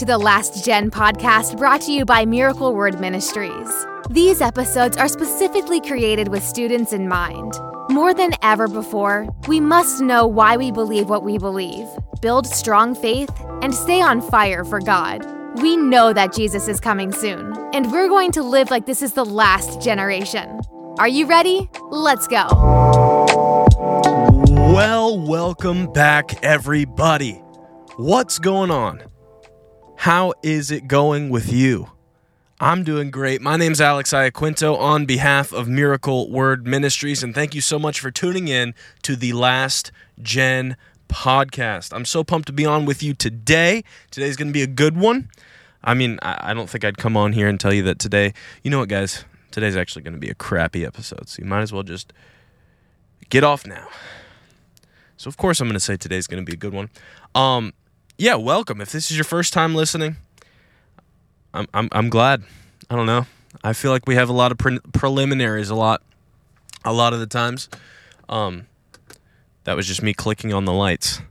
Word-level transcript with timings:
to 0.00 0.06
the 0.06 0.16
Last 0.16 0.64
Gen 0.64 0.90
podcast 0.90 1.58
brought 1.58 1.82
to 1.82 1.92
you 1.92 2.06
by 2.06 2.24
Miracle 2.24 2.74
Word 2.74 2.98
Ministries. 3.00 3.68
These 4.08 4.40
episodes 4.40 4.96
are 4.96 5.08
specifically 5.08 5.78
created 5.78 6.28
with 6.28 6.42
students 6.42 6.94
in 6.94 7.06
mind. 7.06 7.52
More 7.90 8.14
than 8.14 8.32
ever 8.40 8.66
before, 8.66 9.28
we 9.46 9.60
must 9.60 10.00
know 10.00 10.26
why 10.26 10.56
we 10.56 10.72
believe 10.72 11.10
what 11.10 11.22
we 11.22 11.36
believe, 11.36 11.86
build 12.22 12.46
strong 12.46 12.94
faith, 12.94 13.28
and 13.60 13.74
stay 13.74 14.00
on 14.00 14.22
fire 14.22 14.64
for 14.64 14.80
God. 14.80 15.22
We 15.60 15.76
know 15.76 16.14
that 16.14 16.34
Jesus 16.34 16.66
is 16.66 16.80
coming 16.80 17.12
soon, 17.12 17.52
and 17.74 17.92
we're 17.92 18.08
going 18.08 18.32
to 18.32 18.42
live 18.42 18.70
like 18.70 18.86
this 18.86 19.02
is 19.02 19.12
the 19.12 19.26
last 19.26 19.82
generation. 19.82 20.62
Are 20.98 21.08
you 21.08 21.26
ready? 21.26 21.68
Let's 21.90 22.26
go. 22.26 22.46
Well, 24.48 25.20
welcome 25.20 25.92
back, 25.92 26.42
everybody. 26.42 27.42
What's 27.98 28.38
going 28.38 28.70
on? 28.70 29.09
How 30.04 30.32
is 30.42 30.70
it 30.70 30.88
going 30.88 31.28
with 31.28 31.52
you? 31.52 31.90
I'm 32.58 32.84
doing 32.84 33.10
great. 33.10 33.42
My 33.42 33.58
name's 33.58 33.82
Alex 33.82 34.14
Iaquinto 34.14 34.74
on 34.78 35.04
behalf 35.04 35.52
of 35.52 35.68
Miracle 35.68 36.30
Word 36.30 36.66
Ministries, 36.66 37.22
and 37.22 37.34
thank 37.34 37.54
you 37.54 37.60
so 37.60 37.78
much 37.78 38.00
for 38.00 38.10
tuning 38.10 38.48
in 38.48 38.74
to 39.02 39.14
the 39.14 39.34
Last 39.34 39.92
Gen 40.22 40.78
podcast. 41.10 41.92
I'm 41.92 42.06
so 42.06 42.24
pumped 42.24 42.46
to 42.46 42.52
be 42.54 42.64
on 42.64 42.86
with 42.86 43.02
you 43.02 43.12
today. 43.12 43.84
Today's 44.10 44.36
going 44.36 44.48
to 44.48 44.54
be 44.54 44.62
a 44.62 44.66
good 44.66 44.96
one. 44.96 45.28
I 45.84 45.92
mean, 45.92 46.18
I 46.22 46.54
don't 46.54 46.70
think 46.70 46.82
I'd 46.82 46.96
come 46.96 47.14
on 47.14 47.34
here 47.34 47.46
and 47.46 47.60
tell 47.60 47.74
you 47.74 47.82
that 47.82 47.98
today, 47.98 48.32
you 48.64 48.70
know 48.70 48.78
what, 48.78 48.88
guys? 48.88 49.26
Today's 49.50 49.76
actually 49.76 50.00
going 50.00 50.14
to 50.14 50.18
be 50.18 50.30
a 50.30 50.34
crappy 50.34 50.82
episode, 50.82 51.28
so 51.28 51.42
you 51.42 51.46
might 51.46 51.60
as 51.60 51.74
well 51.74 51.82
just 51.82 52.14
get 53.28 53.44
off 53.44 53.66
now. 53.66 53.86
So, 55.18 55.28
of 55.28 55.36
course, 55.36 55.60
I'm 55.60 55.66
going 55.66 55.74
to 55.74 55.80
say 55.80 55.98
today's 55.98 56.26
going 56.26 56.42
to 56.42 56.50
be 56.50 56.54
a 56.54 56.58
good 56.58 56.72
one. 56.72 56.88
Um, 57.34 57.74
yeah, 58.20 58.34
welcome. 58.34 58.82
If 58.82 58.92
this 58.92 59.10
is 59.10 59.16
your 59.16 59.24
first 59.24 59.54
time 59.54 59.74
listening, 59.74 60.16
I'm 61.54 61.66
I'm 61.72 61.88
I'm 61.90 62.10
glad. 62.10 62.42
I 62.90 62.94
don't 62.94 63.06
know. 63.06 63.24
I 63.64 63.72
feel 63.72 63.92
like 63.92 64.06
we 64.06 64.14
have 64.14 64.28
a 64.28 64.34
lot 64.34 64.52
of 64.52 64.58
pre- 64.58 64.78
preliminaries 64.92 65.70
a 65.70 65.74
lot 65.74 66.02
a 66.84 66.92
lot 66.92 67.14
of 67.14 67.20
the 67.20 67.26
times. 67.26 67.70
Um 68.28 68.66
that 69.64 69.74
was 69.74 69.86
just 69.86 70.02
me 70.02 70.12
clicking 70.12 70.52
on 70.52 70.66
the 70.66 70.72
lights. 70.72 71.22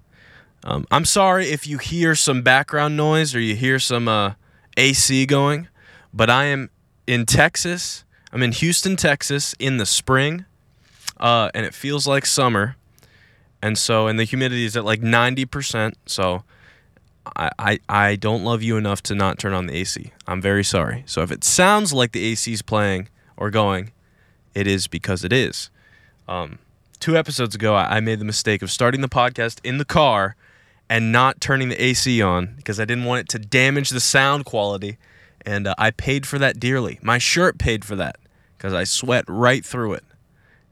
Um, 0.63 0.87
I'm 0.89 1.05
sorry 1.05 1.51
if 1.51 1.67
you 1.67 1.77
hear 1.77 2.15
some 2.15 2.41
background 2.41 2.97
noise 2.97 3.35
or 3.35 3.39
you 3.39 3.55
hear 3.55 3.79
some 3.79 4.07
uh, 4.07 4.33
AC 4.75 5.25
going, 5.25 5.67
but 6.13 6.29
I 6.29 6.45
am 6.45 6.69
in 7.07 7.25
Texas. 7.25 8.03
I'm 8.31 8.43
in 8.43 8.51
Houston, 8.51 8.95
Texas 8.95 9.55
in 9.57 9.77
the 9.77 9.85
spring, 9.85 10.45
uh, 11.19 11.49
and 11.53 11.65
it 11.65 11.73
feels 11.73 12.05
like 12.05 12.25
summer. 12.25 12.75
And 13.61 13.77
so, 13.77 14.07
and 14.07 14.19
the 14.19 14.25
humidity 14.25 14.65
is 14.65 14.77
at 14.77 14.85
like 14.85 15.01
90%. 15.01 15.93
So, 16.05 16.43
I, 17.35 17.51
I, 17.59 17.79
I 17.89 18.15
don't 18.15 18.43
love 18.43 18.61
you 18.61 18.77
enough 18.77 19.01
to 19.03 19.15
not 19.15 19.39
turn 19.39 19.53
on 19.53 19.67
the 19.67 19.75
AC. 19.75 20.11
I'm 20.27 20.41
very 20.41 20.63
sorry. 20.63 21.03
So 21.05 21.21
if 21.21 21.31
it 21.31 21.43
sounds 21.43 21.93
like 21.93 22.11
the 22.11 22.23
AC 22.25 22.51
is 22.51 22.61
playing 22.61 23.09
or 23.37 23.49
going, 23.49 23.91
it 24.53 24.67
is 24.67 24.87
because 24.87 25.23
it 25.23 25.33
is. 25.33 25.69
Um, 26.27 26.59
two 26.99 27.17
episodes 27.17 27.55
ago, 27.55 27.75
I, 27.75 27.97
I 27.97 27.99
made 27.99 28.19
the 28.19 28.25
mistake 28.25 28.61
of 28.61 28.71
starting 28.71 29.01
the 29.01 29.09
podcast 29.09 29.59
in 29.63 29.77
the 29.77 29.85
car 29.85 30.35
and 30.89 31.11
not 31.11 31.39
turning 31.39 31.69
the 31.69 31.81
AC 31.81 32.21
on 32.21 32.55
because 32.57 32.79
I 32.79 32.85
didn't 32.85 33.05
want 33.05 33.21
it 33.21 33.29
to 33.29 33.39
damage 33.39 33.89
the 33.89 33.99
sound 33.99 34.45
quality. 34.45 34.97
And 35.45 35.67
uh, 35.67 35.75
I 35.77 35.91
paid 35.91 36.27
for 36.27 36.39
that 36.39 36.59
dearly. 36.59 36.99
My 37.01 37.17
shirt 37.17 37.57
paid 37.57 37.85
for 37.85 37.95
that 37.95 38.17
because 38.57 38.73
I 38.73 38.83
sweat 38.83 39.25
right 39.27 39.63
through 39.63 39.93
it. 39.93 40.03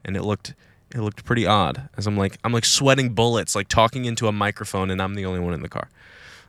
And 0.04 0.16
it 0.16 0.22
looked 0.22 0.54
it 0.94 1.00
looked 1.00 1.24
pretty 1.24 1.46
odd 1.46 1.88
as 1.96 2.06
I'm 2.06 2.16
like 2.16 2.38
I'm 2.44 2.52
like 2.52 2.64
sweating 2.64 3.10
bullets 3.10 3.54
like 3.54 3.68
talking 3.68 4.04
into 4.06 4.26
a 4.26 4.32
microphone 4.32 4.90
and 4.90 5.02
I'm 5.02 5.14
the 5.14 5.26
only 5.26 5.40
one 5.40 5.52
in 5.52 5.60
the 5.60 5.68
car 5.68 5.88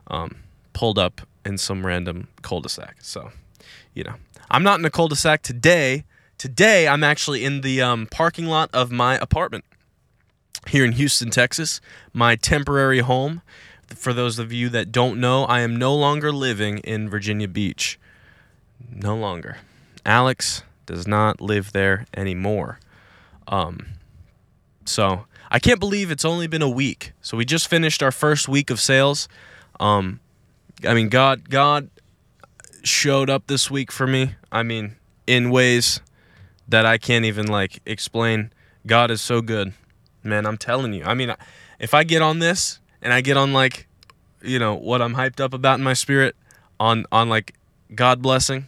um, 0.09 0.37
pulled 0.73 0.99
up 0.99 1.21
in 1.45 1.57
some 1.57 1.85
random 1.85 2.27
cul-de-sac. 2.41 2.97
So, 3.01 3.31
you 3.93 4.03
know, 4.03 4.15
I'm 4.51 4.63
not 4.63 4.79
in 4.79 4.85
a 4.85 4.89
cul-de-sac 4.89 5.41
today. 5.41 6.05
Today, 6.37 6.87
I'm 6.87 7.03
actually 7.03 7.43
in 7.43 7.61
the 7.61 7.81
um, 7.81 8.07
parking 8.07 8.45
lot 8.45 8.69
of 8.73 8.91
my 8.91 9.17
apartment 9.17 9.65
here 10.67 10.85
in 10.85 10.93
Houston, 10.93 11.29
Texas, 11.29 11.81
my 12.13 12.35
temporary 12.35 12.99
home. 12.99 13.41
For 13.87 14.13
those 14.13 14.39
of 14.39 14.53
you 14.53 14.69
that 14.69 14.91
don't 14.91 15.19
know, 15.19 15.45
I 15.45 15.61
am 15.61 15.75
no 15.75 15.95
longer 15.95 16.31
living 16.31 16.77
in 16.79 17.09
Virginia 17.09 17.47
Beach. 17.47 17.99
No 18.89 19.15
longer. 19.15 19.57
Alex 20.05 20.63
does 20.85 21.07
not 21.07 21.41
live 21.41 21.71
there 21.71 22.05
anymore. 22.15 22.79
Um, 23.47 23.87
so 24.85 25.25
I 25.51 25.59
can't 25.59 25.79
believe 25.79 26.11
it's 26.11 26.25
only 26.25 26.47
been 26.47 26.61
a 26.61 26.69
week. 26.69 27.13
So 27.21 27.35
we 27.35 27.45
just 27.45 27.67
finished 27.67 28.03
our 28.03 28.11
first 28.11 28.47
week 28.47 28.69
of 28.69 28.79
sales. 28.79 29.27
Um, 29.79 30.19
I 30.85 30.93
mean, 30.93 31.09
God, 31.09 31.49
God 31.49 31.89
showed 32.83 33.29
up 33.29 33.47
this 33.47 33.69
week 33.69 33.91
for 33.91 34.07
me. 34.07 34.35
I 34.51 34.63
mean, 34.63 34.95
in 35.27 35.49
ways 35.49 36.01
that 36.67 36.85
I 36.85 36.97
can't 36.97 37.25
even 37.25 37.47
like 37.47 37.81
explain. 37.85 38.51
God 38.85 39.11
is 39.11 39.21
so 39.21 39.41
good, 39.41 39.73
man. 40.23 40.45
I'm 40.45 40.57
telling 40.57 40.93
you. 40.93 41.03
I 41.03 41.13
mean, 41.13 41.33
if 41.79 41.93
I 41.93 42.03
get 42.03 42.21
on 42.21 42.39
this 42.39 42.79
and 43.01 43.11
I 43.11 43.21
get 43.21 43.37
on 43.37 43.53
like, 43.53 43.87
you 44.41 44.59
know, 44.59 44.75
what 44.75 45.01
I'm 45.01 45.15
hyped 45.15 45.39
up 45.39 45.53
about 45.53 45.79
in 45.79 45.83
my 45.83 45.93
spirit, 45.93 46.35
on 46.79 47.05
on 47.11 47.27
like 47.27 47.55
God 47.93 48.21
blessing, 48.21 48.67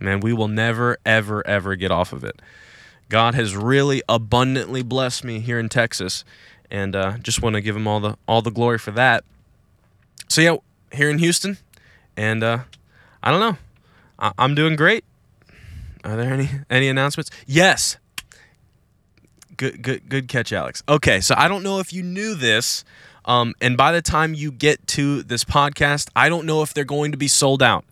man, 0.00 0.20
we 0.20 0.32
will 0.32 0.48
never, 0.48 0.98
ever, 1.06 1.46
ever 1.46 1.76
get 1.76 1.90
off 1.90 2.12
of 2.12 2.24
it. 2.24 2.40
God 3.08 3.34
has 3.36 3.56
really 3.56 4.02
abundantly 4.08 4.82
blessed 4.82 5.22
me 5.22 5.38
here 5.38 5.60
in 5.60 5.68
Texas, 5.68 6.24
and 6.70 6.96
uh, 6.96 7.18
just 7.18 7.40
want 7.40 7.54
to 7.54 7.60
give 7.60 7.76
him 7.76 7.86
all 7.86 8.00
the 8.00 8.16
all 8.26 8.42
the 8.42 8.50
glory 8.50 8.78
for 8.78 8.90
that 8.92 9.24
so 10.28 10.40
yeah, 10.40 10.56
here 10.92 11.10
in 11.10 11.18
Houston, 11.18 11.58
and 12.16 12.42
uh, 12.42 12.58
I 13.22 13.30
don't 13.30 13.40
know. 13.40 13.56
I- 14.18 14.32
I'm 14.38 14.54
doing 14.54 14.76
great. 14.76 15.04
Are 16.04 16.16
there 16.16 16.32
any 16.32 16.48
any 16.70 16.88
announcements? 16.88 17.30
Yes. 17.46 17.96
Good 19.56 19.82
good 19.82 20.08
good 20.08 20.28
catch, 20.28 20.52
Alex. 20.52 20.82
Okay, 20.88 21.20
so 21.20 21.34
I 21.36 21.48
don't 21.48 21.62
know 21.62 21.78
if 21.78 21.92
you 21.92 22.02
knew 22.02 22.34
this. 22.34 22.84
Um, 23.24 23.54
and 23.60 23.76
by 23.76 23.90
the 23.90 24.02
time 24.02 24.34
you 24.34 24.52
get 24.52 24.86
to 24.88 25.22
this 25.22 25.44
podcast, 25.44 26.10
I 26.14 26.28
don't 26.28 26.46
know 26.46 26.62
if 26.62 26.72
they're 26.74 26.84
going 26.84 27.10
to 27.12 27.18
be 27.18 27.26
sold 27.26 27.62
out. 27.62 27.84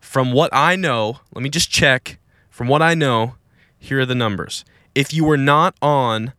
From 0.00 0.32
what 0.32 0.50
I 0.52 0.76
know, 0.76 1.20
let 1.34 1.42
me 1.42 1.48
just 1.48 1.70
check. 1.70 2.18
From 2.50 2.68
what 2.68 2.82
I 2.82 2.94
know, 2.94 3.36
here 3.78 4.00
are 4.00 4.06
the 4.06 4.14
numbers. 4.14 4.64
If 4.94 5.12
you 5.14 5.24
were 5.24 5.36
not 5.36 5.74
on 5.80 6.32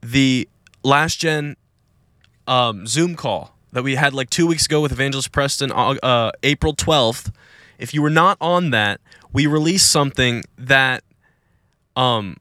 the 0.00 0.48
last 0.82 1.18
gen 1.18 1.56
um, 2.46 2.86
Zoom 2.86 3.16
call 3.16 3.55
that 3.72 3.82
we 3.82 3.96
had 3.96 4.14
like 4.14 4.30
two 4.30 4.46
weeks 4.46 4.66
ago 4.66 4.80
with 4.80 4.92
Evangelist 4.92 5.32
Preston, 5.32 5.72
uh, 5.72 6.30
April 6.42 6.74
12th. 6.74 7.32
If 7.78 7.92
you 7.92 8.02
were 8.02 8.10
not 8.10 8.38
on 8.40 8.70
that, 8.70 9.00
we 9.32 9.46
released 9.46 9.90
something 9.90 10.44
that 10.56 11.04
um, 11.94 12.36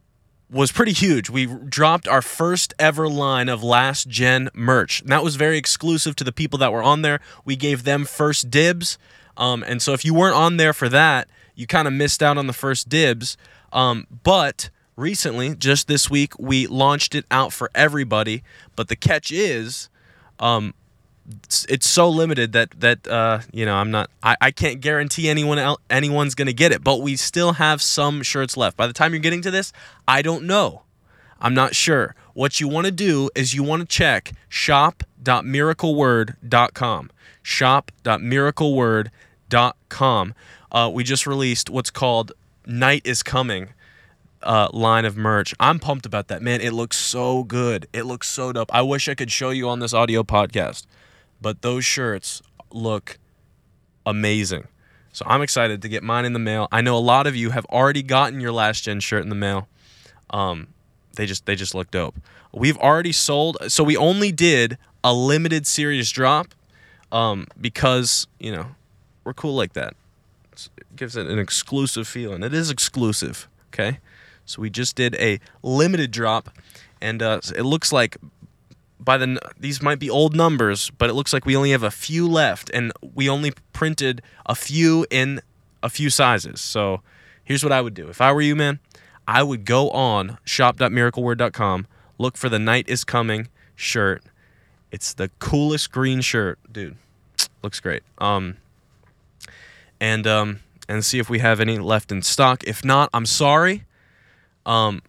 was 0.49 0.71
pretty 0.71 0.93
huge. 0.93 1.29
We 1.29 1.45
dropped 1.45 2.07
our 2.07 2.21
first 2.21 2.73
ever 2.79 3.09
line 3.09 3.49
of 3.49 3.63
last 3.63 4.07
gen 4.07 4.49
merch. 4.53 5.01
And 5.01 5.11
that 5.11 5.23
was 5.23 5.35
very 5.35 5.57
exclusive 5.57 6.15
to 6.17 6.23
the 6.23 6.31
people 6.31 6.59
that 6.59 6.71
were 6.71 6.83
on 6.83 7.01
there. 7.01 7.19
We 7.43 7.55
gave 7.55 7.83
them 7.83 8.05
first 8.05 8.49
dibs. 8.49 8.97
Um, 9.37 9.63
and 9.67 9.81
so 9.81 9.93
if 9.93 10.05
you 10.05 10.13
weren't 10.13 10.35
on 10.35 10.57
there 10.57 10.73
for 10.73 10.87
that, 10.89 11.27
you 11.55 11.67
kind 11.67 11.87
of 11.87 11.93
missed 11.93 12.21
out 12.21 12.37
on 12.37 12.47
the 12.47 12.53
first 12.53 12.89
dibs. 12.89 13.37
Um, 13.73 14.07
but 14.23 14.69
recently, 14.95 15.55
just 15.55 15.87
this 15.87 16.09
week, 16.09 16.37
we 16.39 16.67
launched 16.67 17.15
it 17.15 17.25
out 17.31 17.51
for 17.51 17.69
everybody. 17.73 18.43
But 18.75 18.87
the 18.87 18.95
catch 18.95 19.31
is, 19.31 19.89
um, 20.39 20.73
it's, 21.69 21.89
so 21.89 22.09
limited 22.09 22.51
that 22.53 22.69
that 22.79 23.07
uh, 23.07 23.39
you 23.51 23.65
know 23.65 23.75
I'm 23.75 23.91
not 23.91 24.09
I, 24.21 24.37
I 24.41 24.51
can't 24.51 24.81
guarantee 24.81 25.29
anyone 25.29 25.57
else, 25.57 25.81
anyone's 25.89 26.35
gonna 26.35 26.53
get 26.53 26.71
it, 26.71 26.83
but 26.83 27.01
we 27.01 27.15
still 27.15 27.53
have 27.53 27.81
some 27.81 28.21
shirts 28.21 28.55
left. 28.57 28.77
By 28.77 28.85
the 28.87 28.93
time 28.93 29.13
you're 29.13 29.19
getting 29.19 29.41
to 29.41 29.49
this, 29.51 29.71
I 30.07 30.21
don't 30.21 30.45
know. 30.45 30.83
I'm 31.39 31.53
not 31.53 31.75
sure. 31.75 32.15
What 32.33 32.59
you 32.59 32.67
want 32.67 32.85
to 32.85 32.91
do 32.91 33.29
is 33.35 33.53
you 33.53 33.63
want 33.63 33.81
to 33.81 33.87
check 33.87 34.33
shop.miracleword.com. 34.49 37.11
Shop.miracleword.com. 37.43 40.33
Uh, 40.71 40.91
we 40.93 41.03
just 41.03 41.27
released 41.27 41.69
what's 41.69 41.91
called 41.91 42.31
Night 42.65 43.01
is 43.05 43.21
Coming 43.23 43.69
uh, 44.43 44.67
line 44.73 45.05
of 45.05 45.15
merch. 45.17 45.53
I'm 45.59 45.79
pumped 45.79 46.05
about 46.05 46.27
that, 46.29 46.41
man. 46.41 46.61
It 46.61 46.73
looks 46.73 46.97
so 46.97 47.43
good. 47.43 47.87
It 47.93 48.03
looks 48.03 48.27
so 48.27 48.53
dope. 48.53 48.73
I 48.73 48.81
wish 48.81 49.09
I 49.09 49.15
could 49.15 49.31
show 49.31 49.49
you 49.49 49.67
on 49.69 49.79
this 49.79 49.93
audio 49.93 50.23
podcast 50.23 50.85
but 51.41 51.61
those 51.61 51.85
shirts 51.85 52.41
look 52.71 53.17
amazing. 54.05 54.67
So 55.13 55.25
I'm 55.27 55.41
excited 55.41 55.81
to 55.81 55.87
get 55.87 56.03
mine 56.03 56.25
in 56.25 56.33
the 56.33 56.39
mail. 56.39 56.67
I 56.71 56.81
know 56.81 56.97
a 56.97 56.99
lot 56.99 57.25
of 57.25 57.35
you 57.35 57.51
have 57.51 57.65
already 57.67 58.03
gotten 58.03 58.41
your 58.41 58.51
last 58.51 58.83
gen 58.83 58.99
shirt 58.99 59.23
in 59.23 59.29
the 59.29 59.35
mail. 59.35 59.67
Um, 60.29 60.67
they 61.15 61.25
just 61.25 61.45
they 61.45 61.55
just 61.55 61.73
look 61.73 61.89
dope. 61.91 62.15
We've 62.51 62.77
already 62.77 63.11
sold. 63.11 63.57
So 63.67 63.83
we 63.83 63.95
only 63.95 64.31
did 64.31 64.77
a 65.03 65.13
limited 65.13 65.67
series 65.67 66.11
drop 66.11 66.47
um, 67.11 67.47
because 67.59 68.27
you 68.39 68.51
know 68.51 68.67
we're 69.23 69.33
cool 69.33 69.55
like 69.55 69.73
that. 69.73 69.95
It 70.53 70.95
gives 70.95 71.15
it 71.15 71.27
an 71.27 71.39
exclusive 71.39 72.07
feeling. 72.07 72.43
It 72.43 72.53
is 72.53 72.69
exclusive. 72.69 73.47
Okay, 73.73 73.99
so 74.45 74.61
we 74.61 74.69
just 74.69 74.95
did 74.95 75.15
a 75.15 75.39
limited 75.63 76.11
drop, 76.11 76.49
and 77.01 77.21
uh, 77.21 77.39
it 77.55 77.63
looks 77.63 77.91
like 77.91 78.17
by 79.05 79.17
the 79.17 79.39
these 79.57 79.81
might 79.81 79.99
be 79.99 80.09
old 80.09 80.35
numbers, 80.35 80.89
but 80.97 81.09
it 81.09 81.13
looks 81.13 81.31
like 81.31 81.45
we 81.45 81.55
only 81.55 81.71
have 81.71 81.83
a 81.83 81.91
few 81.91 82.27
left, 82.27 82.69
and 82.73 82.91
we 83.13 83.29
only 83.29 83.53
printed 83.71 84.21
a 84.45 84.55
few 84.55 85.05
in 85.09 85.41
a 85.81 85.89
few 85.89 86.09
sizes. 86.09 86.59
So 86.59 87.01
here's 87.43 87.63
what 87.63 87.71
I 87.71 87.81
would 87.81 87.93
do 87.93 88.09
if 88.09 88.19
I 88.19 88.33
were 88.33 88.41
you, 88.41 88.55
man. 88.55 88.79
I 89.27 89.43
would 89.43 89.65
go 89.65 89.89
on 89.91 90.37
shop.miracleword.com, 90.43 91.87
look 92.17 92.37
for 92.37 92.49
the 92.49 92.59
Night 92.59 92.89
is 92.89 93.03
Coming 93.03 93.47
shirt. 93.75 94.23
It's 94.91 95.13
the 95.13 95.29
coolest 95.39 95.91
green 95.91 96.21
shirt, 96.21 96.59
dude. 96.71 96.97
Looks 97.63 97.79
great. 97.79 98.03
Um, 98.17 98.57
and 99.99 100.25
um, 100.27 100.59
and 100.87 101.03
see 101.03 101.19
if 101.19 101.29
we 101.29 101.39
have 101.39 101.59
any 101.59 101.77
left 101.77 102.11
in 102.11 102.21
stock. 102.21 102.63
If 102.65 102.85
not, 102.85 103.09
I'm 103.13 103.25
sorry. 103.25 103.85
Um, 104.65 105.01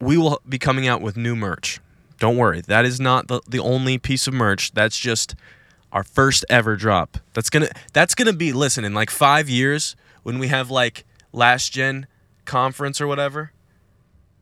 we 0.00 0.16
will 0.16 0.40
be 0.48 0.58
coming 0.58 0.86
out 0.86 1.00
with 1.00 1.16
new 1.16 1.34
merch. 1.34 1.80
Don't 2.18 2.36
worry. 2.36 2.60
That 2.62 2.84
is 2.84 2.98
not 3.00 3.28
the, 3.28 3.40
the 3.48 3.58
only 3.58 3.98
piece 3.98 4.26
of 4.26 4.34
merch. 4.34 4.72
That's 4.72 4.98
just 4.98 5.34
our 5.92 6.02
first 6.02 6.44
ever 6.48 6.76
drop. 6.76 7.18
That's 7.34 7.50
gonna 7.50 7.68
that's 7.92 8.14
gonna 8.14 8.32
be 8.32 8.52
listen 8.52 8.84
in 8.84 8.94
like 8.94 9.10
five 9.10 9.48
years 9.48 9.96
when 10.22 10.38
we 10.38 10.48
have 10.48 10.70
like 10.70 11.04
last 11.32 11.72
gen 11.72 12.06
conference 12.44 13.00
or 13.00 13.06
whatever. 13.06 13.52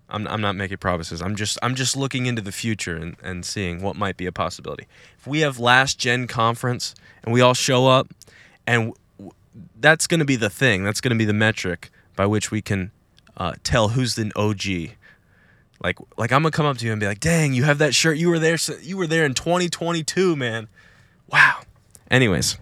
I'm, 0.09 0.27
I'm 0.29 0.41
not 0.41 0.55
making 0.55 0.79
promises. 0.79 1.21
I'm 1.23 1.35
just 1.35 1.59
I'm 1.63 1.75
just 1.75 1.97
looking 1.97 2.27
into 2.27 2.43
the 2.43 2.53
future 2.53 2.97
and, 2.97 3.17
and 3.23 3.45
seeing 3.45 3.83
what 3.83 3.97
might 3.97 4.17
be 4.17 4.27
a 4.27 4.33
possibility. 4.33 4.87
If 5.19 5.27
we 5.27 5.41
have 5.41 5.59
last 5.59 5.99
gen 5.99 6.27
conference 6.27 6.95
and 7.23 7.33
we 7.33 7.41
all 7.41 7.55
show 7.55 7.87
up, 7.89 8.09
and 8.67 8.95
w- 9.19 9.33
that's 9.81 10.07
to 10.21 10.25
be 10.25 10.37
the 10.37 10.51
thing. 10.51 10.85
That's 10.85 11.01
to 11.01 11.19
be 11.19 11.25
the 11.25 11.33
metric 11.33 11.91
by 12.17 12.27
which 12.27 12.51
we 12.51 12.63
can 12.63 12.93
uh, 13.37 13.55
tell 13.65 13.91
who's 13.91 14.15
the 14.15 14.31
OG. 14.37 14.97
Like 15.85 15.99
like 16.17 16.33
I'm 16.33 16.43
gonna 16.43 16.51
come 16.51 16.67
up 16.67 16.79
to 16.79 16.87
you 16.87 16.91
and 16.91 16.99
be 17.01 17.07
like, 17.07 17.21
"Dang, 17.21 17.53
you 17.53 17.63
have 17.63 17.79
that 17.79 17.95
shirt. 17.95 18.17
You 18.17 18.29
were 18.31 18.41
there. 18.41 18.57
You 18.83 18.97
were 18.97 19.07
there 19.07 19.25
in 19.25 19.35
2022, 19.35 20.35
man. 20.35 20.67
Wow." 21.31 21.61
Anyways, 22.11 22.59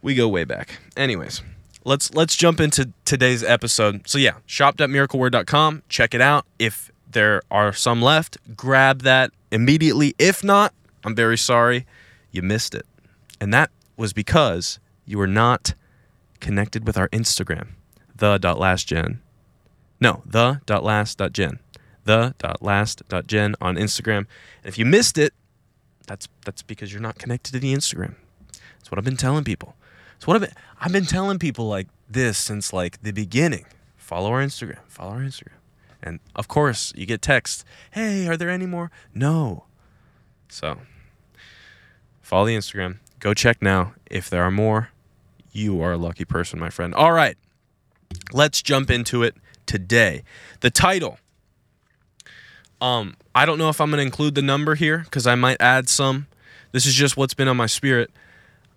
we 0.00 0.14
go 0.14 0.28
way 0.28 0.44
back. 0.44 0.78
Anyways 0.96 1.42
let's 1.84 2.12
let's 2.14 2.36
jump 2.36 2.60
into 2.60 2.90
today's 3.04 3.42
episode. 3.42 4.08
So 4.08 4.18
yeah, 4.18 4.34
shop.miracleword.com. 4.46 5.82
Check 5.88 6.14
it 6.14 6.20
out. 6.20 6.46
If 6.58 6.90
there 7.10 7.42
are 7.50 7.72
some 7.72 8.00
left, 8.02 8.38
grab 8.56 9.02
that 9.02 9.30
immediately. 9.50 10.14
If 10.18 10.42
not, 10.42 10.72
I'm 11.04 11.14
very 11.14 11.38
sorry 11.38 11.86
you 12.30 12.42
missed 12.42 12.74
it. 12.74 12.86
And 13.40 13.52
that 13.52 13.70
was 13.96 14.12
because 14.12 14.78
you 15.04 15.18
were 15.18 15.26
not 15.26 15.74
connected 16.40 16.86
with 16.86 16.96
our 16.96 17.08
Instagram, 17.08 17.68
the.lastgen. 18.14 19.18
No, 20.00 20.22
the.last.gen. 20.26 21.58
The.last.gen 22.04 23.54
on 23.60 23.76
Instagram. 23.76 24.18
And 24.18 24.26
if 24.64 24.78
you 24.78 24.84
missed 24.84 25.18
it, 25.18 25.32
that's 26.06 26.28
that's 26.44 26.62
because 26.62 26.92
you're 26.92 27.02
not 27.02 27.18
connected 27.18 27.52
to 27.52 27.60
the 27.60 27.72
Instagram. 27.74 28.14
That's 28.78 28.90
what 28.90 28.98
I've 28.98 29.04
been 29.04 29.16
telling 29.16 29.44
people. 29.44 29.76
So 30.18 30.26
what 30.26 30.36
I've 30.36 30.42
been, 30.42 30.56
I've 30.80 30.92
been 30.92 31.06
telling 31.06 31.38
people 31.38 31.68
like 31.68 31.88
this 32.08 32.38
since 32.38 32.72
like 32.72 33.02
the 33.02 33.12
beginning. 33.12 33.66
Follow 33.96 34.30
our 34.30 34.42
Instagram. 34.42 34.78
Follow 34.88 35.12
our 35.12 35.20
Instagram. 35.20 35.58
And 36.02 36.20
of 36.34 36.48
course, 36.48 36.92
you 36.96 37.06
get 37.06 37.22
texts. 37.22 37.64
Hey, 37.92 38.26
are 38.26 38.36
there 38.36 38.50
any 38.50 38.66
more? 38.66 38.90
No. 39.14 39.64
So 40.48 40.78
follow 42.20 42.46
the 42.46 42.56
Instagram. 42.56 42.98
Go 43.20 43.34
check 43.34 43.62
now. 43.62 43.94
If 44.06 44.28
there 44.28 44.42
are 44.42 44.50
more, 44.50 44.90
you 45.52 45.80
are 45.80 45.92
a 45.92 45.96
lucky 45.96 46.24
person, 46.24 46.58
my 46.58 46.70
friend. 46.70 46.94
All 46.94 47.12
right. 47.12 47.36
Let's 48.32 48.62
jump 48.62 48.90
into 48.90 49.22
it 49.22 49.36
today. 49.66 50.24
The 50.60 50.70
title. 50.70 51.18
Um, 52.82 53.16
I 53.32 53.46
don't 53.46 53.58
know 53.58 53.68
if 53.68 53.80
I'm 53.80 53.90
going 53.90 53.98
to 53.98 54.04
include 54.04 54.34
the 54.34 54.42
number 54.42 54.74
here 54.74 54.98
because 54.98 55.26
I 55.26 55.36
might 55.36 55.62
add 55.62 55.88
some. 55.88 56.26
This 56.72 56.84
is 56.84 56.94
just 56.94 57.16
what's 57.16 57.32
been 57.32 57.46
on 57.46 57.56
my 57.56 57.66
spirit. 57.66 58.10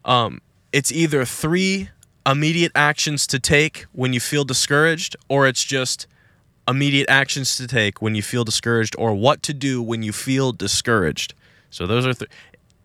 Um, 0.05 0.41
it's 0.71 0.91
either 0.91 1.25
three 1.25 1.89
immediate 2.23 2.71
actions 2.75 3.25
to 3.27 3.39
take 3.39 3.85
when 3.93 4.13
you 4.13 4.19
feel 4.19 4.45
discouraged, 4.45 5.15
or 5.27 5.47
it's 5.47 5.63
just 5.63 6.05
immediate 6.67 7.09
actions 7.09 7.55
to 7.57 7.65
take 7.65 7.99
when 7.99 8.13
you 8.13 8.21
feel 8.21 8.43
discouraged, 8.43 8.95
or 8.99 9.15
what 9.15 9.41
to 9.43 9.53
do 9.53 9.81
when 9.81 10.03
you 10.03 10.11
feel 10.11 10.51
discouraged. 10.51 11.33
So 11.71 11.87
those 11.87 12.05
are, 12.05 12.13
th- 12.13 12.29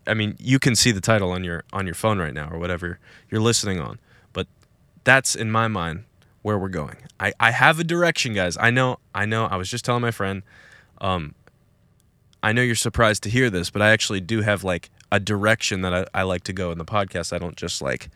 I 0.06 0.14
mean, 0.14 0.37
you 0.38 0.58
can 0.58 0.75
see 0.75 0.90
the 0.90 1.02
title 1.02 1.32
on 1.32 1.44
your 1.44 1.64
on 1.70 1.87
your 1.87 1.94
phone 1.94 2.19
right 2.19 2.32
now 2.32 2.49
or 2.50 2.58
whatever 2.58 2.99
you're 3.31 3.43
listening 3.43 3.78
on, 3.78 3.99
but 4.32 4.46
that's 5.05 5.34
in 5.34 5.50
my 5.50 5.69
mind 5.69 6.05
where 6.40 6.58
we're 6.58 6.69
going. 6.69 6.96
I 7.19 7.34
I 7.38 7.50
have 7.50 7.78
a 7.78 7.84
direction, 7.84 8.32
guys. 8.32 8.56
I 8.56 8.70
know 8.70 9.00
I 9.14 9.26
know. 9.26 9.44
I 9.44 9.56
was 9.56 9.69
just 9.69 9.84
telling 9.84 10.02
my 10.02 10.11
friend, 10.11 10.43
um, 11.00 11.35
I 12.43 12.52
know 12.52 12.62
you're 12.62 12.75
surprised 12.75 13.23
to 13.25 13.31
hear 13.31 13.50
this, 13.50 13.70
but 13.70 13.82
I 13.82 13.91
actually 13.91 14.20
do 14.20 14.41
have 14.43 14.64
like 14.64 14.91
a 15.12 15.20
direction 15.20 15.82
that 15.82 15.94
I, 15.94 16.06
I 16.14 16.23
like 16.23 16.44
to 16.44 16.52
go 16.52 16.70
in 16.73 16.79
the 16.79 16.85
podcast. 16.85 17.32
I 17.32 17.38
don't 17.38 17.56
just 17.56 17.82
like 17.82 18.08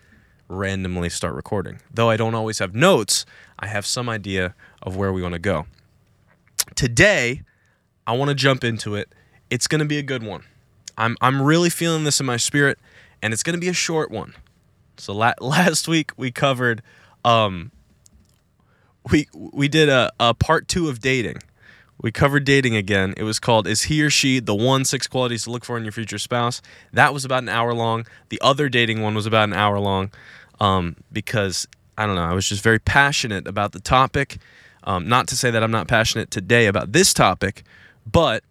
randomly 0.48 1.10
start 1.10 1.34
recording. 1.34 1.80
Though 1.92 2.10
I 2.10 2.16
don't 2.16 2.34
always 2.34 2.58
have 2.58 2.74
notes, 2.74 3.26
I 3.58 3.66
have 3.66 3.84
some 3.86 4.08
idea 4.08 4.54
of 4.82 4.96
where 4.96 5.12
we 5.12 5.22
want 5.22 5.34
to 5.34 5.38
go. 5.38 5.66
Today, 6.74 7.42
I 8.06 8.12
want 8.12 8.30
to 8.30 8.34
jump 8.34 8.64
into 8.64 8.94
it. 8.94 9.14
It's 9.50 9.66
going 9.66 9.80
to 9.80 9.84
be 9.84 9.98
a 9.98 10.02
good 10.02 10.22
one. 10.22 10.44
I'm 10.96 11.16
I'm 11.20 11.42
really 11.42 11.70
feeling 11.70 12.04
this 12.04 12.20
in 12.20 12.26
my 12.26 12.36
spirit, 12.36 12.78
and 13.20 13.32
it's 13.32 13.42
going 13.42 13.54
to 13.54 13.60
be 13.60 13.68
a 13.68 13.74
short 13.74 14.10
one. 14.10 14.34
So 14.96 15.12
la- 15.12 15.34
last 15.40 15.88
week 15.88 16.12
we 16.16 16.30
covered, 16.30 16.82
um, 17.24 17.72
we 19.10 19.28
we 19.34 19.68
did 19.68 19.88
a, 19.88 20.12
a 20.20 20.34
part 20.34 20.68
two 20.68 20.88
of 20.88 21.00
dating 21.00 21.38
we 22.04 22.12
covered 22.12 22.44
dating 22.44 22.76
again. 22.76 23.14
It 23.16 23.22
was 23.22 23.40
called 23.40 23.66
Is 23.66 23.84
He 23.84 24.02
or 24.02 24.10
She 24.10 24.38
the 24.38 24.54
One 24.54 24.84
Six 24.84 25.06
Qualities 25.06 25.44
to 25.44 25.50
Look 25.50 25.64
For 25.64 25.78
in 25.78 25.84
Your 25.84 25.92
Future 25.92 26.18
Spouse? 26.18 26.60
That 26.92 27.14
was 27.14 27.24
about 27.24 27.42
an 27.42 27.48
hour 27.48 27.72
long. 27.72 28.04
The 28.28 28.38
other 28.42 28.68
dating 28.68 29.00
one 29.00 29.14
was 29.14 29.24
about 29.24 29.44
an 29.44 29.54
hour 29.54 29.80
long 29.80 30.12
um, 30.60 30.96
because, 31.10 31.66
I 31.96 32.04
don't 32.04 32.14
know, 32.14 32.20
I 32.20 32.34
was 32.34 32.46
just 32.46 32.62
very 32.62 32.78
passionate 32.78 33.48
about 33.48 33.72
the 33.72 33.80
topic. 33.80 34.36
Um, 34.82 35.08
not 35.08 35.28
to 35.28 35.36
say 35.36 35.50
that 35.50 35.62
I'm 35.62 35.70
not 35.70 35.88
passionate 35.88 36.30
today 36.30 36.66
about 36.66 36.92
this 36.92 37.14
topic, 37.14 37.62
but 38.04 38.44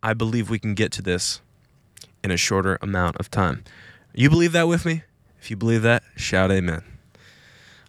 I 0.00 0.14
believe 0.14 0.48
we 0.48 0.60
can 0.60 0.74
get 0.74 0.92
to 0.92 1.02
this 1.02 1.40
in 2.22 2.30
a 2.30 2.36
shorter 2.36 2.78
amount 2.80 3.16
of 3.16 3.28
time. 3.28 3.64
You 4.14 4.30
believe 4.30 4.52
that 4.52 4.68
with 4.68 4.86
me? 4.86 5.02
If 5.40 5.50
you 5.50 5.56
believe 5.56 5.82
that, 5.82 6.04
shout 6.14 6.52
amen. 6.52 6.84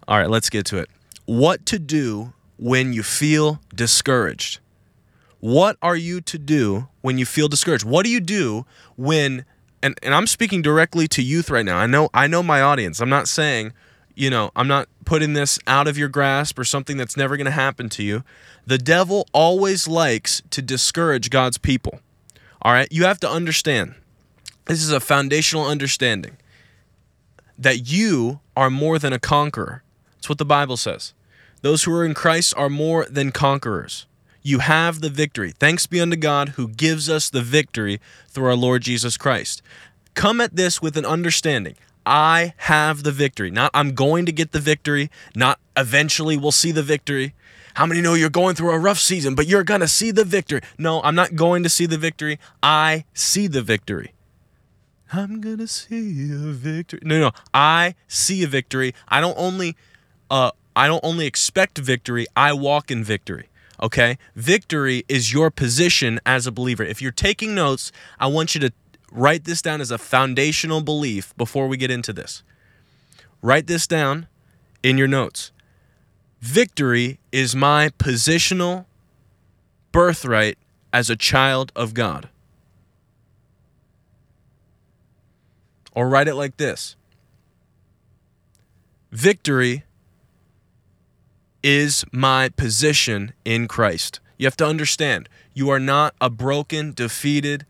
All 0.08 0.18
right, 0.18 0.32
let's 0.32 0.50
get 0.50 0.66
to 0.66 0.80
it. 0.80 0.90
What 1.28 1.64
to 1.68 1.78
do 1.78 2.34
when 2.58 2.94
you 2.94 3.04
feel 3.04 3.60
discouraged? 3.74 4.60
What 5.40 5.78
are 5.82 5.96
you 5.96 6.22
to 6.22 6.38
do 6.38 6.88
when 7.02 7.18
you 7.18 7.26
feel 7.26 7.48
discouraged? 7.48 7.86
What 7.86 8.04
do 8.04 8.10
you 8.12 8.20
do 8.20 8.66
when 8.96 9.46
and, 9.82 9.98
and 10.02 10.14
I'm 10.14 10.28
speaking 10.28 10.62
directly 10.62 11.08
to 11.10 11.22
youth 11.22 11.50
right 11.50 11.66
now. 11.66 11.78
I 11.78 11.86
know 11.88 12.10
I 12.14 12.28
know 12.28 12.42
my 12.42 12.62
audience. 12.62 13.00
I'm 13.00 13.10
not 13.10 13.28
saying, 13.28 13.74
you 14.16 14.30
know, 14.30 14.52
I'm 14.56 14.68
not 14.68 14.90
putting 15.06 15.34
this 15.34 15.60
out 15.68 15.88
of 15.88 15.98
your 15.98 16.10
grasp 16.10 16.58
or 16.58 16.64
something 16.64 16.98
that's 16.98 17.16
never 17.16 17.38
going 17.38 17.46
to 17.46 17.52
happen 17.52 17.88
to 17.90 18.04
you. 18.04 18.24
The 18.66 18.78
devil 18.78 19.28
always 19.34 19.88
likes 19.88 20.42
to 20.50 20.62
discourage 20.62 21.30
God's 21.30 21.58
people. 21.58 22.00
All 22.62 22.74
right? 22.74 22.88
You 22.92 23.06
have 23.06 23.20
to 23.22 23.30
understand. 23.30 23.96
This 24.66 24.84
is 24.84 24.92
a 24.92 25.00
foundational 25.00 25.66
understanding 25.66 26.38
that 27.58 27.90
you 27.90 28.42
are 28.56 28.70
more 28.70 29.00
than 29.00 29.14
a 29.14 29.20
conqueror. 29.20 29.84
That's 30.16 30.28
what 30.28 30.40
the 30.40 30.46
Bible 30.46 30.76
says. 30.76 31.14
Those 31.68 31.84
who 31.84 31.94
are 31.96 32.06
in 32.06 32.14
Christ 32.14 32.54
are 32.56 32.70
more 32.70 33.06
than 33.10 33.34
conquerors. 33.34 34.06
You 34.42 34.60
have 34.60 35.02
the 35.02 35.10
victory. 35.10 35.52
Thanks 35.52 35.86
be 35.86 36.00
unto 36.00 36.16
God 36.16 36.50
who 36.56 36.70
gives 36.70 37.10
us 37.10 37.30
the 37.30 37.42
victory 37.42 38.00
through 38.30 38.46
our 38.46 38.56
Lord 38.56 38.84
Jesus 38.84 39.18
Christ. 39.18 39.62
Come 40.14 40.40
at 40.40 40.56
this 40.56 40.82
with 40.82 40.96
an 40.96 41.04
understanding. 41.06 41.76
I 42.06 42.54
have 42.56 43.04
the 43.04 43.12
victory. 43.12 43.52
Not 43.52 43.72
I'm 43.74 43.96
going 43.96 44.26
to 44.28 44.32
get 44.32 44.54
the 44.54 44.62
victory, 44.62 45.12
not 45.36 45.60
eventually 45.76 46.38
we'll 46.38 46.54
see 46.54 46.72
the 46.72 46.84
victory. 46.84 47.34
How 47.74 47.86
many 47.86 48.00
know 48.00 48.14
you're 48.14 48.30
going 48.30 48.56
through 48.56 48.72
a 48.72 48.80
rough 48.80 49.00
season, 49.00 49.36
but 49.36 49.46
you're 49.46 49.66
going 49.66 49.82
to 49.82 49.90
see 49.90 50.12
the 50.12 50.24
victory? 50.24 50.62
No, 50.78 51.02
I'm 51.02 51.16
not 51.16 51.36
going 51.36 51.64
to 51.64 51.70
see 51.70 51.86
the 51.86 51.98
victory. 51.98 52.40
I 52.64 53.04
see 53.14 53.48
the 53.48 53.62
victory. 53.62 54.14
I'm 55.12 55.42
going 55.42 55.58
to 55.58 55.68
see 55.68 56.32
a 56.32 56.54
victory. 56.54 57.02
No, 57.04 57.20
no, 57.20 57.32
I 57.54 57.96
see 58.08 58.42
a 58.46 58.48
victory. 58.48 58.96
I 59.10 59.20
don't 59.20 59.38
only 59.38 59.76
uh, 60.30 60.52
I 60.78 60.86
don't 60.86 61.04
only 61.04 61.26
expect 61.26 61.80
victory, 61.80 62.28
I 62.36 62.54
walk 62.54 62.92
in 62.92 63.04
victory. 63.04 63.50
Okay? 63.82 64.20
Victory 64.36 65.06
is 65.10 65.34
your 65.34 65.50
position 65.50 66.20
as 66.24 66.46
a 66.46 66.52
believer. 66.52 66.84
If 66.84 67.02
you're 67.02 67.12
taking 67.12 67.56
notes, 67.56 67.92
I 68.20 68.28
want 68.28 68.54
you 68.54 68.62
to 68.62 68.72
write 69.12 69.46
this 69.46 69.64
down 69.64 69.82
as 69.82 69.90
a 69.90 69.98
foundational 69.98 70.82
belief 70.82 71.36
before 71.36 71.68
we 71.68 71.78
get 71.78 71.90
into 71.90 72.14
this. 72.14 72.44
Write 73.42 73.66
this 73.66 73.88
down 73.88 74.28
in 74.84 75.00
your 75.00 75.08
notes. 75.08 75.52
Victory 76.42 77.18
is 77.32 77.56
my 77.56 77.90
positional 77.98 78.86
birthright 79.92 80.60
as 80.94 81.10
a 81.10 81.16
child 81.16 81.72
of 81.76 81.96
God. 81.96 82.30
Or 85.96 86.08
write 86.08 86.28
it 86.28 86.36
like 86.36 86.58
this 86.58 86.96
Victory 89.12 89.84
is 91.68 92.06
my 92.14 92.48
position 92.48 93.34
in 93.44 93.68
Christ. 93.68 94.22
You 94.38 94.48
have 94.48 94.56
to 94.56 94.66
understand 94.66 95.28
you 95.54 95.70
are 95.70 95.82
not 95.82 96.16
a 96.22 96.30
broken, 96.30 96.94
defeated 96.94 97.66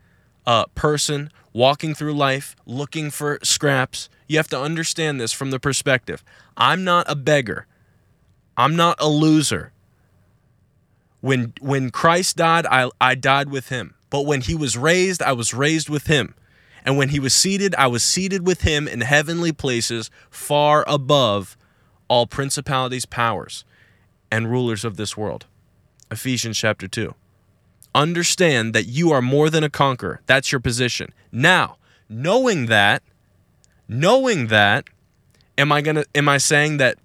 uh, 0.45 0.65
person 0.75 1.31
walking 1.51 1.95
through 1.95 2.13
life 2.13 2.55
looking 2.67 3.09
for 3.09 3.39
scraps. 3.41 4.07
You 4.27 4.37
have 4.37 4.49
to 4.49 4.61
understand 4.61 5.19
this 5.19 5.33
from 5.33 5.49
the 5.49 5.59
perspective 5.59 6.23
I'm 6.55 6.83
not 6.83 7.09
a 7.09 7.15
beggar, 7.15 7.65
I'm 8.55 8.75
not 8.75 8.97
a 8.99 9.09
loser. 9.09 9.71
When, 11.21 11.53
when 11.59 11.89
Christ 11.89 12.37
died, 12.37 12.67
I, 12.67 12.91
I 13.01 13.15
died 13.15 13.49
with 13.49 13.69
him. 13.69 13.95
But 14.11 14.27
when 14.27 14.41
he 14.41 14.53
was 14.53 14.77
raised, 14.77 15.23
I 15.23 15.31
was 15.31 15.55
raised 15.55 15.89
with 15.89 16.05
him. 16.05 16.35
And 16.85 16.95
when 16.97 17.09
he 17.09 17.19
was 17.19 17.33
seated, 17.33 17.73
I 17.75 17.87
was 17.87 18.03
seated 18.03 18.45
with 18.45 18.61
him 18.61 18.87
in 18.87 19.01
heavenly 19.01 19.51
places, 19.51 20.11
far 20.29 20.85
above 20.87 21.57
all 22.07 22.27
principalities, 22.27 23.05
powers, 23.07 23.65
and 24.31 24.49
rulers 24.49 24.85
of 24.85 24.97
this 24.97 25.15
world. 25.17 25.45
Ephesians 26.11 26.57
chapter 26.57 26.87
2. 26.87 27.13
Understand 27.93 28.73
that 28.73 28.85
you 28.85 29.11
are 29.11 29.21
more 29.21 29.49
than 29.49 29.63
a 29.63 29.69
conqueror. 29.69 30.21
That's 30.25 30.51
your 30.51 30.61
position. 30.61 31.13
Now, 31.31 31.77
knowing 32.09 32.67
that, 32.67 33.03
knowing 33.87 34.47
that, 34.47 34.85
am 35.57 35.71
I 35.71 35.81
going 35.81 35.95
to 35.95 36.05
am 36.13 36.29
I 36.29 36.37
saying 36.37 36.77
that 36.77 36.97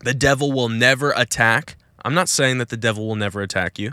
the 0.00 0.14
devil 0.14 0.52
will 0.52 0.68
never 0.68 1.12
attack? 1.16 1.76
I'm 2.04 2.14
not 2.14 2.28
saying 2.28 2.58
that 2.58 2.68
the 2.68 2.76
devil 2.76 3.06
will 3.06 3.16
never 3.16 3.40
attack 3.40 3.78
you. 3.78 3.92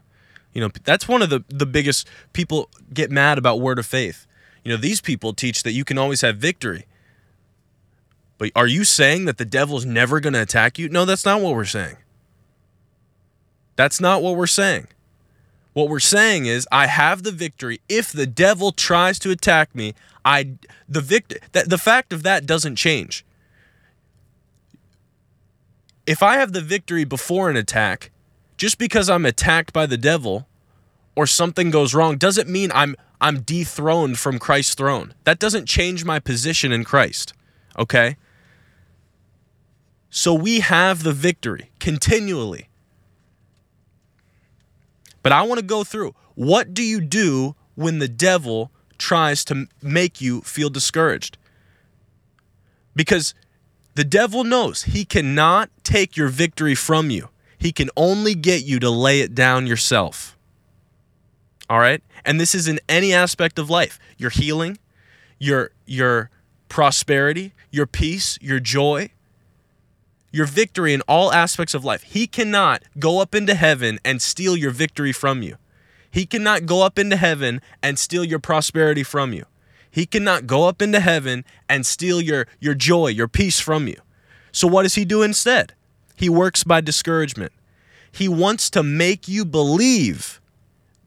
You 0.53 0.61
know, 0.61 0.69
that's 0.83 1.07
one 1.07 1.21
of 1.21 1.29
the 1.29 1.43
the 1.49 1.65
biggest 1.65 2.07
people 2.33 2.69
get 2.93 3.11
mad 3.11 3.37
about 3.37 3.59
word 3.59 3.79
of 3.79 3.85
faith. 3.85 4.25
You 4.63 4.71
know, 4.71 4.77
these 4.77 5.01
people 5.01 5.33
teach 5.33 5.63
that 5.63 5.71
you 5.71 5.85
can 5.85 5.97
always 5.97 6.21
have 6.21 6.37
victory. 6.37 6.85
But 8.37 8.51
are 8.55 8.67
you 8.67 8.83
saying 8.83 9.25
that 9.25 9.37
the 9.37 9.45
devil's 9.45 9.85
never 9.85 10.19
going 10.19 10.33
to 10.33 10.41
attack 10.41 10.79
you? 10.79 10.89
No, 10.89 11.05
that's 11.05 11.25
not 11.25 11.41
what 11.41 11.55
we're 11.55 11.65
saying. 11.65 11.97
That's 13.79 14.01
not 14.01 14.21
what 14.21 14.36
we're 14.36 14.45
saying. 14.45 14.88
What 15.71 15.88
we're 15.88 16.01
saying 16.01 16.48
is 16.48 16.67
I 16.69 16.88
have 16.88 17.24
the 17.24 17.31
victory. 17.31 17.79
If 17.88 18.12
the 18.12 18.27
devil 18.27 18.74
tries 18.74 19.17
to 19.19 19.31
attack 19.31 19.74
me, 19.74 19.93
I 20.25 20.55
the 20.89 21.00
victor 21.00 21.38
that 21.53 21.69
the 21.69 21.77
fact 21.77 22.12
of 22.12 22.24
that 22.24 22.45
doesn't 22.45 22.75
change. 22.75 23.24
If 26.05 26.21
I 26.21 26.36
have 26.36 26.51
the 26.51 26.59
victory 26.59 27.05
before 27.05 27.50
an 27.50 27.55
attack, 27.55 28.12
just 28.57 28.79
because 28.79 29.09
I'm 29.09 29.25
attacked 29.25 29.71
by 29.71 29.86
the 29.86 29.98
devil 29.98 30.45
or 31.15 31.25
something 31.25 31.69
goes 31.69 31.95
wrong 31.95 32.17
doesn't 32.17 32.50
mean 32.50 32.74
I'm 32.75 32.98
I'm 33.21 33.43
dethroned 33.43 34.19
from 34.19 34.39
Christ's 34.39 34.75
throne. 34.75 35.13
That 35.24 35.39
doesn't 35.39 35.67
change 35.67 36.03
my 36.03 36.19
position 36.19 36.74
in 36.74 36.83
Christ. 36.83 37.31
Okay? 37.77 38.17
So 40.09 40.33
we 40.33 40.59
have 40.59 41.03
the 41.03 41.13
victory 41.13 41.71
continually. 41.79 42.68
But 45.21 45.31
I 45.31 45.41
want 45.43 45.59
to 45.59 45.65
go 45.65 45.83
through 45.83 46.15
what 46.35 46.73
do 46.73 46.83
you 46.83 47.01
do 47.01 47.55
when 47.75 47.99
the 47.99 48.07
devil 48.07 48.71
tries 48.97 49.43
to 49.45 49.67
make 49.81 50.21
you 50.21 50.41
feel 50.41 50.69
discouraged? 50.69 51.38
Because 52.95 53.33
the 53.95 54.03
devil 54.03 54.43
knows 54.43 54.83
he 54.83 55.03
cannot 55.05 55.69
take 55.83 56.15
your 56.15 56.29
victory 56.29 56.75
from 56.75 57.09
you. 57.09 57.29
He 57.57 57.71
can 57.71 57.89
only 57.97 58.35
get 58.35 58.63
you 58.63 58.79
to 58.79 58.89
lay 58.89 59.19
it 59.19 59.35
down 59.35 59.67
yourself. 59.67 60.38
All 61.69 61.79
right? 61.79 62.01
And 62.23 62.39
this 62.39 62.55
is 62.55 62.67
in 62.67 62.79
any 62.88 63.13
aspect 63.13 63.59
of 63.59 63.69
life. 63.69 63.99
Your 64.17 64.29
healing, 64.29 64.77
your 65.38 65.71
your 65.85 66.29
prosperity, 66.69 67.53
your 67.71 67.85
peace, 67.85 68.38
your 68.41 68.59
joy, 68.59 69.11
your 70.31 70.45
victory 70.45 70.93
in 70.93 71.01
all 71.01 71.33
aspects 71.33 71.74
of 71.74 71.83
life. 71.83 72.03
He 72.03 72.27
cannot 72.27 72.83
go 73.00 73.19
up 73.19 73.33
into 73.33 73.55
heaven 73.55 74.00
and 74.05 74.21
steal 74.21 74.55
your 74.55 74.71
victory 74.71 75.12
from 75.12 75.41
you. 75.41 75.57
He 76.12 76.25
cannot 76.25 76.65
go 76.65 76.83
up 76.83 76.98
into 76.98 77.15
heaven 77.15 77.62
and 77.81 78.00
steal 78.00 78.24
your 78.24 78.39
prosperity 78.39 79.03
from 79.03 79.33
you. 79.33 79.45
He 79.91 80.05
cannot 80.05 80.48
go 80.48 80.67
up 80.67 80.81
into 80.81 81.00
heaven 81.00 81.45
and 81.67 81.86
steal 81.86 82.21
your, 82.21 82.48
your 82.59 82.75
joy, 82.75 83.07
your 83.07 83.27
peace 83.27 83.59
from 83.59 83.88
you. 83.88 83.98
So, 84.51 84.67
what 84.67 84.83
does 84.83 84.95
he 84.95 85.05
do 85.05 85.21
instead? 85.21 85.74
He 86.15 86.29
works 86.29 86.63
by 86.63 86.81
discouragement. 86.81 87.51
He 88.12 88.27
wants 88.27 88.69
to 88.71 88.83
make 88.83 89.27
you 89.27 89.45
believe 89.45 90.41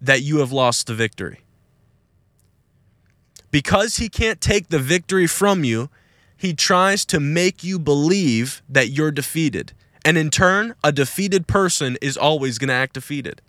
that 0.00 0.22
you 0.22 0.38
have 0.38 0.52
lost 0.52 0.86
the 0.86 0.94
victory. 0.94 1.40
Because 3.50 3.96
he 3.96 4.08
can't 4.08 4.40
take 4.40 4.68
the 4.68 4.78
victory 4.78 5.26
from 5.26 5.62
you, 5.62 5.90
he 6.42 6.52
tries 6.52 7.04
to 7.04 7.20
make 7.20 7.62
you 7.62 7.78
believe 7.78 8.62
that 8.68 8.88
you're 8.88 9.12
defeated. 9.12 9.72
And 10.04 10.18
in 10.18 10.28
turn, 10.28 10.74
a 10.82 10.90
defeated 10.90 11.46
person 11.46 11.96
is 12.02 12.16
always 12.16 12.58
going 12.58 12.66
to 12.66 12.74
act 12.74 12.94
defeated. 12.94 13.40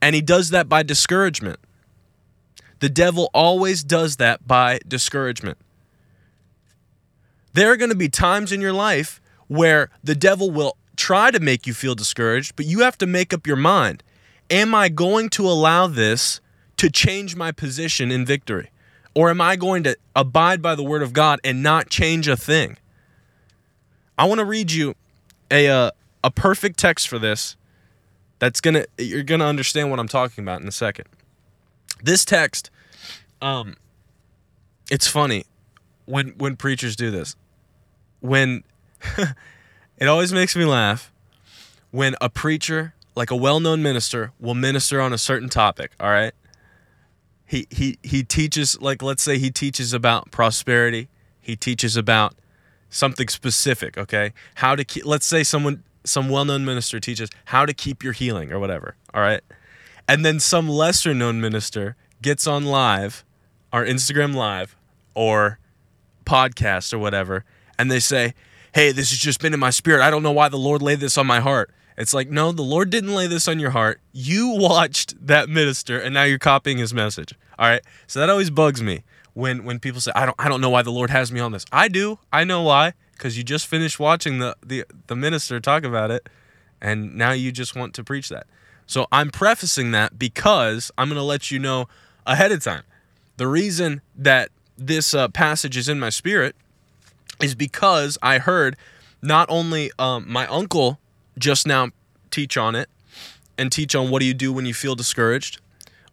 And 0.00 0.14
he 0.14 0.22
does 0.22 0.50
that 0.50 0.68
by 0.68 0.84
discouragement. 0.84 1.58
The 2.78 2.88
devil 2.88 3.28
always 3.34 3.82
does 3.82 4.18
that 4.18 4.46
by 4.46 4.78
discouragement. 4.86 5.58
There 7.54 7.72
are 7.72 7.76
going 7.76 7.90
to 7.90 7.96
be 7.96 8.08
times 8.08 8.52
in 8.52 8.60
your 8.60 8.72
life 8.72 9.20
where 9.48 9.90
the 10.04 10.14
devil 10.14 10.52
will 10.52 10.76
try 10.94 11.32
to 11.32 11.40
make 11.40 11.66
you 11.66 11.74
feel 11.74 11.96
discouraged, 11.96 12.54
but 12.54 12.66
you 12.66 12.82
have 12.82 12.96
to 12.98 13.06
make 13.06 13.34
up 13.34 13.48
your 13.48 13.56
mind. 13.56 14.04
Am 14.48 14.76
I 14.76 14.88
going 14.90 15.28
to 15.30 15.44
allow 15.44 15.88
this 15.88 16.40
to 16.76 16.88
change 16.88 17.34
my 17.34 17.50
position 17.50 18.12
in 18.12 18.24
victory? 18.24 18.70
Or 19.14 19.30
am 19.30 19.40
I 19.40 19.56
going 19.56 19.84
to 19.84 19.96
abide 20.16 20.60
by 20.60 20.74
the 20.74 20.82
word 20.82 21.02
of 21.02 21.12
God 21.12 21.40
and 21.44 21.62
not 21.62 21.88
change 21.88 22.28
a 22.28 22.36
thing? 22.36 22.76
I 24.18 24.26
want 24.26 24.40
to 24.40 24.44
read 24.44 24.72
you 24.72 24.94
a 25.50 25.68
uh, 25.68 25.90
a 26.22 26.30
perfect 26.30 26.78
text 26.78 27.08
for 27.08 27.18
this. 27.18 27.56
That's 28.38 28.60
to 28.74 28.86
you're 28.98 29.22
to 29.40 29.46
understand 29.46 29.90
what 29.90 29.98
I'm 29.98 30.08
talking 30.08 30.42
about 30.44 30.60
in 30.60 30.68
a 30.68 30.72
second. 30.72 31.06
This 32.02 32.24
text 32.24 32.70
um 33.40 33.76
it's 34.90 35.06
funny 35.06 35.44
when 36.06 36.30
when 36.36 36.56
preachers 36.56 36.96
do 36.96 37.10
this. 37.10 37.36
When 38.20 38.64
it 39.98 40.06
always 40.08 40.32
makes 40.32 40.56
me 40.56 40.64
laugh 40.64 41.12
when 41.94 42.16
a 42.20 42.28
preacher, 42.28 42.92
like 43.14 43.30
a 43.30 43.36
well-known 43.36 43.80
minister, 43.80 44.32
will 44.40 44.54
minister 44.54 45.00
on 45.00 45.12
a 45.12 45.18
certain 45.18 45.48
topic, 45.48 45.92
all 46.00 46.10
right? 46.10 46.32
He 47.46 47.66
he 47.70 47.98
he 48.02 48.22
teaches 48.22 48.80
like 48.80 49.02
let's 49.02 49.22
say 49.22 49.38
he 49.38 49.50
teaches 49.50 49.92
about 49.92 50.30
prosperity. 50.30 51.08
He 51.40 51.56
teaches 51.56 51.96
about 51.96 52.34
something 52.88 53.28
specific 53.28 53.98
okay? 53.98 54.32
How 54.56 54.74
to 54.74 54.84
keep 54.84 55.04
let's 55.04 55.26
say 55.26 55.42
someone 55.42 55.82
some 56.04 56.28
well-known 56.28 56.64
minister 56.64 57.00
teaches 57.00 57.30
how 57.46 57.64
to 57.64 57.72
keep 57.72 58.02
your 58.02 58.12
healing 58.12 58.52
or 58.52 58.58
whatever 58.58 58.96
all 59.12 59.20
right? 59.20 59.42
And 60.06 60.24
then 60.24 60.38
some 60.38 60.68
lesser 60.68 61.14
known 61.14 61.40
minister 61.40 61.96
gets 62.22 62.46
on 62.46 62.64
live 62.64 63.24
our 63.72 63.84
instagram 63.84 64.34
live 64.34 64.76
or 65.14 65.58
podcast 66.24 66.94
or 66.94 66.98
whatever 66.98 67.44
and 67.78 67.90
they 67.90 68.00
say 68.00 68.32
hey 68.74 68.92
this 68.92 69.10
has 69.10 69.18
just 69.18 69.40
been 69.40 69.52
in 69.52 69.60
my 69.60 69.70
spirit. 69.70 70.02
I 70.02 70.10
don't 70.10 70.22
know 70.22 70.32
why 70.32 70.48
the 70.48 70.56
lord 70.56 70.80
laid 70.80 71.00
this 71.00 71.18
on 71.18 71.26
my 71.26 71.40
heart 71.40 71.70
it's 71.96 72.12
like, 72.12 72.28
no, 72.28 72.52
the 72.52 72.62
Lord 72.62 72.90
didn't 72.90 73.14
lay 73.14 73.26
this 73.26 73.46
on 73.46 73.58
your 73.58 73.70
heart. 73.70 74.00
You 74.12 74.48
watched 74.48 75.14
that 75.26 75.48
minister 75.48 75.98
and 75.98 76.14
now 76.14 76.24
you're 76.24 76.38
copying 76.38 76.78
his 76.78 76.92
message. 76.92 77.34
All 77.58 77.68
right. 77.68 77.82
So 78.06 78.20
that 78.20 78.28
always 78.30 78.50
bugs 78.50 78.82
me 78.82 79.04
when 79.32 79.64
when 79.64 79.78
people 79.78 80.00
say, 80.00 80.12
I 80.14 80.26
don't 80.26 80.36
I 80.38 80.48
don't 80.48 80.60
know 80.60 80.70
why 80.70 80.82
the 80.82 80.90
Lord 80.92 81.10
has 81.10 81.30
me 81.30 81.40
on 81.40 81.52
this. 81.52 81.64
I 81.70 81.88
do. 81.88 82.18
I 82.32 82.44
know 82.44 82.62
why. 82.62 82.94
Because 83.12 83.38
you 83.38 83.44
just 83.44 83.66
finished 83.68 84.00
watching 84.00 84.38
the, 84.40 84.56
the 84.64 84.84
the 85.06 85.14
minister 85.14 85.60
talk 85.60 85.84
about 85.84 86.10
it 86.10 86.28
and 86.80 87.14
now 87.14 87.32
you 87.32 87.52
just 87.52 87.76
want 87.76 87.94
to 87.94 88.04
preach 88.04 88.28
that. 88.28 88.46
So 88.86 89.06
I'm 89.12 89.30
prefacing 89.30 89.92
that 89.92 90.18
because 90.18 90.90
I'm 90.98 91.08
gonna 91.08 91.22
let 91.22 91.50
you 91.50 91.58
know 91.58 91.88
ahead 92.26 92.52
of 92.52 92.62
time. 92.62 92.82
The 93.36 93.46
reason 93.46 94.02
that 94.16 94.50
this 94.76 95.14
uh, 95.14 95.28
passage 95.28 95.76
is 95.76 95.88
in 95.88 96.00
my 96.00 96.10
spirit 96.10 96.56
is 97.40 97.54
because 97.54 98.18
I 98.20 98.38
heard 98.38 98.76
not 99.22 99.48
only 99.48 99.90
um, 99.98 100.26
my 100.28 100.46
uncle 100.48 100.98
just 101.38 101.66
now 101.66 101.90
teach 102.30 102.56
on 102.56 102.74
it 102.74 102.88
and 103.58 103.70
teach 103.70 103.94
on 103.94 104.10
what 104.10 104.20
do 104.20 104.26
you 104.26 104.34
do 104.34 104.52
when 104.52 104.66
you 104.66 104.74
feel 104.74 104.94
discouraged, 104.94 105.60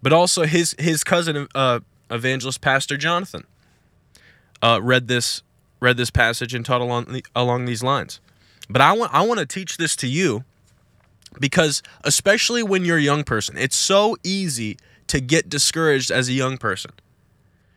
but 0.02 0.14
also 0.14 0.44
his 0.44 0.76
his 0.80 1.04
cousin 1.04 1.48
uh, 1.56 1.80
evangelist 2.10 2.62
Pastor 2.62 2.98
Jonathan 2.98 3.46
uh, 4.62 4.80
read 4.82 5.08
this 5.08 5.42
read 5.80 5.98
this 5.98 6.12
passage 6.12 6.54
and 6.54 6.66
taught 6.66 6.82
along 6.82 7.06
the, 7.06 7.26
along 7.36 7.66
these 7.66 7.84
lines. 7.84 8.20
But 8.70 8.82
I 8.82 8.94
want 8.94 9.14
I 9.14 9.22
want 9.26 9.40
to 9.40 9.46
teach 9.46 9.78
this 9.78 9.96
to 9.98 10.08
you 10.08 10.44
because 11.40 11.82
especially 12.04 12.64
when 12.64 12.86
you're 12.86 12.98
a 12.98 13.02
young 13.02 13.24
person, 13.24 13.58
it's 13.58 13.76
so 13.76 14.18
easy 14.24 14.78
to 15.08 15.20
get 15.20 15.50
discouraged 15.50 16.12
as 16.12 16.30
a 16.30 16.34
young 16.34 16.58
person. 16.58 16.92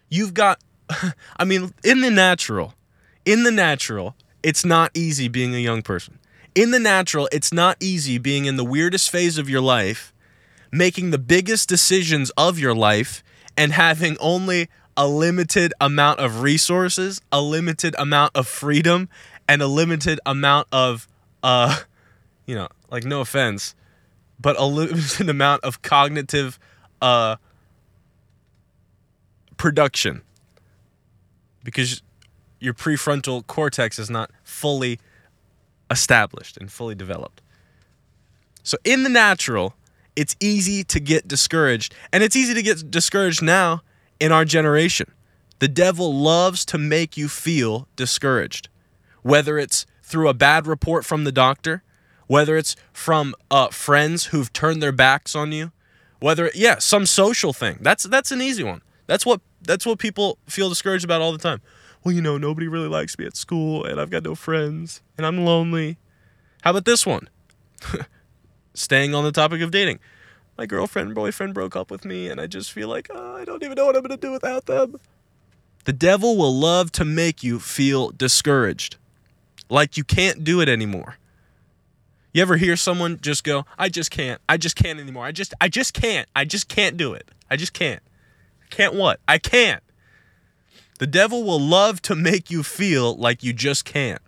You've 0.09 0.35
got 0.35 0.61
I 1.37 1.45
mean 1.45 1.73
in 1.83 2.01
the 2.01 2.11
natural, 2.11 2.75
in 3.25 3.43
the 3.45 3.51
natural, 3.51 4.15
it's 4.43 4.65
not 4.65 4.91
easy 4.95 5.29
being 5.29 5.55
a 5.55 5.59
young 5.59 5.83
person 5.83 6.19
in 6.55 6.71
the 6.71 6.79
natural, 6.79 7.29
it's 7.33 7.53
not 7.53 7.77
easy 7.81 8.19
being 8.19 8.45
in 8.47 8.57
the 8.57 8.65
weirdest 8.65 9.11
phase 9.11 9.39
of 9.39 9.49
your 9.49 9.61
life, 9.61 10.13
making 10.71 11.11
the 11.11 11.19
biggest 11.19 11.69
decisions 11.69 12.31
of 12.31 12.59
your 12.59 12.75
life, 12.75 13.23
and 13.57 13.73
having 13.73 14.17
only 14.21 14.69
a 14.97 15.07
limited 15.09 15.73
amount 15.81 16.21
of 16.21 16.43
resources, 16.43 17.21
a 17.33 17.41
limited 17.41 17.95
amount 17.99 18.33
of 18.37 18.47
freedom, 18.47 19.09
and 19.49 19.61
a 19.63 19.67
limited 19.67 20.21
amount 20.25 20.69
of 20.73 21.09
uh, 21.43 21.77
you 22.47 22.55
know, 22.55 22.69
like 22.91 23.05
no 23.05 23.21
offense, 23.21 23.75
but 24.41 24.59
a 24.59 24.65
limited 24.67 25.29
amount 25.29 25.65
of 25.65 25.83
cognitive 25.83 26.59
uh, 27.01 27.37
production. 29.57 30.23
Because 31.63 32.03
your 32.61 32.75
prefrontal 32.75 33.47
cortex 33.47 33.99
is 33.99 34.11
not 34.11 34.31
fully 34.43 34.99
established 35.91 36.57
and 36.57 36.71
fully 36.71 36.95
developed. 36.95 37.41
So, 38.63 38.77
in 38.85 39.03
the 39.03 39.11
natural, 39.11 39.75
it's 40.17 40.37
easy 40.41 40.85
to 40.85 41.01
get 41.01 41.29
discouraged, 41.29 41.95
and 42.13 42.23
it's 42.23 42.37
easy 42.37 42.55
to 42.55 42.63
get 42.63 42.91
discouraged 42.91 43.43
now 43.43 43.83
in 44.21 44.33
our 44.33 44.45
generation. 44.45 45.13
The 45.59 45.69
devil 45.69 46.15
loves 46.15 46.65
to 46.67 46.79
make 46.79 47.17
you 47.17 47.29
feel 47.29 47.89
discouraged, 47.97 48.69
whether 49.23 49.59
it's 49.59 49.87
through 50.03 50.29
a 50.29 50.35
bad 50.35 50.67
report 50.67 51.05
from 51.05 51.25
the 51.25 51.33
doctor, 51.33 51.83
whether 52.27 52.57
it's 52.57 52.77
from 52.93 53.35
uh, 53.51 53.69
friends 53.69 54.27
who've 54.27 54.53
turned 54.53 54.83
their 54.83 54.93
backs 54.93 55.35
on 55.35 55.53
you, 55.53 55.73
whether 56.21 56.51
yeah, 56.55 56.79
some 56.79 57.07
social 57.07 57.53
thing. 57.53 57.79
That's 57.81 58.05
that's 58.05 58.33
an 58.33 58.41
easy 58.41 58.65
one. 58.65 58.83
That's 59.07 59.27
what 59.27 59.41
that's 59.61 59.85
what 59.85 59.99
people 59.99 60.39
feel 60.47 60.69
discouraged 60.69 61.05
about 61.05 61.21
all 61.21 61.33
the 61.33 61.39
time. 61.39 61.61
Well, 62.05 62.15
you 62.15 62.21
know, 62.21 62.37
nobody 62.37 62.69
really 62.69 62.89
likes 62.89 63.19
me 63.19 63.25
at 63.25 63.35
school, 63.35 63.83
and 63.83 63.99
I've 63.99 64.11
got 64.11 64.25
no 64.25 64.35
friends, 64.35 65.01
and 65.17 65.27
I'm 65.27 65.43
lonely. 65.45 65.97
How 66.61 66.71
about 66.71 66.85
this 66.85 67.07
one? 67.07 67.31
Staying 68.75 69.15
on 69.15 69.25
the 69.25 69.33
topic 69.33 69.63
of 69.63 69.71
dating. 69.71 70.01
My 70.59 70.67
girlfriend, 70.67 71.09
and 71.09 71.15
boyfriend 71.15 71.55
broke 71.55 71.75
up 71.75 71.91
with 71.91 72.05
me, 72.05 72.29
and 72.29 72.41
I 72.41 72.47
just 72.47 72.73
feel 72.73 72.89
like 72.89 73.09
oh, 73.13 73.37
I 73.37 73.47
don't 73.47 73.63
even 73.63 73.75
know 73.75 73.87
what 73.87 73.97
I'm 73.97 74.03
going 74.03 74.19
to 74.19 74.19
do 74.19 74.33
without 74.33 74.67
them. 74.67 74.97
The 75.85 75.93
devil 75.95 76.37
will 76.37 76.55
love 76.55 76.93
to 76.93 77.05
make 77.05 77.43
you 77.43 77.59
feel 77.59 78.11
discouraged, 78.11 78.97
like 79.71 79.97
you 79.97 80.05
can't 80.05 80.45
do 80.45 80.61
it 80.61 80.69
anymore. 80.69 81.17
You 82.33 82.43
ever 82.43 82.57
hear 82.57 82.77
someone 82.77 83.19
just 83.23 83.45
go, 83.45 83.65
"I 83.79 83.89
just 83.89 84.11
can't. 84.11 84.41
I 84.49 84.59
just 84.59 84.77
can't 84.77 85.01
anymore. 85.01 85.25
I 85.25 85.33
just 85.33 85.55
I 85.61 85.69
just 85.69 85.95
can't. 85.95 86.29
I 86.37 86.45
just 86.45 86.69
can't 86.69 86.97
do 86.99 87.15
it. 87.15 87.31
I 87.51 87.57
just 87.57 87.73
can't." 87.73 88.03
Can't 88.71 88.95
what? 88.95 89.21
I 89.29 89.39
can't. 89.39 89.84
The 90.99 91.07
devil 91.07 91.43
will 91.43 91.61
love 91.61 92.01
to 92.03 92.15
make 92.15 92.51
you 92.51 92.63
feel 92.63 93.15
like 93.17 93.43
you 93.43 93.53
just 93.53 93.85
can't. 93.85 94.23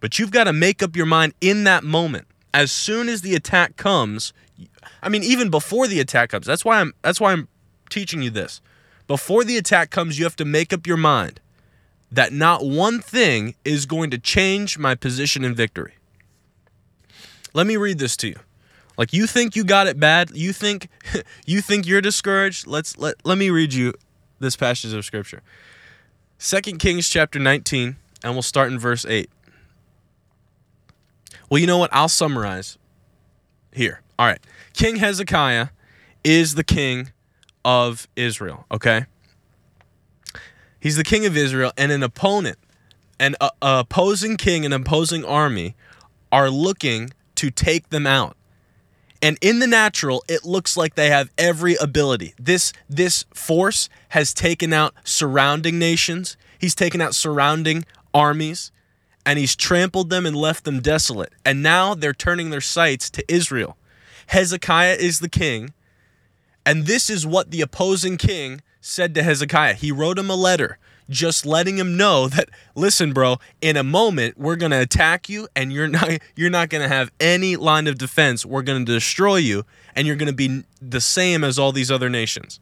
But 0.00 0.18
you've 0.18 0.30
got 0.30 0.44
to 0.44 0.52
make 0.52 0.82
up 0.82 0.96
your 0.96 1.06
mind 1.06 1.34
in 1.40 1.64
that 1.64 1.82
moment. 1.82 2.26
As 2.52 2.70
soon 2.70 3.08
as 3.08 3.22
the 3.22 3.34
attack 3.34 3.76
comes, 3.76 4.32
I 5.02 5.08
mean 5.08 5.22
even 5.22 5.50
before 5.50 5.88
the 5.88 5.98
attack 5.98 6.30
comes. 6.30 6.46
That's 6.46 6.64
why 6.64 6.80
I'm 6.80 6.92
that's 7.02 7.20
why 7.20 7.32
I'm 7.32 7.48
teaching 7.90 8.22
you 8.22 8.30
this. 8.30 8.60
Before 9.06 9.44
the 9.44 9.56
attack 9.56 9.90
comes, 9.90 10.18
you 10.18 10.24
have 10.24 10.36
to 10.36 10.44
make 10.44 10.72
up 10.72 10.86
your 10.86 10.96
mind 10.96 11.40
that 12.12 12.32
not 12.32 12.64
one 12.64 13.00
thing 13.00 13.54
is 13.64 13.86
going 13.86 14.10
to 14.10 14.18
change 14.18 14.78
my 14.78 14.94
position 14.94 15.44
in 15.44 15.54
victory. 15.54 15.94
Let 17.52 17.66
me 17.66 17.76
read 17.76 17.98
this 17.98 18.16
to 18.18 18.28
you. 18.28 18.36
Like 18.96 19.12
you 19.12 19.26
think 19.26 19.56
you 19.56 19.64
got 19.64 19.86
it 19.86 19.98
bad, 19.98 20.30
you 20.34 20.52
think 20.52 20.88
you 21.46 21.60
think 21.60 21.86
you're 21.86 22.00
discouraged. 22.00 22.66
Let's 22.66 22.96
let 22.98 23.14
let 23.24 23.38
me 23.38 23.50
read 23.50 23.74
you 23.74 23.94
this 24.40 24.56
passage 24.56 24.92
of 24.92 25.04
scripture. 25.04 25.42
Second 26.38 26.78
Kings 26.78 27.08
chapter 27.08 27.38
19, 27.38 27.96
and 28.22 28.32
we'll 28.32 28.42
start 28.42 28.70
in 28.70 28.78
verse 28.78 29.06
8. 29.06 29.30
Well, 31.48 31.58
you 31.58 31.66
know 31.66 31.78
what? 31.78 31.90
I'll 31.92 32.08
summarize 32.08 32.76
here. 33.72 34.00
All 34.18 34.26
right. 34.26 34.40
King 34.72 34.96
Hezekiah 34.96 35.68
is 36.22 36.54
the 36.54 36.64
king 36.64 37.12
of 37.64 38.08
Israel, 38.16 38.66
okay? 38.70 39.06
He's 40.80 40.96
the 40.96 41.04
king 41.04 41.24
of 41.24 41.36
Israel, 41.36 41.72
and 41.78 41.90
an 41.90 42.02
opponent, 42.02 42.58
an 43.18 43.36
opposing 43.62 44.36
king, 44.36 44.66
an 44.66 44.72
opposing 44.72 45.24
army 45.24 45.74
are 46.30 46.50
looking 46.50 47.10
to 47.36 47.50
take 47.50 47.90
them 47.90 48.06
out. 48.06 48.36
And 49.24 49.38
in 49.40 49.58
the 49.58 49.66
natural, 49.66 50.22
it 50.28 50.44
looks 50.44 50.76
like 50.76 50.96
they 50.96 51.08
have 51.08 51.30
every 51.38 51.76
ability. 51.76 52.34
This 52.38 52.74
this 52.90 53.24
force 53.32 53.88
has 54.10 54.34
taken 54.34 54.74
out 54.74 54.92
surrounding 55.02 55.78
nations. 55.78 56.36
He's 56.58 56.74
taken 56.74 57.00
out 57.00 57.14
surrounding 57.14 57.86
armies 58.12 58.70
and 59.24 59.38
he's 59.38 59.56
trampled 59.56 60.10
them 60.10 60.26
and 60.26 60.36
left 60.36 60.64
them 60.64 60.80
desolate. 60.80 61.32
And 61.42 61.62
now 61.62 61.94
they're 61.94 62.12
turning 62.12 62.50
their 62.50 62.60
sights 62.60 63.08
to 63.12 63.24
Israel. 63.26 63.78
Hezekiah 64.26 64.96
is 65.00 65.20
the 65.20 65.30
king, 65.30 65.72
and 66.66 66.84
this 66.84 67.08
is 67.08 67.26
what 67.26 67.50
the 67.50 67.62
opposing 67.62 68.18
king 68.18 68.60
said 68.82 69.14
to 69.14 69.22
Hezekiah. 69.22 69.74
He 69.74 69.90
wrote 69.90 70.18
him 70.18 70.28
a 70.28 70.36
letter 70.36 70.78
just 71.08 71.44
letting 71.44 71.76
him 71.76 71.96
know 71.96 72.28
that 72.28 72.48
listen 72.74 73.12
bro 73.12 73.36
in 73.60 73.76
a 73.76 73.82
moment 73.82 74.38
we're 74.38 74.56
going 74.56 74.70
to 74.70 74.80
attack 74.80 75.28
you 75.28 75.48
and 75.54 75.72
you're 75.72 75.88
not 75.88 76.10
you're 76.36 76.50
not 76.50 76.68
going 76.68 76.82
to 76.82 76.88
have 76.88 77.10
any 77.20 77.56
line 77.56 77.86
of 77.86 77.98
defense. 77.98 78.44
We're 78.44 78.62
going 78.62 78.84
to 78.84 78.92
destroy 78.92 79.36
you 79.36 79.64
and 79.94 80.06
you're 80.06 80.16
going 80.16 80.30
to 80.30 80.34
be 80.34 80.64
the 80.80 81.00
same 81.00 81.44
as 81.44 81.58
all 81.58 81.72
these 81.72 81.90
other 81.90 82.08
nations. 82.08 82.60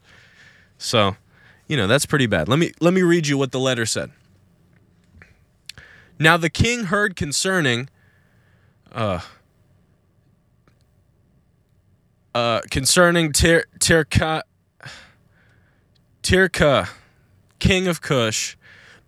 So 0.79 1.17
you 1.69 1.77
know 1.77 1.87
that's 1.87 2.07
pretty 2.07 2.27
bad. 2.27 2.49
Let 2.49 2.59
me 2.59 2.73
let 2.81 2.93
me 2.93 3.03
read 3.03 3.27
you 3.27 3.39
what 3.39 3.53
the 3.53 3.61
letter 3.61 3.87
said. 3.87 4.11
Now 6.19 6.37
the 6.37 6.51
king 6.51 6.85
heard 6.85 7.17
concerning 7.17 7.89
uh 8.93 9.21
uh 12.35 12.61
concerning 12.71 13.33
Tir 13.33 13.65
Tirka 13.79 14.43
Tirka 16.23 16.89
king 17.63 17.87
of 17.87 18.01
Cush, 18.01 18.57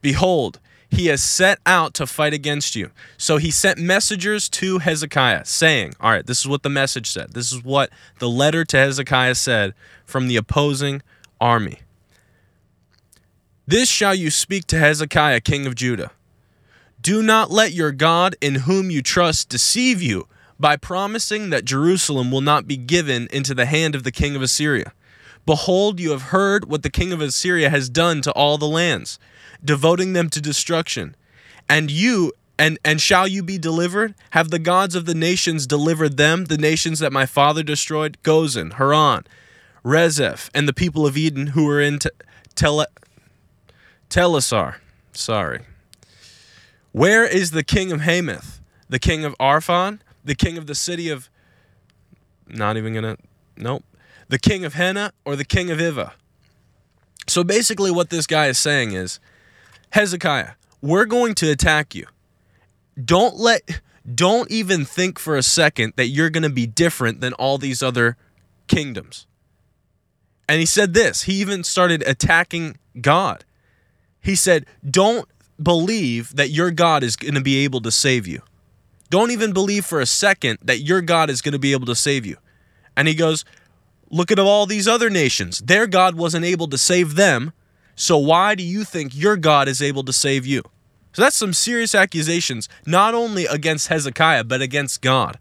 behold, 0.00 0.60
he 0.88 1.06
has 1.06 1.20
set 1.20 1.58
out 1.66 1.92
to 1.94 2.06
fight 2.06 2.32
against 2.32 2.76
you. 2.76 2.92
So 3.18 3.36
he 3.36 3.50
sent 3.50 3.80
messengers 3.80 4.48
to 4.50 4.78
Hezekiah, 4.78 5.44
saying, 5.44 5.94
All 6.00 6.12
right, 6.12 6.24
this 6.24 6.38
is 6.38 6.46
what 6.46 6.62
the 6.62 6.70
message 6.70 7.10
said. 7.10 7.32
This 7.32 7.52
is 7.52 7.64
what 7.64 7.90
the 8.20 8.28
letter 8.28 8.64
to 8.64 8.76
Hezekiah 8.76 9.34
said 9.34 9.74
from 10.04 10.28
the 10.28 10.36
opposing 10.36 11.02
army. 11.40 11.80
This 13.66 13.88
shall 13.88 14.14
you 14.14 14.30
speak 14.30 14.68
to 14.68 14.78
Hezekiah, 14.78 15.40
king 15.40 15.66
of 15.66 15.74
Judah. 15.74 16.12
Do 17.00 17.24
not 17.24 17.50
let 17.50 17.72
your 17.72 17.90
God, 17.90 18.36
in 18.40 18.54
whom 18.66 18.88
you 18.88 19.02
trust, 19.02 19.48
deceive 19.48 20.00
you 20.00 20.28
by 20.60 20.76
promising 20.76 21.50
that 21.50 21.64
Jerusalem 21.64 22.30
will 22.30 22.40
not 22.40 22.68
be 22.68 22.76
given 22.76 23.26
into 23.32 23.52
the 23.52 23.66
hand 23.66 23.96
of 23.96 24.04
the 24.04 24.12
king 24.12 24.36
of 24.36 24.42
Assyria. 24.42 24.92
Behold, 25.46 26.00
you 26.00 26.10
have 26.10 26.22
heard 26.22 26.70
what 26.70 26.82
the 26.82 26.90
king 26.90 27.12
of 27.12 27.20
Assyria 27.20 27.68
has 27.68 27.88
done 27.88 28.22
to 28.22 28.32
all 28.32 28.56
the 28.56 28.68
lands, 28.68 29.18
devoting 29.62 30.12
them 30.12 30.30
to 30.30 30.40
destruction. 30.40 31.14
And 31.68 31.90
you 31.90 32.32
and 32.58 32.78
and 32.84 33.00
shall 33.00 33.26
you 33.26 33.42
be 33.42 33.58
delivered? 33.58 34.14
Have 34.30 34.50
the 34.50 34.58
gods 34.58 34.94
of 34.94 35.06
the 35.06 35.14
nations 35.14 35.66
delivered 35.66 36.16
them, 36.16 36.46
the 36.46 36.58
nations 36.58 36.98
that 37.00 37.12
my 37.12 37.26
father 37.26 37.62
destroyed? 37.62 38.16
Gozan, 38.22 38.74
Haran, 38.74 39.24
Rezeph, 39.84 40.50
and 40.54 40.68
the 40.68 40.72
people 40.72 41.06
of 41.06 41.16
Eden 41.16 41.48
who 41.48 41.66
were 41.66 41.80
in 41.80 41.98
Tel 42.54 42.86
Telassar. 44.08 44.76
Sorry. 45.12 45.60
Where 46.92 47.26
is 47.26 47.50
the 47.50 47.64
king 47.64 47.90
of 47.90 48.02
Hamath? 48.02 48.60
The 48.88 48.98
king 48.98 49.24
of 49.24 49.36
Arpad? 49.38 49.98
The 50.24 50.34
king 50.34 50.56
of 50.56 50.66
the 50.66 50.74
city 50.74 51.10
of 51.10 51.28
not 52.46 52.76
even 52.76 52.94
gonna 52.94 53.16
nope 53.56 53.84
the 54.28 54.38
king 54.38 54.64
of 54.64 54.74
Hena 54.74 55.12
or 55.24 55.36
the 55.36 55.44
king 55.44 55.70
of 55.70 55.78
Ivvah. 55.78 56.12
So 57.26 57.42
basically, 57.42 57.90
what 57.90 58.10
this 58.10 58.26
guy 58.26 58.46
is 58.46 58.58
saying 58.58 58.92
is 58.92 59.20
Hezekiah, 59.90 60.52
we're 60.80 61.06
going 61.06 61.34
to 61.36 61.50
attack 61.50 61.94
you. 61.94 62.06
Don't 63.02 63.36
let, 63.36 63.80
don't 64.14 64.50
even 64.50 64.84
think 64.84 65.18
for 65.18 65.36
a 65.36 65.42
second 65.42 65.94
that 65.96 66.08
you're 66.08 66.30
going 66.30 66.42
to 66.42 66.50
be 66.50 66.66
different 66.66 67.20
than 67.20 67.32
all 67.34 67.58
these 67.58 67.82
other 67.82 68.16
kingdoms. 68.66 69.26
And 70.48 70.60
he 70.60 70.66
said 70.66 70.92
this, 70.94 71.22
he 71.22 71.34
even 71.34 71.64
started 71.64 72.02
attacking 72.06 72.76
God. 73.00 73.44
He 74.20 74.34
said, 74.34 74.66
Don't 74.88 75.28
believe 75.62 76.36
that 76.36 76.50
your 76.50 76.70
God 76.70 77.02
is 77.02 77.16
going 77.16 77.34
to 77.34 77.40
be 77.40 77.64
able 77.64 77.80
to 77.82 77.90
save 77.90 78.26
you. 78.26 78.42
Don't 79.10 79.30
even 79.30 79.52
believe 79.52 79.84
for 79.84 80.00
a 80.00 80.06
second 80.06 80.58
that 80.62 80.80
your 80.80 81.00
God 81.00 81.30
is 81.30 81.40
going 81.40 81.52
to 81.52 81.58
be 81.58 81.72
able 81.72 81.86
to 81.86 81.94
save 81.94 82.26
you. 82.26 82.36
And 82.96 83.06
he 83.06 83.14
goes, 83.14 83.44
Look 84.14 84.30
at 84.30 84.38
all 84.38 84.64
these 84.64 84.86
other 84.86 85.10
nations. 85.10 85.58
Their 85.58 85.88
God 85.88 86.14
wasn't 86.14 86.44
able 86.44 86.68
to 86.68 86.78
save 86.78 87.16
them. 87.16 87.52
So 87.96 88.16
why 88.16 88.54
do 88.54 88.62
you 88.62 88.84
think 88.84 89.12
your 89.12 89.36
God 89.36 89.66
is 89.66 89.82
able 89.82 90.04
to 90.04 90.12
save 90.12 90.46
you? 90.46 90.62
So 91.14 91.22
that's 91.22 91.34
some 91.34 91.52
serious 91.52 91.96
accusations, 91.96 92.68
not 92.86 93.14
only 93.14 93.46
against 93.46 93.88
Hezekiah, 93.88 94.44
but 94.44 94.62
against 94.62 95.02
God. 95.02 95.40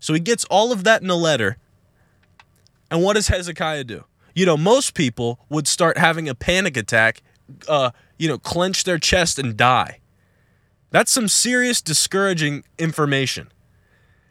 So 0.00 0.12
he 0.12 0.20
gets 0.20 0.44
all 0.50 0.70
of 0.70 0.84
that 0.84 1.00
in 1.00 1.08
a 1.08 1.14
letter. 1.14 1.56
And 2.90 3.02
what 3.02 3.14
does 3.14 3.28
Hezekiah 3.28 3.84
do? 3.84 4.04
You 4.34 4.44
know, 4.44 4.58
most 4.58 4.92
people 4.92 5.38
would 5.48 5.66
start 5.66 5.96
having 5.96 6.28
a 6.28 6.34
panic 6.34 6.76
attack, 6.76 7.22
uh, 7.68 7.92
you 8.18 8.28
know, 8.28 8.36
clench 8.36 8.84
their 8.84 8.98
chest 8.98 9.38
and 9.38 9.56
die. 9.56 10.00
That's 10.90 11.10
some 11.10 11.26
serious 11.26 11.80
discouraging 11.80 12.64
information. 12.78 13.50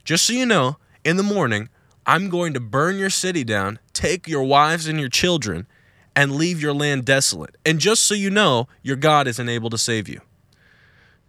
Just 0.03 0.27
so 0.27 0.33
you 0.33 0.45
know, 0.45 0.77
in 1.03 1.17
the 1.17 1.23
morning, 1.23 1.69
I'm 2.05 2.29
going 2.29 2.53
to 2.53 2.59
burn 2.59 2.97
your 2.97 3.09
city 3.09 3.43
down, 3.43 3.79
take 3.93 4.27
your 4.27 4.43
wives 4.43 4.87
and 4.87 4.99
your 4.99 5.09
children, 5.09 5.67
and 6.15 6.35
leave 6.35 6.61
your 6.61 6.73
land 6.73 7.05
desolate. 7.05 7.55
And 7.65 7.79
just 7.79 8.01
so 8.03 8.13
you 8.13 8.29
know, 8.29 8.67
your 8.81 8.97
God 8.97 9.27
isn't 9.27 9.49
able 9.49 9.69
to 9.69 9.77
save 9.77 10.09
you. 10.09 10.21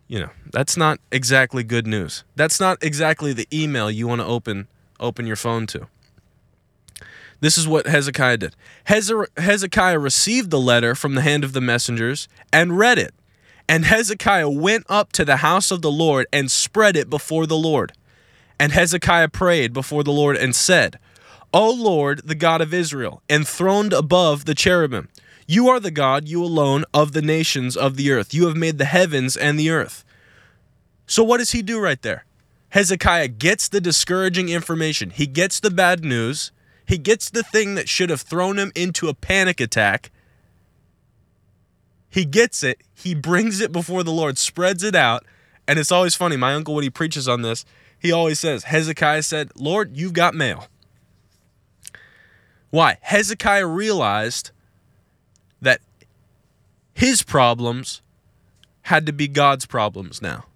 you 0.08 0.20
know, 0.20 0.30
that's 0.52 0.76
not 0.76 1.00
exactly 1.11 1.64
good 1.64 1.87
news. 1.87 2.24
That's 2.37 2.61
not 2.61 2.82
exactly 2.82 3.32
the 3.32 3.48
email 3.52 3.90
you 3.90 4.06
want 4.06 4.20
to 4.20 4.26
open 4.26 4.68
open 5.00 5.26
your 5.26 5.37
phone 5.37 5.66
to. 5.68 5.88
This 7.40 7.58
is 7.58 7.66
what 7.66 7.87
Hezekiah 7.87 8.37
did. 8.37 8.56
Hezekiah 8.85 9.98
received 9.98 10.50
the 10.50 10.61
letter 10.61 10.94
from 10.94 11.14
the 11.14 11.22
hand 11.22 11.42
of 11.42 11.54
the 11.54 11.61
messengers 11.61 12.28
and 12.52 12.78
read 12.78 12.98
it. 12.98 13.14
And 13.68 13.85
Hezekiah 13.85 14.50
went 14.50 14.85
up 14.88 15.12
to 15.12 15.24
the 15.24 15.38
house 15.38 15.70
of 15.70 15.82
the 15.82 15.90
Lord 15.90 16.26
and 16.32 16.50
spread 16.50 16.94
it 16.94 17.11
before 17.11 17.46
the 17.46 17.56
Lord. 17.56 17.92
And 18.62 18.70
Hezekiah 18.70 19.31
prayed 19.31 19.72
before 19.72 20.05
the 20.05 20.12
Lord 20.12 20.37
and 20.37 20.55
said, 20.55 21.01
O 21.53 21.68
Lord, 21.68 22.20
the 22.25 22.37
God 22.37 22.61
of 22.61 22.72
Israel, 22.72 23.20
enthroned 23.29 23.92
above 23.92 24.44
the 24.44 24.55
cherubim, 24.55 25.09
you 25.48 25.68
are 25.68 25.81
the 25.81 25.90
God, 25.90 26.29
you 26.29 26.44
alone, 26.44 26.85
of 26.94 27.11
the 27.11 27.22
nations 27.22 27.77
of 27.77 27.96
the 27.96 28.12
earth. 28.12 28.33
You 28.33 28.46
have 28.46 28.57
made 28.57 28.79
the 28.79 28.85
heavens 28.85 29.37
and 29.37 29.59
the 29.59 29.70
earth. 29.70 30.05
So, 31.09 31.25
what 31.25 31.38
does 31.38 31.51
he 31.51 31.61
do 31.61 31.81
right 31.81 32.01
there? 32.03 32.25
Hezekiah 32.68 33.29
gets 33.29 33.66
the 33.66 33.81
discouraging 33.81 34.48
information, 34.48 35.11
he 35.11 35.27
gets 35.27 35.59
the 35.59 35.72
bad 35.72 36.05
news, 36.05 36.53
he 36.87 36.98
gets 36.98 37.31
the 37.31 37.42
thing 37.42 37.75
that 37.75 37.88
should 37.88 38.11
have 38.11 38.20
thrown 38.20 38.61
him 38.61 38.70
into 38.77 39.09
a 39.09 39.14
panic 39.14 39.61
attack. 39.61 40.12
He 42.09 42.25
gets 42.25 42.62
it, 42.62 42.81
he 42.94 43.16
brings 43.16 43.61
it 43.61 43.72
before 43.72 44.05
the 44.05 44.12
Lord, 44.12 44.38
spreads 44.38 44.85
it 44.85 44.94
out, 44.94 45.27
and 45.66 45.81
it's 45.81 45.90
always 45.90 46.14
funny. 46.14 46.37
My 46.37 46.55
uncle, 46.55 46.77
when 46.77 46.85
he 46.85 46.90
preaches 46.90 47.27
on 47.27 47.42
this, 47.42 47.64
he 48.03 48.11
always 48.11 48.41
says, 48.41 48.65
Hezekiah 48.65 49.23
said, 49.23 49.53
Lord, 49.55 49.97
you've 49.97 50.12
got 50.12 50.35
mail. 50.35 50.67
Why? 52.71 52.99
Hezekiah 53.01 53.67
realized 53.67 54.51
that 55.61 55.81
his 56.93 57.23
problems 57.23 58.03
had 58.83 59.07
to 59.07 59.12
be 59.12 59.29
God's 59.29 59.67
problems 59.67 60.21
now. 60.21 60.47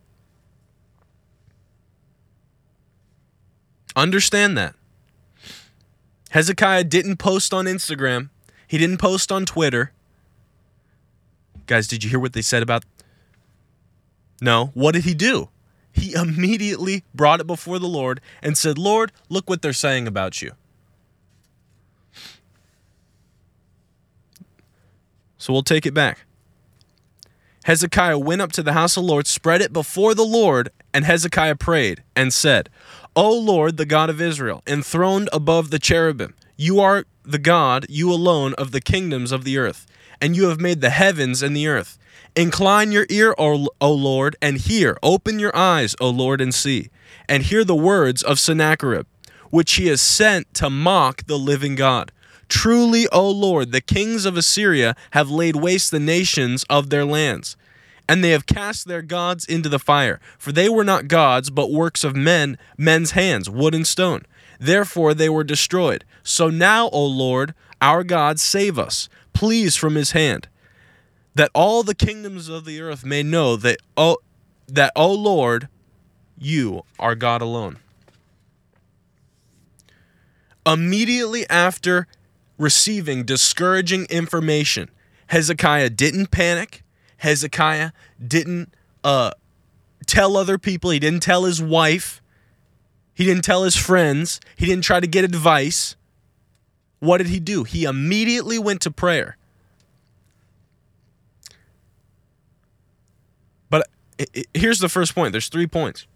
Understand 3.95 4.59
that. 4.59 4.75
Hezekiah 6.31 6.83
didn't 6.83 7.19
post 7.19 7.55
on 7.55 7.67
Instagram, 7.67 8.31
he 8.67 8.77
didn't 8.77 8.99
post 8.99 9.31
on 9.31 9.47
Twitter. 9.47 9.93
Guys, 11.67 11.87
did 11.87 12.03
you 12.03 12.11
hear 12.11 12.19
what 12.19 12.33
they 12.33 12.43
said 12.43 12.65
about? 12.65 12.85
No. 14.41 14.73
What 14.75 14.93
did 14.93 15.05
he 15.05 15.15
do? 15.15 15.49
He 15.97 16.13
immediately 16.13 17.03
brought 17.15 17.41
it 17.41 17.47
before 17.47 17.79
the 17.79 17.89
Lord 17.89 18.21
and 18.43 18.57
said, 18.57 18.79
Lord, 18.79 19.13
look 19.29 19.49
what 19.49 19.63
they're 19.63 19.73
saying 19.73 20.07
about 20.07 20.43
you. 20.43 20.53
So 25.39 25.53
we'll 25.53 25.63
take 25.63 25.87
it 25.87 25.95
back. 25.95 26.21
Hezekiah 27.65 28.19
went 28.19 28.43
up 28.43 28.53
to 28.53 28.63
the 28.63 28.75
house 28.75 28.97
of 28.97 29.03
the 29.03 29.09
Lord, 29.09 29.27
spread 29.27 29.61
it 29.61 29.73
before 29.73 30.15
the 30.15 30.25
Lord, 30.25 30.71
and 30.95 31.05
Hezekiah 31.05 31.57
prayed 31.57 32.03
and 32.15 32.33
said, 32.33 32.69
O 33.17 33.37
Lord, 33.37 33.77
the 33.77 33.87
God 33.87 34.09
of 34.09 34.21
Israel, 34.21 34.63
enthroned 34.67 35.29
above 35.33 35.71
the 35.71 35.79
cherubim, 35.79 36.35
you 36.57 36.79
are 36.79 37.05
the 37.25 37.39
God, 37.39 37.87
you 37.89 38.13
alone, 38.13 38.55
of 38.55 38.71
the 38.71 38.81
kingdoms 38.81 39.33
of 39.33 39.45
the 39.45 39.59
earth, 39.59 39.87
and 40.21 40.37
you 40.37 40.49
have 40.49 40.61
made 40.61 40.81
the 40.81 40.91
heavens 40.91 41.43
and 41.43 41.57
the 41.57 41.67
earth. 41.67 41.99
Incline 42.37 42.93
your 42.93 43.07
ear, 43.09 43.35
o, 43.39 43.67
o 43.81 43.93
Lord, 43.93 44.37
and 44.43 44.59
hear. 44.59 44.99
Open 45.03 45.39
your 45.39 45.57
eyes, 45.57 45.97
O 46.03 46.11
Lord, 46.11 46.43
and 46.43 46.55
see, 46.55 46.91
and 47.27 47.43
hear 47.43 47.65
the 47.65 47.75
words 47.75 48.23
of 48.23 48.39
Sennacherib, 48.39 49.07
which 49.49 49.73
he 49.77 49.87
has 49.87 50.03
sent 50.03 50.53
to 50.53 50.69
mock 50.69 51.27
the 51.27 51.39
living 51.39 51.77
God. 51.77 52.13
Truly, 52.51 53.09
O 53.09 53.27
Lord, 53.31 53.73
the 53.73 53.81
kings 53.81 54.27
of 54.27 54.37
Assyria 54.37 54.95
have 55.13 55.31
laid 55.31 55.57
waste 55.57 55.91
the 55.91 55.99
nations 55.99 56.67
of 56.69 56.91
their 56.91 57.07
lands, 57.07 57.57
and 58.07 58.23
they 58.23 58.33
have 58.33 58.45
cast 58.45 58.87
their 58.87 59.01
gods 59.01 59.47
into 59.47 59.71
the 59.71 59.79
fire. 59.79 60.21
For 60.37 60.53
they 60.53 60.69
were 60.69 60.85
not 60.85 61.09
gods, 61.09 61.49
but 61.49 61.73
works 61.73 62.05
of 62.05 62.15
men, 62.15 62.59
men's 62.77 63.13
hands, 63.13 63.49
wood 63.49 63.75
and 63.75 63.87
stone. 63.87 64.27
Therefore 64.61 65.15
they 65.15 65.31
were 65.31 65.43
destroyed. 65.43 66.05
So 66.23 66.51
now, 66.51 66.91
O 66.91 67.03
Lord, 67.03 67.55
our 67.81 68.05
God, 68.05 68.39
save 68.39 68.79
us, 68.79 69.09
please, 69.33 69.75
from 69.75 69.95
his 69.95 70.11
hand, 70.11 70.49
that 71.37 71.51
all 71.55 71.83
the 71.83 71.95
kingdoms 71.95 72.49
of 72.49 72.65
the 72.65 72.81
earth 72.81 73.05
may 73.05 73.23
know 73.23 73.57
that, 73.57 73.77
O, 73.95 74.17
that, 74.67 74.91
O 74.97 75.13
Lord, 75.13 75.69
you 76.39 76.83
are 76.99 77.15
God 77.15 77.43
alone. 77.43 77.77
Immediately 80.65 81.49
after 81.51 82.07
receiving 82.57 83.23
discouraging 83.23 84.07
information. 84.09 84.89
Hezekiah 85.27 85.91
didn't 85.91 86.31
panic. 86.31 86.83
Hezekiah 87.19 87.91
didn't 88.27 88.73
uh, 89.05 89.33
tell 90.07 90.39
other 90.39 90.57
people. 90.57 90.89
He 90.89 90.99
didn't 90.99 91.23
tell 91.23 91.45
his 91.45 91.61
wife. 91.61 92.23
He 93.13 93.25
didn't 93.27 93.45
tell 93.45 93.63
his 93.63 93.77
friends. 93.77 94.41
He 94.57 94.65
didn't 94.65 94.85
try 94.85 95.01
to 95.01 95.07
get 95.07 95.23
advice. 95.23 95.97
What 97.01 97.19
did 97.19 97.27
he 97.27 97.41
do? 97.41 97.65
He 97.65 97.85
immediately 97.85 98.59
went 98.59 98.81
to 98.83 98.91
prayer. 98.91 99.37
But 104.17 104.29
here's 104.55 104.79
the 104.79 104.89
first 104.89 105.15
point 105.15 105.33
there's 105.33 105.49
three 105.49 105.67
points. 105.67 106.07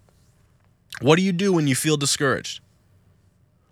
What 1.00 1.16
do 1.16 1.22
you 1.22 1.32
do 1.32 1.52
when 1.52 1.66
you 1.66 1.74
feel 1.74 1.96
discouraged? 1.96 2.60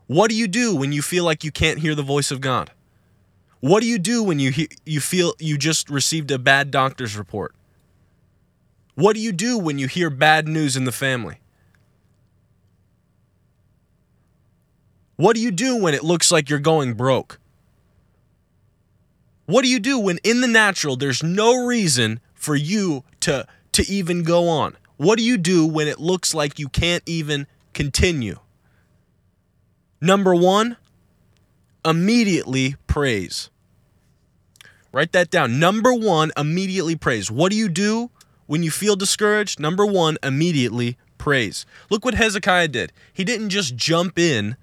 What 0.07 0.31
do 0.31 0.37
you 0.37 0.49
do 0.49 0.75
when 0.75 0.93
you 0.93 1.03
feel 1.03 1.25
like 1.25 1.45
you 1.45 1.53
can't 1.53 1.81
hear 1.81 1.95
the 1.95 2.03
voice 2.03 2.31
of 2.31 2.41
God? 2.41 2.71
What 3.61 3.81
do 3.81 3.87
you 3.87 3.99
do 3.99 4.23
when 4.23 4.39
you 4.39 4.51
he- 4.51 4.71
you 4.87 5.01
feel 5.01 5.35
you 5.39 5.59
just 5.59 5.91
received 5.91 6.31
a 6.31 6.39
bad 6.39 6.71
doctor's 6.71 7.17
report? 7.17 7.55
What 8.95 9.15
do 9.15 9.21
you 9.21 9.33
do 9.33 9.59
when 9.59 9.79
you 9.79 9.87
hear 9.87 10.11
bad 10.11 10.49
news 10.49 10.77
in 10.77 10.85
the 10.85 10.93
family? 10.93 11.39
What 15.17 15.35
do 15.35 15.43
you 15.43 15.51
do 15.51 15.77
when 15.77 15.95
it 15.95 16.05
looks 16.05 16.31
like 16.31 16.49
you're 16.49 16.59
going 16.61 16.95
broke? 16.95 17.41
What 19.47 19.63
do 19.63 19.69
you 19.69 19.81
do 19.81 19.99
when 19.99 20.19
in 20.23 20.41
the 20.41 20.47
natural 20.47 20.97
there's 20.97 21.23
no 21.23 21.65
reason 21.67 22.21
for 22.35 22.55
you 22.55 23.03
to 23.21 23.47
to 23.73 23.89
even 23.91 24.23
go 24.23 24.49
on? 24.49 24.77
What 24.97 25.19
do 25.19 25.25
you 25.25 25.37
do 25.37 25.67
when 25.67 25.87
it 25.89 26.01
looks 26.01 26.35
like 26.35 26.59
you 26.59 26.69
can't 26.69 27.03
even 27.07 27.47
continue? 27.73 28.39
Number 30.01 30.35
one, 30.35 30.77
immediately 31.85 32.77
praise. 32.87 33.51
Write 34.93 35.13
that 35.13 35.31
down. 35.31 35.59
Number 35.59 35.93
one, 35.93 36.33
immediately 36.37 36.97
praise. 36.97 37.31
What 37.31 37.51
do 37.51 37.57
you 37.57 37.69
do 37.69 38.11
when 38.47 38.63
you 38.63 38.71
feel 38.71 38.97
discouraged? 38.97 39.61
Number 39.61 39.85
one, 39.85 40.17
immediately 40.23 40.97
praise. 41.19 41.67
Look 41.91 42.05
what 42.05 42.15
Hezekiah 42.15 42.69
did. 42.69 42.93
He 43.13 43.25
didn't 43.25 43.51
just 43.51 43.77
jump 43.77 44.19
in 44.19 44.57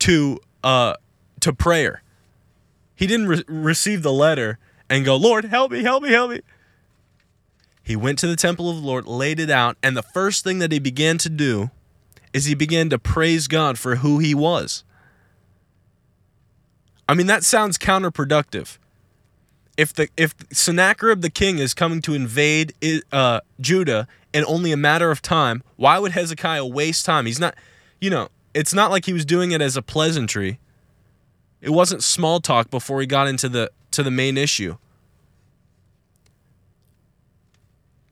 to 0.00 0.38
uh 0.62 0.94
to 1.40 1.52
prayer. 1.52 2.02
He 2.94 3.06
didn't 3.06 3.28
re- 3.28 3.44
receive 3.46 4.02
the 4.02 4.12
letter 4.12 4.58
and 4.88 5.04
go, 5.04 5.16
"Lord, 5.16 5.44
help 5.46 5.72
me, 5.72 5.82
help 5.82 6.02
me, 6.02 6.10
help 6.10 6.30
me." 6.30 6.40
He 7.84 7.96
went 7.96 8.18
to 8.20 8.26
the 8.26 8.34
temple 8.34 8.70
of 8.70 8.76
the 8.76 8.86
Lord, 8.86 9.06
laid 9.06 9.38
it 9.38 9.50
out, 9.50 9.76
and 9.82 9.94
the 9.94 10.02
first 10.02 10.42
thing 10.42 10.58
that 10.58 10.72
he 10.72 10.78
began 10.78 11.18
to 11.18 11.28
do 11.28 11.70
is 12.32 12.46
he 12.46 12.54
began 12.54 12.88
to 12.90 12.98
praise 12.98 13.46
God 13.46 13.78
for 13.78 13.96
who 13.96 14.18
he 14.18 14.34
was. 14.34 14.82
I 17.06 17.14
mean, 17.14 17.26
that 17.26 17.44
sounds 17.44 17.76
counterproductive. 17.76 18.78
If 19.76 19.92
the 19.92 20.08
if 20.16 20.34
Sennacherib 20.50 21.20
the 21.20 21.30
king 21.30 21.58
is 21.58 21.74
coming 21.74 22.00
to 22.02 22.14
invade 22.14 22.72
uh, 23.12 23.40
Judah 23.60 24.08
in 24.32 24.44
only 24.46 24.72
a 24.72 24.76
matter 24.76 25.10
of 25.10 25.20
time, 25.20 25.62
why 25.76 25.98
would 25.98 26.12
Hezekiah 26.12 26.64
waste 26.64 27.04
time? 27.04 27.26
He's 27.26 27.40
not, 27.40 27.54
you 28.00 28.08
know, 28.08 28.28
it's 28.54 28.72
not 28.72 28.90
like 28.90 29.04
he 29.04 29.12
was 29.12 29.24
doing 29.24 29.50
it 29.50 29.60
as 29.60 29.76
a 29.76 29.82
pleasantry. 29.82 30.58
It 31.60 31.70
wasn't 31.70 32.02
small 32.02 32.40
talk 32.40 32.70
before 32.70 33.00
he 33.00 33.06
got 33.06 33.26
into 33.26 33.48
the 33.48 33.70
to 33.90 34.02
the 34.02 34.10
main 34.10 34.38
issue. 34.38 34.76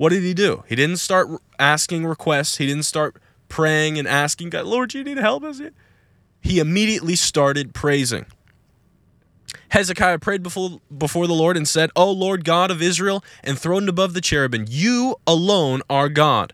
What 0.02 0.10
did 0.10 0.24
he 0.24 0.34
do? 0.34 0.64
He 0.66 0.74
didn't 0.74 0.96
start 0.96 1.28
asking 1.60 2.06
requests. 2.06 2.56
He 2.56 2.66
didn't 2.66 2.86
start 2.86 3.22
praying 3.48 4.00
and 4.00 4.08
asking 4.08 4.50
God, 4.50 4.66
Lord, 4.66 4.92
you 4.94 5.04
need 5.04 5.16
help 5.16 5.44
us. 5.44 5.62
He 6.40 6.58
immediately 6.58 7.14
started 7.14 7.72
praising. 7.72 8.26
Hezekiah 9.68 10.18
prayed 10.18 10.42
before, 10.42 10.80
before 10.98 11.28
the 11.28 11.34
Lord 11.34 11.56
and 11.56 11.68
said, 11.68 11.92
O 11.94 12.10
Lord 12.10 12.44
God 12.44 12.72
of 12.72 12.82
Israel, 12.82 13.22
enthroned 13.44 13.88
above 13.88 14.12
the 14.12 14.20
cherubim, 14.20 14.64
you 14.68 15.14
alone 15.24 15.82
are 15.88 16.08
God. 16.08 16.52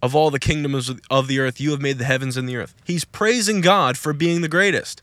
Of 0.00 0.14
all 0.14 0.30
the 0.30 0.38
kingdoms 0.38 0.88
of 1.10 1.26
the 1.26 1.40
earth, 1.40 1.60
you 1.60 1.72
have 1.72 1.82
made 1.82 1.98
the 1.98 2.04
heavens 2.04 2.36
and 2.36 2.48
the 2.48 2.54
earth. 2.54 2.76
He's 2.84 3.04
praising 3.04 3.60
God 3.60 3.98
for 3.98 4.12
being 4.12 4.40
the 4.40 4.46
greatest. 4.46 5.02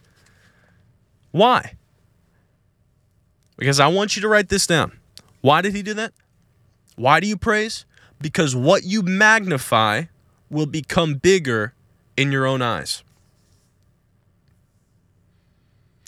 Why? 1.31 1.73
Because 3.57 3.81
I 3.81 3.87
want 3.87 4.15
you 4.15 4.21
to 4.21 4.29
write 4.29 4.47
this 4.47 4.65
down. 4.65 4.97
Why 5.41 5.59
did 5.59 5.75
he 5.75 5.81
do 5.81 5.93
that? 5.95 6.13
Why 6.95 7.19
do 7.19 7.27
you 7.27 7.37
praise? 7.37 7.85
because 8.23 8.55
what 8.55 8.83
you 8.85 9.01
magnify 9.01 10.03
will 10.49 10.65
become 10.65 11.15
bigger 11.15 11.73
in 12.15 12.31
your 12.31 12.45
own 12.45 12.61
eyes. 12.61 13.03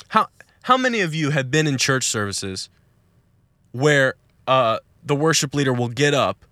How 0.07 0.27
how 0.63 0.77
many 0.77 1.01
of 1.01 1.13
you 1.13 1.31
have 1.31 1.51
been 1.51 1.67
in 1.67 1.77
church 1.77 2.05
services 2.05 2.69
where 3.73 4.15
uh, 4.47 4.79
the 5.03 5.13
worship 5.13 5.53
leader 5.53 5.73
will 5.73 5.89
get 5.89 6.13
up 6.13 6.45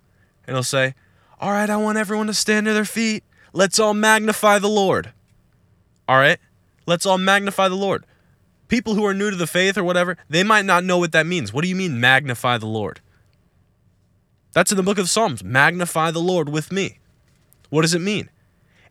and 0.46 0.54
he'll 0.54 0.62
say, 0.62 0.94
All 1.40 1.50
right, 1.50 1.70
I 1.70 1.78
want 1.78 1.96
everyone 1.96 2.26
to 2.26 2.34
stand 2.34 2.66
to 2.66 2.74
their 2.74 2.84
feet. 2.84 3.24
Let's 3.54 3.78
all 3.78 3.94
magnify 3.94 4.58
the 4.58 4.68
Lord. 4.68 5.12
All 6.06 6.18
right? 6.18 6.38
Let's 6.86 7.06
all 7.06 7.16
magnify 7.16 7.68
the 7.68 7.74
Lord. 7.76 8.04
People 8.68 8.96
who 8.96 9.06
are 9.06 9.14
new 9.14 9.30
to 9.30 9.36
the 9.36 9.46
faith 9.46 9.78
or 9.78 9.84
whatever, 9.84 10.18
they 10.28 10.42
might 10.42 10.66
not 10.66 10.84
know 10.84 10.98
what 10.98 11.12
that 11.12 11.26
means. 11.26 11.54
What 11.54 11.62
do 11.62 11.68
you 11.68 11.76
mean, 11.76 12.00
magnify 12.00 12.58
the 12.58 12.66
Lord? 12.66 13.00
That's 14.54 14.70
in 14.70 14.76
the 14.76 14.84
book 14.84 14.98
of 14.98 15.10
Psalms. 15.10 15.42
Magnify 15.44 16.12
the 16.12 16.20
Lord 16.20 16.48
with 16.48 16.72
me. 16.72 17.00
What 17.70 17.82
does 17.82 17.92
it 17.92 18.00
mean? 18.00 18.30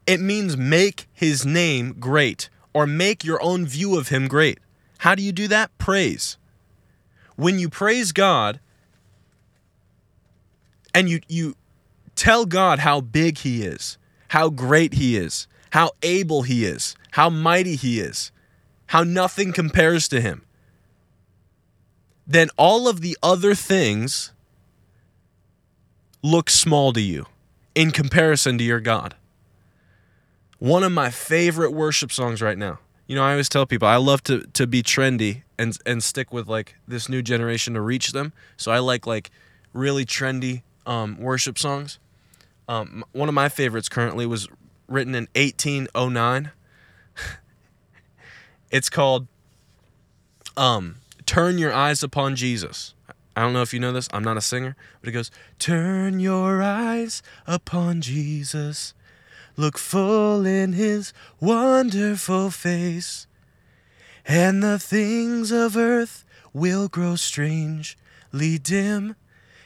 It 0.05 0.19
means 0.19 0.57
make 0.57 1.07
his 1.13 1.45
name 1.45 1.95
great 1.99 2.49
or 2.73 2.85
make 2.85 3.23
your 3.23 3.41
own 3.41 3.65
view 3.65 3.97
of 3.97 4.09
him 4.09 4.27
great. 4.27 4.59
How 4.99 5.15
do 5.15 5.23
you 5.23 5.31
do 5.31 5.47
that? 5.47 5.75
Praise. 5.77 6.37
When 7.37 7.59
you 7.59 7.69
praise 7.69 8.11
God 8.11 8.59
and 10.93 11.09
you 11.09 11.21
you 11.29 11.55
tell 12.15 12.45
God 12.45 12.79
how 12.79 12.99
big 12.99 13.39
he 13.39 13.63
is, 13.63 13.97
how 14.29 14.49
great 14.49 14.95
he 14.95 15.15
is, 15.15 15.47
how 15.71 15.91
able 16.03 16.41
he 16.41 16.65
is, 16.65 16.95
how 17.11 17.29
mighty 17.29 17.77
he 17.77 18.01
is, 18.01 18.31
how 18.87 19.03
nothing 19.03 19.53
compares 19.53 20.09
to 20.09 20.19
him, 20.19 20.43
then 22.27 22.49
all 22.57 22.89
of 22.89 22.99
the 22.99 23.17
other 23.23 23.55
things 23.55 24.32
look 26.23 26.49
small 26.49 26.93
to 26.93 27.01
you 27.01 27.27
in 27.75 27.91
comparison 27.91 28.57
to 28.57 28.63
your 28.63 28.79
God. 28.79 29.15
One 30.57 30.83
of 30.83 30.91
my 30.91 31.09
favorite 31.09 31.71
worship 31.71 32.11
songs 32.11 32.41
right 32.41 32.57
now. 32.57 32.79
You 33.05 33.15
know, 33.17 33.23
I 33.23 33.31
always 33.31 33.49
tell 33.49 33.65
people 33.65 33.87
I 33.87 33.97
love 33.97 34.23
to 34.23 34.41
to 34.53 34.65
be 34.65 34.81
trendy 34.81 35.43
and 35.59 35.77
and 35.85 36.01
stick 36.01 36.31
with 36.31 36.47
like 36.47 36.75
this 36.87 37.09
new 37.09 37.21
generation 37.21 37.73
to 37.73 37.81
reach 37.81 38.13
them. 38.13 38.31
So 38.55 38.71
I 38.71 38.79
like 38.79 39.05
like 39.05 39.29
really 39.73 40.05
trendy 40.05 40.61
um, 40.85 41.19
worship 41.19 41.59
songs. 41.59 41.99
Um, 42.69 43.03
one 43.11 43.27
of 43.27 43.35
my 43.35 43.49
favorites 43.49 43.89
currently 43.89 44.25
was 44.25 44.47
written 44.87 45.13
in 45.15 45.27
1809. 45.35 46.51
it's 48.71 48.89
called 48.89 49.27
um, 50.55 50.95
"Turn 51.25 51.57
Your 51.57 51.73
Eyes 51.73 52.03
Upon 52.03 52.37
Jesus." 52.37 52.93
I 53.35 53.41
don't 53.41 53.53
know 53.53 53.61
if 53.61 53.73
you 53.73 53.79
know 53.79 53.91
this. 53.91 54.07
I'm 54.13 54.23
not 54.23 54.37
a 54.37 54.41
singer, 54.41 54.75
but 55.01 55.09
it 55.09 55.13
goes, 55.13 55.31
"Turn 55.59 56.19
your 56.19 56.61
eyes 56.61 57.23
upon 57.47 58.01
Jesus." 58.01 58.93
Look 59.55 59.77
full 59.77 60.45
in 60.45 60.73
his 60.73 61.13
wonderful 61.39 62.49
face, 62.49 63.27
and 64.25 64.63
the 64.63 64.79
things 64.79 65.51
of 65.51 65.77
earth 65.77 66.25
will 66.53 66.87
grow 66.87 67.15
strangely 67.15 68.57
dim 68.61 69.15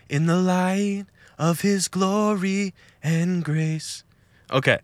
in 0.10 0.25
the 0.25 0.38
light 0.38 1.06
of 1.38 1.62
his 1.62 1.88
glory 1.88 2.73
and 3.01 3.43
grace. 3.43 4.03
Okay. 4.51 4.80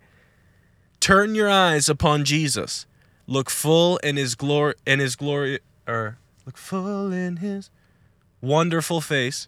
Turn 1.00 1.36
your 1.36 1.50
eyes 1.50 1.90
upon 1.90 2.24
Jesus. 2.24 2.86
Look 3.28 3.50
full 3.50 3.98
in 3.98 4.16
his 4.16 4.36
glory 4.36 4.76
in 4.86 5.00
his 5.00 5.16
glory 5.16 5.60
or 5.88 6.18
look 6.46 6.58
full 6.58 7.12
in 7.12 7.38
his 7.38 7.70
wonderful 8.44 9.02
face, 9.02 9.48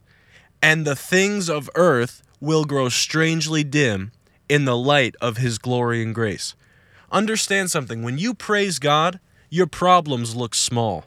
and 0.62 0.86
the 0.86 0.96
things 0.96 1.50
of 1.50 1.70
earth 1.76 2.24
will 2.40 2.66
grow 2.66 2.90
strangely 2.90 3.64
dim 3.64 4.12
in 4.50 4.66
the 4.66 4.78
light 4.78 5.16
of 5.22 5.38
his 5.38 5.58
glory 5.58 6.02
and 6.02 6.16
grace. 6.16 6.56
Understand 7.12 7.70
something 7.70 8.04
when 8.04 8.18
you 8.18 8.34
praise 8.34 8.80
God, 8.80 9.20
your 9.50 9.68
problems 9.68 10.36
look 10.36 10.56
small. 10.56 11.06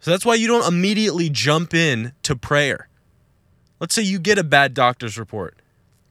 So 0.00 0.10
that's 0.10 0.26
why 0.26 0.34
you 0.34 0.46
don't 0.46 0.68
immediately 0.68 1.30
jump 1.30 1.72
in 1.72 2.12
to 2.24 2.36
prayer. 2.36 2.88
Let's 3.80 3.94
say 3.94 4.02
you 4.02 4.18
get 4.18 4.38
a 4.38 4.44
bad 4.44 4.74
doctor's 4.74 5.18
report. 5.18 5.56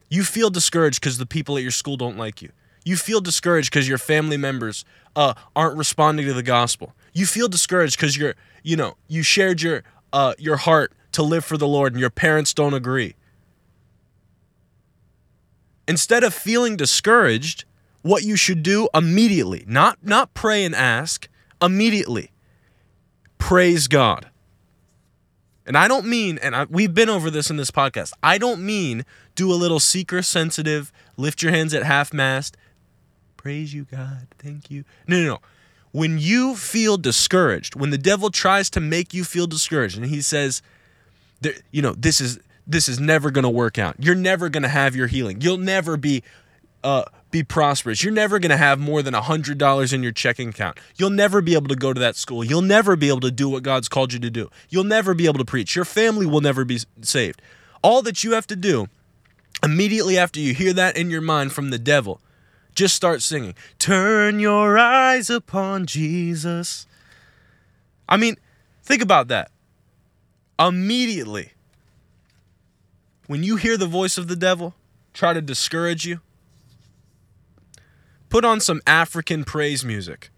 You 0.08 0.24
feel 0.24 0.50
discouraged 0.50 1.00
because 1.00 1.18
the 1.18 1.26
people 1.26 1.56
at 1.56 1.62
your 1.62 1.70
school 1.70 1.96
don't 1.96 2.18
like 2.18 2.42
you. 2.42 2.50
You 2.84 2.96
feel 2.96 3.20
discouraged 3.20 3.70
because 3.70 3.88
your 3.88 3.98
family 3.98 4.36
members 4.36 4.84
uh, 5.16 5.34
aren't 5.54 5.78
responding 5.78 6.26
to 6.26 6.34
the 6.34 6.42
gospel. 6.42 6.94
You 7.14 7.24
feel 7.24 7.48
discouraged 7.48 7.96
because 7.96 8.16
you're, 8.16 8.34
you 8.62 8.76
know, 8.76 8.96
you 9.08 9.22
shared 9.22 9.62
your 9.62 9.82
uh, 10.12 10.34
your 10.38 10.56
heart 10.56 10.92
to 11.12 11.22
live 11.22 11.44
for 11.44 11.56
the 11.56 11.66
Lord 11.66 11.92
and 11.92 12.00
your 12.00 12.10
parents 12.10 12.52
don't 12.52 12.74
agree. 12.74 13.14
Instead 15.88 16.24
of 16.24 16.34
feeling 16.34 16.76
discouraged, 16.76 17.64
what 18.02 18.22
you 18.22 18.36
should 18.36 18.62
do 18.62 18.88
immediately, 18.92 19.64
not 19.66 19.98
not 20.04 20.34
pray 20.34 20.64
and 20.64 20.74
ask, 20.74 21.28
immediately 21.62 22.30
praise 23.38 23.88
God. 23.88 24.28
And 25.66 25.76
I 25.76 25.86
don't 25.86 26.06
mean, 26.06 26.38
and 26.38 26.56
I, 26.56 26.64
we've 26.64 26.92
been 26.92 27.08
over 27.08 27.30
this 27.30 27.50
in 27.50 27.56
this 27.56 27.70
podcast, 27.70 28.12
I 28.22 28.38
don't 28.38 28.60
mean 28.60 29.04
do 29.34 29.52
a 29.52 29.54
little 29.54 29.80
seeker 29.80 30.22
sensitive, 30.22 30.92
lift 31.16 31.42
your 31.42 31.52
hands 31.52 31.74
at 31.74 31.82
half 31.82 32.12
mast, 32.12 32.56
praise 33.36 33.74
you, 33.74 33.84
God, 33.84 34.28
thank 34.38 34.70
you. 34.70 34.84
No, 35.06 35.16
no, 35.18 35.24
no. 35.26 35.38
When 35.94 36.18
you 36.18 36.56
feel 36.56 36.96
discouraged, 36.96 37.76
when 37.76 37.90
the 37.90 37.98
devil 37.98 38.28
tries 38.28 38.68
to 38.70 38.80
make 38.80 39.14
you 39.14 39.22
feel 39.22 39.46
discouraged, 39.46 39.96
and 39.96 40.04
he 40.06 40.20
says, 40.22 40.60
you 41.70 41.82
know, 41.82 41.92
this 41.92 42.20
is 42.20 42.40
this 42.66 42.88
is 42.88 42.98
never 42.98 43.30
going 43.30 43.44
to 43.44 43.48
work 43.48 43.78
out. 43.78 43.94
You're 44.00 44.16
never 44.16 44.48
going 44.48 44.64
to 44.64 44.68
have 44.68 44.96
your 44.96 45.06
healing. 45.06 45.40
You'll 45.40 45.56
never 45.56 45.96
be 45.96 46.24
uh, 46.82 47.04
be 47.30 47.44
prosperous. 47.44 48.02
You're 48.02 48.12
never 48.12 48.40
going 48.40 48.50
to 48.50 48.56
have 48.56 48.80
more 48.80 49.02
than 49.02 49.14
$100 49.14 49.92
in 49.92 50.02
your 50.02 50.10
checking 50.10 50.48
account. 50.48 50.80
You'll 50.96 51.10
never 51.10 51.40
be 51.40 51.54
able 51.54 51.68
to 51.68 51.76
go 51.76 51.92
to 51.92 52.00
that 52.00 52.16
school. 52.16 52.42
You'll 52.42 52.60
never 52.60 52.96
be 52.96 53.06
able 53.06 53.20
to 53.20 53.30
do 53.30 53.48
what 53.48 53.62
God's 53.62 53.88
called 53.88 54.12
you 54.12 54.18
to 54.18 54.30
do. 54.30 54.50
You'll 54.70 54.82
never 54.82 55.14
be 55.14 55.26
able 55.26 55.38
to 55.38 55.44
preach. 55.44 55.76
Your 55.76 55.84
family 55.84 56.26
will 56.26 56.40
never 56.40 56.64
be 56.64 56.80
saved. 57.02 57.40
All 57.82 58.02
that 58.02 58.24
you 58.24 58.32
have 58.32 58.48
to 58.48 58.56
do 58.56 58.88
immediately 59.62 60.18
after 60.18 60.40
you 60.40 60.54
hear 60.54 60.72
that 60.72 60.96
in 60.96 61.08
your 61.08 61.20
mind 61.20 61.52
from 61.52 61.70
the 61.70 61.78
devil, 61.78 62.20
just 62.74 62.94
start 62.94 63.22
singing, 63.22 63.54
Turn 63.78 64.40
your 64.40 64.78
eyes 64.78 65.30
upon 65.30 65.86
Jesus. 65.86 66.86
I 68.08 68.16
mean, 68.16 68.36
think 68.82 69.02
about 69.02 69.28
that. 69.28 69.50
Immediately, 70.58 71.52
when 73.26 73.42
you 73.42 73.56
hear 73.56 73.76
the 73.76 73.86
voice 73.86 74.18
of 74.18 74.28
the 74.28 74.36
devil 74.36 74.74
try 75.12 75.32
to 75.32 75.40
discourage 75.40 76.04
you, 76.04 76.20
put 78.28 78.44
on 78.44 78.60
some 78.60 78.80
African 78.86 79.44
praise 79.44 79.84
music. 79.84 80.30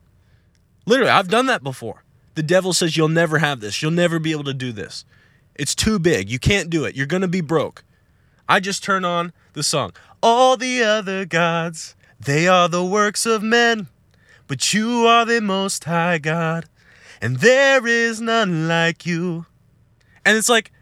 Literally, 0.86 1.10
I've 1.10 1.28
done 1.28 1.46
that 1.46 1.64
before. 1.64 2.04
The 2.34 2.42
devil 2.42 2.72
says, 2.72 2.96
You'll 2.96 3.08
never 3.08 3.38
have 3.38 3.60
this. 3.60 3.82
You'll 3.82 3.90
never 3.90 4.18
be 4.18 4.32
able 4.32 4.44
to 4.44 4.54
do 4.54 4.70
this. 4.70 5.04
It's 5.54 5.74
too 5.74 5.98
big. 5.98 6.30
You 6.30 6.38
can't 6.38 6.70
do 6.70 6.84
it. 6.84 6.94
You're 6.94 7.06
going 7.06 7.22
to 7.22 7.28
be 7.28 7.40
broke. 7.40 7.82
I 8.48 8.60
just 8.60 8.84
turn 8.84 9.04
on 9.04 9.32
the 9.54 9.62
song. 9.62 9.92
All 10.22 10.56
the 10.56 10.82
other 10.82 11.24
gods, 11.24 11.96
they 12.26 12.48
are 12.48 12.68
the 12.68 12.84
works 12.84 13.24
of 13.24 13.42
men, 13.42 13.86
but 14.48 14.74
you 14.74 15.06
are 15.06 15.24
the 15.24 15.40
most 15.40 15.84
high 15.84 16.18
God, 16.18 16.66
and 17.22 17.36
there 17.36 17.86
is 17.86 18.20
none 18.20 18.66
like 18.66 19.06
you. 19.06 19.46
And 20.24 20.36
it's 20.36 20.48
like, 20.48 20.72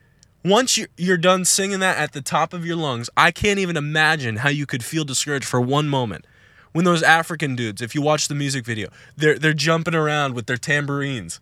once 0.42 0.78
you're 0.96 1.18
done 1.18 1.44
singing 1.44 1.80
that 1.80 1.98
at 1.98 2.12
the 2.12 2.22
top 2.22 2.54
of 2.54 2.64
your 2.64 2.76
lungs, 2.76 3.10
I 3.14 3.30
can't 3.30 3.58
even 3.58 3.76
imagine 3.76 4.36
how 4.36 4.48
you 4.48 4.64
could 4.64 4.82
feel 4.82 5.04
discouraged 5.04 5.44
for 5.44 5.60
one 5.60 5.86
moment. 5.86 6.26
When 6.72 6.86
those 6.86 7.02
African 7.02 7.54
dudes, 7.54 7.82
if 7.82 7.94
you 7.94 8.00
watch 8.00 8.28
the 8.28 8.34
music 8.34 8.64
video, 8.64 8.88
they're 9.14 9.38
they're 9.38 9.52
jumping 9.52 9.94
around 9.94 10.34
with 10.34 10.46
their 10.46 10.56
tambourines 10.56 11.40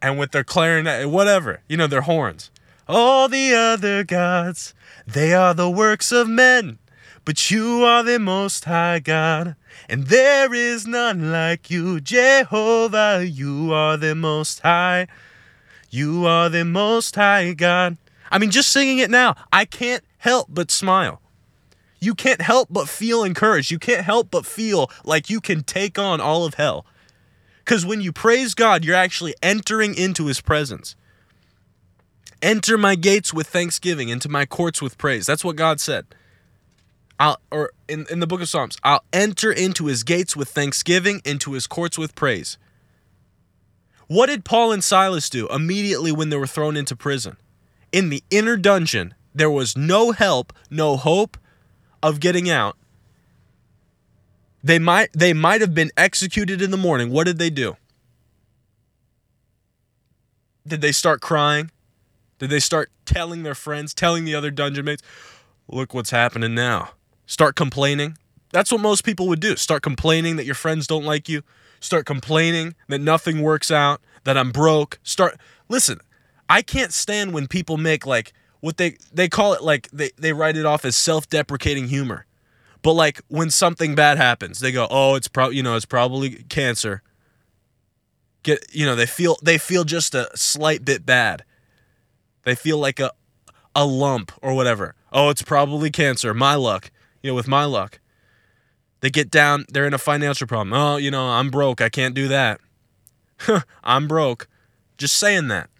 and 0.00 0.18
with 0.18 0.32
their 0.32 0.42
clarinet, 0.42 1.08
whatever, 1.08 1.60
you 1.68 1.76
know, 1.76 1.86
their 1.86 2.00
horns. 2.00 2.50
All 2.88 3.28
the 3.28 3.54
other 3.54 4.04
gods, 4.04 4.72
they 5.06 5.34
are 5.34 5.52
the 5.52 5.70
works 5.70 6.12
of 6.12 6.28
men, 6.28 6.78
but 7.28 7.50
you 7.50 7.84
are 7.84 8.02
the 8.02 8.18
most 8.18 8.64
high 8.64 9.00
God, 9.00 9.54
and 9.86 10.06
there 10.06 10.54
is 10.54 10.86
none 10.86 11.30
like 11.30 11.70
you, 11.70 12.00
Jehovah. 12.00 13.22
You 13.22 13.70
are 13.70 13.98
the 13.98 14.14
most 14.14 14.60
high. 14.60 15.08
You 15.90 16.24
are 16.24 16.48
the 16.48 16.64
most 16.64 17.16
high 17.16 17.52
God. 17.52 17.98
I 18.30 18.38
mean, 18.38 18.50
just 18.50 18.72
singing 18.72 18.96
it 18.96 19.10
now, 19.10 19.36
I 19.52 19.66
can't 19.66 20.02
help 20.16 20.46
but 20.48 20.70
smile. 20.70 21.20
You 22.00 22.14
can't 22.14 22.40
help 22.40 22.68
but 22.70 22.88
feel 22.88 23.22
encouraged. 23.22 23.70
You 23.70 23.78
can't 23.78 24.06
help 24.06 24.30
but 24.30 24.46
feel 24.46 24.90
like 25.04 25.28
you 25.28 25.42
can 25.42 25.64
take 25.64 25.98
on 25.98 26.22
all 26.22 26.46
of 26.46 26.54
hell. 26.54 26.86
Because 27.58 27.84
when 27.84 28.00
you 28.00 28.10
praise 28.10 28.54
God, 28.54 28.86
you're 28.86 28.96
actually 28.96 29.34
entering 29.42 29.94
into 29.94 30.28
his 30.28 30.40
presence. 30.40 30.96
Enter 32.40 32.78
my 32.78 32.94
gates 32.94 33.34
with 33.34 33.48
thanksgiving, 33.48 34.08
into 34.08 34.30
my 34.30 34.46
courts 34.46 34.80
with 34.80 34.96
praise. 34.96 35.26
That's 35.26 35.44
what 35.44 35.56
God 35.56 35.78
said. 35.78 36.06
I'll 37.18 37.40
or 37.50 37.72
in, 37.88 38.06
in 38.10 38.20
the 38.20 38.26
book 38.26 38.40
of 38.40 38.48
Psalms, 38.48 38.76
I'll 38.84 39.04
enter 39.12 39.50
into 39.52 39.86
his 39.86 40.02
gates 40.04 40.36
with 40.36 40.48
thanksgiving, 40.48 41.20
into 41.24 41.52
his 41.52 41.66
courts 41.66 41.98
with 41.98 42.14
praise. 42.14 42.58
What 44.06 44.26
did 44.26 44.44
Paul 44.44 44.72
and 44.72 44.82
Silas 44.82 45.28
do 45.28 45.48
immediately 45.48 46.12
when 46.12 46.30
they 46.30 46.36
were 46.36 46.46
thrown 46.46 46.76
into 46.76 46.96
prison? 46.96 47.36
in 47.92 48.10
the 48.10 48.22
inner 48.30 48.56
dungeon, 48.56 49.14
there 49.34 49.50
was 49.50 49.76
no 49.76 50.12
help, 50.12 50.52
no 50.70 50.96
hope 50.96 51.36
of 52.02 52.20
getting 52.20 52.50
out. 52.50 52.76
They 54.62 54.78
might 54.78 55.10
they 55.12 55.32
might 55.32 55.60
have 55.60 55.74
been 55.74 55.90
executed 55.96 56.60
in 56.60 56.70
the 56.70 56.76
morning. 56.76 57.10
What 57.10 57.24
did 57.24 57.38
they 57.38 57.50
do? 57.50 57.76
did 60.66 60.82
they 60.82 60.92
start 60.92 61.22
crying? 61.22 61.70
Did 62.38 62.50
they 62.50 62.60
start 62.60 62.90
telling 63.06 63.42
their 63.42 63.54
friends, 63.54 63.94
telling 63.94 64.26
the 64.26 64.34
other 64.34 64.50
dungeon 64.50 64.84
mates, 64.84 65.02
look 65.66 65.94
what's 65.94 66.10
happening 66.10 66.54
now? 66.54 66.90
Start 67.28 67.56
complaining? 67.56 68.16
That's 68.52 68.72
what 68.72 68.80
most 68.80 69.04
people 69.04 69.28
would 69.28 69.38
do. 69.38 69.54
Start 69.54 69.82
complaining 69.82 70.36
that 70.36 70.46
your 70.46 70.54
friends 70.54 70.86
don't 70.86 71.04
like 71.04 71.28
you. 71.28 71.42
Start 71.78 72.06
complaining 72.06 72.74
that 72.88 73.00
nothing 73.00 73.42
works 73.42 73.70
out, 73.70 74.00
that 74.24 74.38
I'm 74.38 74.50
broke. 74.50 74.98
Start 75.02 75.38
listen, 75.68 76.00
I 76.48 76.62
can't 76.62 76.90
stand 76.92 77.34
when 77.34 77.46
people 77.46 77.76
make 77.76 78.06
like 78.06 78.32
what 78.60 78.78
they 78.78 78.96
they 79.12 79.28
call 79.28 79.52
it 79.52 79.62
like 79.62 79.90
they, 79.92 80.10
they 80.16 80.32
write 80.32 80.56
it 80.56 80.64
off 80.64 80.86
as 80.86 80.96
self-deprecating 80.96 81.88
humor. 81.88 82.24
But 82.80 82.94
like 82.94 83.20
when 83.28 83.50
something 83.50 83.94
bad 83.94 84.16
happens, 84.16 84.60
they 84.60 84.72
go, 84.72 84.88
"Oh, 84.90 85.14
it's 85.14 85.28
probably 85.28 85.58
you 85.58 85.62
know, 85.62 85.76
it's 85.76 85.84
probably 85.84 86.30
cancer." 86.48 87.02
Get 88.42 88.74
you 88.74 88.86
know, 88.86 88.96
they 88.96 89.06
feel 89.06 89.36
they 89.42 89.58
feel 89.58 89.84
just 89.84 90.14
a 90.14 90.30
slight 90.34 90.82
bit 90.82 91.04
bad. 91.04 91.44
They 92.44 92.54
feel 92.54 92.78
like 92.78 92.98
a 92.98 93.12
a 93.76 93.84
lump 93.84 94.32
or 94.40 94.54
whatever. 94.54 94.94
Oh, 95.12 95.28
it's 95.28 95.42
probably 95.42 95.90
cancer. 95.90 96.32
My 96.32 96.54
luck. 96.54 96.90
You 97.22 97.30
know, 97.30 97.34
with 97.34 97.48
my 97.48 97.64
luck. 97.64 98.00
They 99.00 99.10
get 99.10 99.30
down, 99.30 99.64
they're 99.68 99.86
in 99.86 99.94
a 99.94 99.98
financial 99.98 100.46
problem. 100.46 100.72
Oh, 100.72 100.96
you 100.96 101.10
know, 101.10 101.28
I'm 101.28 101.50
broke. 101.50 101.80
I 101.80 101.88
can't 101.88 102.14
do 102.14 102.28
that. 102.28 102.60
I'm 103.84 104.08
broke. 104.08 104.48
Just 104.96 105.16
saying 105.16 105.48
that. 105.48 105.70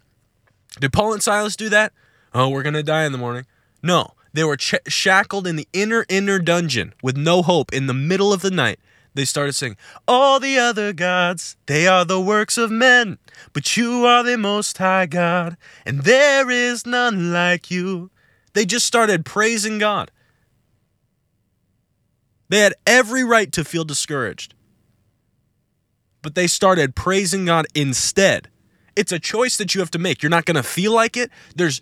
Did 0.79 0.93
Paul 0.93 1.13
and 1.13 1.21
Silas 1.23 1.55
do 1.55 1.69
that? 1.69 1.91
Oh, 2.33 2.49
we're 2.49 2.63
going 2.63 2.75
to 2.75 2.83
die 2.83 3.03
in 3.05 3.11
the 3.11 3.17
morning. 3.17 3.45
No, 3.83 4.11
they 4.33 4.43
were 4.43 4.55
ch- 4.55 4.75
shackled 4.87 5.47
in 5.47 5.55
the 5.55 5.67
inner, 5.73 6.05
inner 6.07 6.39
dungeon 6.39 6.93
with 7.03 7.17
no 7.17 7.41
hope 7.41 7.73
in 7.73 7.87
the 7.87 7.93
middle 7.93 8.31
of 8.31 8.41
the 8.41 8.51
night. 8.51 8.79
They 9.15 9.25
started 9.25 9.53
singing, 9.53 9.77
All 10.07 10.39
the 10.39 10.57
other 10.57 10.93
gods, 10.93 11.57
they 11.65 11.87
are 11.87 12.05
the 12.05 12.21
works 12.21 12.57
of 12.57 12.71
men, 12.71 13.17
but 13.53 13.75
you 13.75 14.05
are 14.05 14.23
the 14.23 14.37
most 14.37 14.77
high 14.77 15.07
God, 15.07 15.57
and 15.85 16.03
there 16.03 16.49
is 16.49 16.85
none 16.85 17.33
like 17.33 17.71
you. 17.71 18.11
They 18.53 18.65
just 18.65 18.85
started 18.85 19.25
praising 19.25 19.79
God. 19.79 20.11
They 22.49 22.59
had 22.59 22.73
every 22.85 23.23
right 23.23 23.51
to 23.53 23.63
feel 23.63 23.85
discouraged. 23.85 24.55
But 26.21 26.35
they 26.35 26.47
started 26.47 26.95
praising 26.95 27.45
God 27.45 27.67
instead. 27.73 28.49
It's 28.95 29.13
a 29.13 29.19
choice 29.19 29.55
that 29.57 29.73
you 29.73 29.79
have 29.79 29.91
to 29.91 29.99
make. 29.99 30.21
You're 30.21 30.29
not 30.29 30.43
going 30.43 30.55
to 30.55 30.63
feel 30.63 30.93
like 30.93 31.15
it. 31.15 31.31
There's 31.55 31.79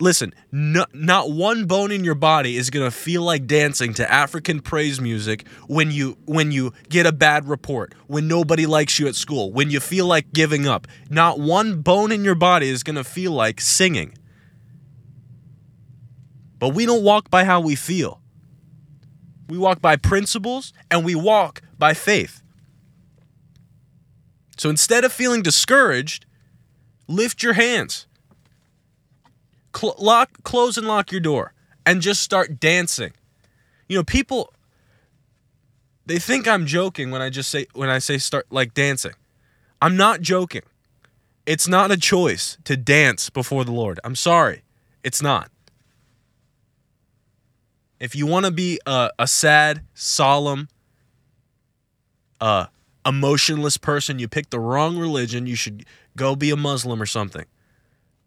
listen, 0.00 0.32
no, 0.50 0.86
not 0.94 1.30
one 1.30 1.66
bone 1.66 1.92
in 1.92 2.04
your 2.04 2.14
body 2.14 2.56
is 2.56 2.70
going 2.70 2.86
to 2.86 2.90
feel 2.90 3.22
like 3.22 3.46
dancing 3.46 3.92
to 3.94 4.10
African 4.10 4.60
praise 4.60 4.98
music 4.98 5.46
when 5.66 5.90
you 5.90 6.16
when 6.24 6.50
you 6.50 6.72
get 6.88 7.04
a 7.04 7.12
bad 7.12 7.48
report, 7.48 7.94
when 8.06 8.28
nobody 8.28 8.64
likes 8.64 8.98
you 8.98 9.08
at 9.08 9.14
school, 9.14 9.52
when 9.52 9.68
you 9.68 9.78
feel 9.78 10.06
like 10.06 10.32
giving 10.32 10.66
up. 10.66 10.86
Not 11.10 11.38
one 11.38 11.82
bone 11.82 12.12
in 12.12 12.24
your 12.24 12.36
body 12.36 12.70
is 12.70 12.82
going 12.82 12.96
to 12.96 13.04
feel 13.04 13.32
like 13.32 13.60
singing. 13.60 14.14
But 16.58 16.70
we 16.70 16.86
don't 16.86 17.04
walk 17.04 17.28
by 17.30 17.44
how 17.44 17.60
we 17.60 17.74
feel. 17.74 18.22
We 19.48 19.58
walk 19.58 19.80
by 19.80 19.96
principles 19.96 20.72
and 20.90 21.04
we 21.04 21.14
walk 21.14 21.62
by 21.78 21.94
faith. 21.94 22.42
So 24.56 24.68
instead 24.68 25.04
of 25.04 25.12
feeling 25.12 25.42
discouraged, 25.42 26.26
lift 27.06 27.42
your 27.42 27.54
hands. 27.54 28.06
Cl- 29.74 29.96
lock, 29.98 30.42
close 30.42 30.76
and 30.76 30.86
lock 30.86 31.12
your 31.12 31.20
door 31.20 31.54
and 31.86 32.02
just 32.02 32.22
start 32.22 32.60
dancing. 32.60 33.12
You 33.88 33.96
know, 33.96 34.04
people 34.04 34.52
they 36.04 36.18
think 36.18 36.48
I'm 36.48 36.64
joking 36.64 37.10
when 37.10 37.20
I 37.20 37.28
just 37.28 37.50
say 37.50 37.66
when 37.74 37.88
I 37.90 37.98
say 37.98 38.18
start 38.18 38.46
like 38.50 38.74
dancing. 38.74 39.12
I'm 39.80 39.96
not 39.96 40.20
joking. 40.20 40.62
It's 41.46 41.68
not 41.68 41.90
a 41.90 41.96
choice 41.96 42.58
to 42.64 42.76
dance 42.76 43.30
before 43.30 43.64
the 43.64 43.72
Lord. 43.72 44.00
I'm 44.04 44.16
sorry. 44.16 44.62
It's 45.04 45.22
not. 45.22 45.50
If 48.00 48.14
you 48.14 48.26
want 48.26 48.46
to 48.46 48.52
be 48.52 48.78
a, 48.86 49.10
a 49.18 49.26
sad, 49.26 49.82
solemn, 49.94 50.68
uh, 52.40 52.66
emotionless 53.04 53.76
person, 53.76 54.18
you 54.18 54.28
pick 54.28 54.50
the 54.50 54.60
wrong 54.60 54.98
religion. 54.98 55.46
You 55.46 55.56
should 55.56 55.84
go 56.16 56.36
be 56.36 56.50
a 56.50 56.56
Muslim 56.56 57.02
or 57.02 57.06
something. 57.06 57.44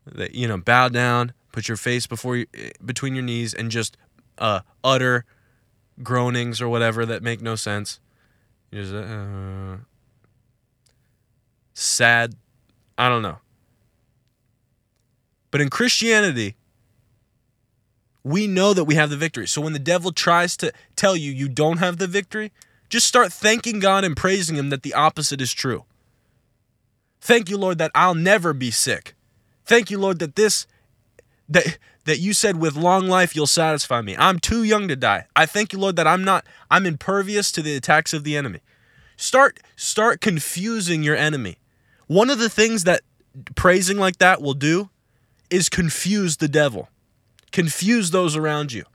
That 0.05 0.35
you 0.35 0.47
know, 0.47 0.57
bow 0.57 0.89
down, 0.89 1.33
put 1.51 1.67
your 1.67 1.77
face 1.77 2.07
before 2.07 2.37
you, 2.37 2.47
eh, 2.53 2.71
between 2.83 3.15
your 3.15 3.23
knees, 3.23 3.53
and 3.53 3.69
just 3.71 3.97
uh, 4.37 4.61
utter 4.83 5.25
groanings 6.01 6.61
or 6.61 6.67
whatever 6.67 7.05
that 7.05 7.21
make 7.21 7.41
no 7.41 7.55
sense. 7.55 7.99
Just, 8.73 8.93
uh, 8.93 9.77
sad. 11.73 12.35
I 12.97 13.09
don't 13.09 13.21
know. 13.21 13.37
But 15.51 15.61
in 15.61 15.69
Christianity, 15.69 16.55
we 18.23 18.47
know 18.47 18.73
that 18.73 18.83
we 18.83 18.95
have 18.95 19.09
the 19.09 19.17
victory. 19.17 19.47
So 19.47 19.61
when 19.61 19.73
the 19.73 19.79
devil 19.79 20.11
tries 20.11 20.55
to 20.57 20.71
tell 20.95 21.15
you 21.15 21.31
you 21.31 21.49
don't 21.49 21.77
have 21.77 21.97
the 21.97 22.07
victory, 22.07 22.51
just 22.89 23.07
start 23.07 23.33
thanking 23.33 23.79
God 23.79 24.03
and 24.03 24.15
praising 24.15 24.55
Him 24.55 24.69
that 24.69 24.83
the 24.83 24.93
opposite 24.93 25.41
is 25.41 25.53
true. 25.53 25.85
Thank 27.19 27.49
you, 27.49 27.57
Lord, 27.57 27.77
that 27.77 27.91
I'll 27.93 28.15
never 28.15 28.53
be 28.53 28.71
sick. 28.71 29.15
Thank 29.65 29.89
you, 29.91 29.97
Lord, 29.97 30.19
that 30.19 30.35
this 30.35 30.67
that 31.47 31.77
that 32.05 32.19
you 32.19 32.33
said 32.33 32.57
with 32.57 32.75
long 32.75 33.07
life 33.07 33.35
you'll 33.35 33.47
satisfy 33.47 34.01
me. 34.01 34.15
I'm 34.17 34.39
too 34.39 34.63
young 34.63 34.87
to 34.87 34.95
die. 34.95 35.27
I 35.35 35.45
thank 35.45 35.71
you, 35.71 35.79
Lord, 35.79 35.95
that 35.95 36.07
I'm 36.07 36.23
not 36.23 36.45
I'm 36.69 36.85
impervious 36.85 37.51
to 37.53 37.61
the 37.61 37.75
attacks 37.75 38.13
of 38.13 38.23
the 38.23 38.35
enemy. 38.35 38.59
Start 39.17 39.59
start 39.75 40.19
confusing 40.19 41.03
your 41.03 41.15
enemy. 41.15 41.57
One 42.07 42.29
of 42.29 42.39
the 42.39 42.49
things 42.49 42.83
that 42.83 43.01
praising 43.55 43.97
like 43.97 44.17
that 44.17 44.41
will 44.41 44.53
do 44.53 44.89
is 45.49 45.69
confuse 45.69 46.37
the 46.37 46.47
devil 46.47 46.89
confuse 47.51 48.11
those 48.11 48.35
around 48.35 48.71
you. 48.71 48.85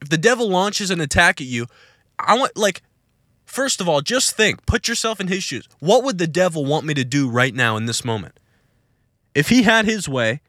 If 0.00 0.08
the 0.08 0.18
devil 0.18 0.48
launches 0.48 0.90
an 0.90 1.00
attack 1.00 1.40
at 1.40 1.46
you, 1.46 1.66
I 2.18 2.36
want, 2.38 2.56
like, 2.56 2.82
first 3.46 3.80
of 3.80 3.88
all, 3.88 4.00
just 4.00 4.36
think, 4.36 4.66
put 4.66 4.86
yourself 4.86 5.20
in 5.20 5.28
his 5.28 5.42
shoes. 5.42 5.68
What 5.80 6.04
would 6.04 6.18
the 6.18 6.26
devil 6.26 6.64
want 6.64 6.84
me 6.84 6.94
to 6.94 7.04
do 7.04 7.28
right 7.28 7.54
now 7.54 7.76
in 7.76 7.86
this 7.86 8.04
moment? 8.04 8.38
If 9.34 9.48
he 9.48 9.62
had 9.62 9.86
his 9.86 10.08
way, 10.08 10.40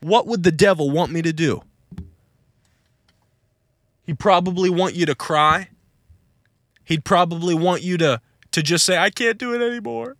what 0.00 0.26
would 0.26 0.42
the 0.42 0.52
devil 0.52 0.90
want 0.90 1.12
me 1.12 1.22
to 1.22 1.32
do? 1.32 1.62
He'd 4.04 4.18
probably 4.18 4.70
want 4.70 4.94
you 4.94 5.06
to 5.06 5.14
cry. 5.14 5.68
He'd 6.84 7.04
probably 7.04 7.54
want 7.54 7.82
you 7.82 7.96
to 7.98 8.20
to 8.50 8.62
just 8.62 8.84
say 8.84 8.98
I 8.98 9.10
can't 9.10 9.38
do 9.38 9.54
it 9.54 9.64
anymore. 9.64 10.16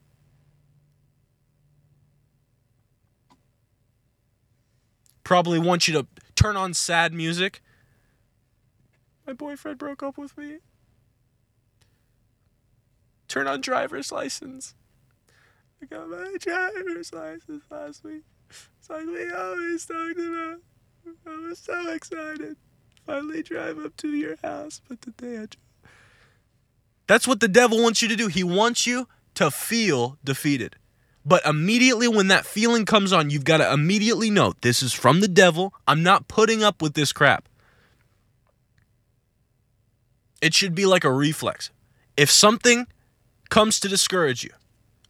Probably 5.31 5.61
want 5.61 5.87
you 5.87 5.95
to 5.95 6.05
turn 6.35 6.57
on 6.57 6.75
sad 6.75 7.15
music. 7.15 7.63
My 9.25 9.33
boyfriend 9.33 9.79
broke 9.79 10.03
up 10.03 10.19
with 10.19 10.37
me. 10.37 10.57
Turn 13.29 13.47
on 13.47 13.61
driver's 13.61 14.11
license. 14.11 14.75
I 15.81 15.87
got 15.87 16.09
my 16.09 16.35
driver's 16.41 17.13
license 17.13 17.63
last 17.71 18.03
week. 18.03 18.25
It's 18.49 18.91
like 18.91 19.07
we 19.07 19.31
always 19.31 19.87
talked 19.87 20.19
about. 20.19 20.59
I 21.25 21.49
was 21.49 21.61
so 21.61 21.93
excited. 21.93 22.57
Finally 23.07 23.45
drive 23.45 23.79
up 23.79 23.97
to 23.99 24.09
your 24.09 24.35
house, 24.43 24.81
but 24.89 25.01
today 25.01 25.45
I. 25.45 25.47
That's 27.07 27.29
what 27.29 27.39
the 27.39 27.47
devil 27.47 27.81
wants 27.81 28.03
you 28.03 28.09
to 28.09 28.17
do. 28.17 28.27
He 28.27 28.43
wants 28.43 28.85
you 28.85 29.07
to 29.37 29.53
feel 29.53 30.19
defeated. 30.25 30.75
But 31.25 31.45
immediately 31.45 32.09
when 32.09 32.29
that 32.29 32.47
feeling 32.47 32.87
comes 32.87 33.13
on, 33.13 33.31
you've 33.31 33.45
got 33.45 33.59
to 33.59 33.73
immediately 33.73 34.31
know 34.31 34.55
this 34.63 34.83
is 34.83 34.93
from 34.93 35.21
the 35.21 35.29
devil. 35.29 35.75
I'm 35.87 36.03
not 36.03 36.29
putting 36.29 36.63
up 36.63 36.81
with 36.81 36.95
this 36.95 37.13
crap. 37.13 37.49
It 40.41 40.55
should 40.55 40.75
be 40.75 40.87
like 40.87 41.05
a 41.05 41.13
reflex. 41.13 41.71
If 42.17 42.31
something 42.31 42.87
comes 43.51 43.79
to 43.81 43.89
discourage 43.89 44.43
you, 44.43 44.51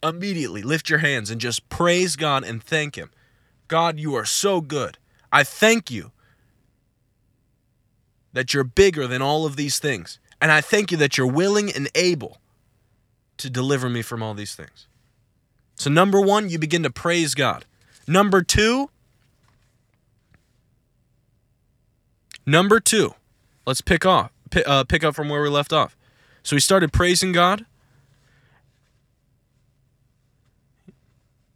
immediately 0.02 0.62
lift 0.62 0.90
your 0.90 0.98
hands 0.98 1.30
and 1.30 1.40
just 1.40 1.68
praise 1.68 2.16
God 2.16 2.42
and 2.42 2.62
thank 2.62 2.96
Him. 2.96 3.10
God, 3.68 4.00
you 4.00 4.14
are 4.16 4.24
so 4.24 4.60
good. 4.60 4.98
I 5.32 5.44
thank 5.44 5.90
you 5.90 6.10
that 8.32 8.52
you're 8.52 8.64
bigger 8.64 9.06
than 9.06 9.22
all 9.22 9.46
of 9.46 9.56
these 9.56 9.78
things. 9.78 10.18
And 10.40 10.50
I 10.50 10.60
thank 10.60 10.90
you 10.90 10.96
that 10.98 11.16
you're 11.18 11.26
willing 11.26 11.70
and 11.70 11.88
able 11.94 12.38
to 13.36 13.50
deliver 13.50 13.88
me 13.88 14.02
from 14.02 14.22
all 14.22 14.34
these 14.34 14.54
things. 14.54 14.86
So, 15.80 15.88
number 15.88 16.20
one, 16.20 16.50
you 16.50 16.58
begin 16.58 16.82
to 16.82 16.90
praise 16.90 17.34
God. 17.34 17.64
Number 18.06 18.42
two, 18.42 18.90
number 22.44 22.80
two, 22.80 23.14
let's 23.64 23.80
pick 23.80 24.04
off, 24.04 24.30
pick, 24.50 24.68
uh, 24.68 24.84
pick 24.84 25.02
up 25.02 25.14
from 25.14 25.30
where 25.30 25.40
we 25.40 25.48
left 25.48 25.72
off. 25.72 25.96
So 26.42 26.54
he 26.54 26.60
started 26.60 26.92
praising 26.92 27.32
God. 27.32 27.64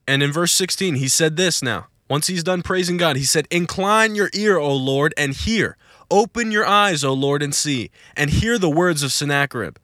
And 0.09 0.22
in 0.22 0.33
verse 0.33 0.53
16, 0.53 0.95
he 0.95 1.09
said 1.09 1.37
this 1.37 1.62
now. 1.62 1.89
Once 2.09 2.27
he's 2.27 2.43
done 2.43 2.62
praising 2.62 2.97
God, 2.97 3.16
he 3.16 3.25
said, 3.25 3.47
Incline 3.51 4.14
your 4.14 4.31
ear, 4.33 4.57
O 4.57 4.75
Lord, 4.75 5.12
and 5.18 5.35
hear. 5.35 5.77
Open 6.11 6.51
your 6.51 6.64
eyes, 6.64 7.05
O 7.05 7.12
Lord, 7.12 7.43
and 7.43 7.55
see, 7.55 7.91
and 8.16 8.31
hear 8.31 8.59
the 8.59 8.70
words 8.70 9.03
of 9.03 9.12
Sennacherib, 9.12 9.77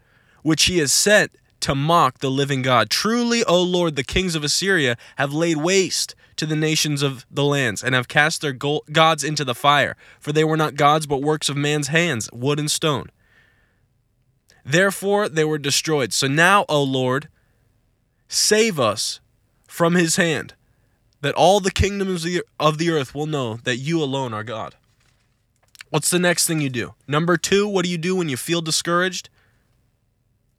which 0.43 0.65
he 0.65 0.79
has 0.79 0.95
sent 0.95 1.33
to 1.61 1.75
mock 1.75 2.19
the 2.19 2.31
living 2.31 2.63
God. 2.63 2.91
Truly, 2.91 3.45
O 3.45 3.63
Lord, 3.63 3.97
the 3.97 4.05
kings 4.05 4.35
of 4.35 4.45
Assyria 4.45 4.97
have 5.17 5.33
laid 5.33 5.59
waste 5.59 6.15
to 6.37 6.47
the 6.47 6.57
nations 6.57 7.03
of 7.03 7.27
the 7.31 7.45
lands 7.45 7.83
and 7.85 7.95
have 7.95 8.09
cast 8.09 8.41
their 8.41 8.53
gods 8.53 9.23
into 9.23 9.45
the 9.45 9.55
fire, 9.55 9.97
for 10.19 10.33
they 10.33 10.45
were 10.45 10.57
not 10.57 10.75
gods 10.75 11.07
but 11.07 11.23
works 11.23 11.49
of 11.49 11.57
man's 11.57 11.89
hands, 11.89 12.31
wood 12.33 12.59
and 12.59 12.71
stone. 12.71 13.11
Therefore 14.65 15.29
they 15.29 15.45
were 15.45 15.59
destroyed. 15.59 16.13
So 16.13 16.27
now, 16.27 16.65
O 16.69 16.83
Lord, 16.83 17.29
save 18.29 18.81
us 18.81 19.21
from 19.67 19.95
his 19.95 20.17
hand, 20.17 20.55
that 21.21 21.35
all 21.35 21.61
the 21.61 21.71
kingdoms 21.71 22.27
of 22.59 22.79
the 22.79 22.91
earth 22.91 23.15
will 23.15 23.27
know 23.27 23.59
that 23.65 23.77
you 23.77 24.03
alone 24.03 24.33
are 24.33 24.45
God. 24.45 24.75
What's 25.91 26.11
the 26.11 26.19
next 26.19 26.47
thing 26.47 26.61
you 26.61 26.71
do? 26.71 26.95
Number 27.07 27.37
two, 27.37 27.69
what 27.69 27.85
do 27.85 27.91
you 27.91 27.99
do 27.99 28.17
when 28.17 28.29
you 28.29 28.37
feel 28.37 28.63
discouraged? 28.63 29.29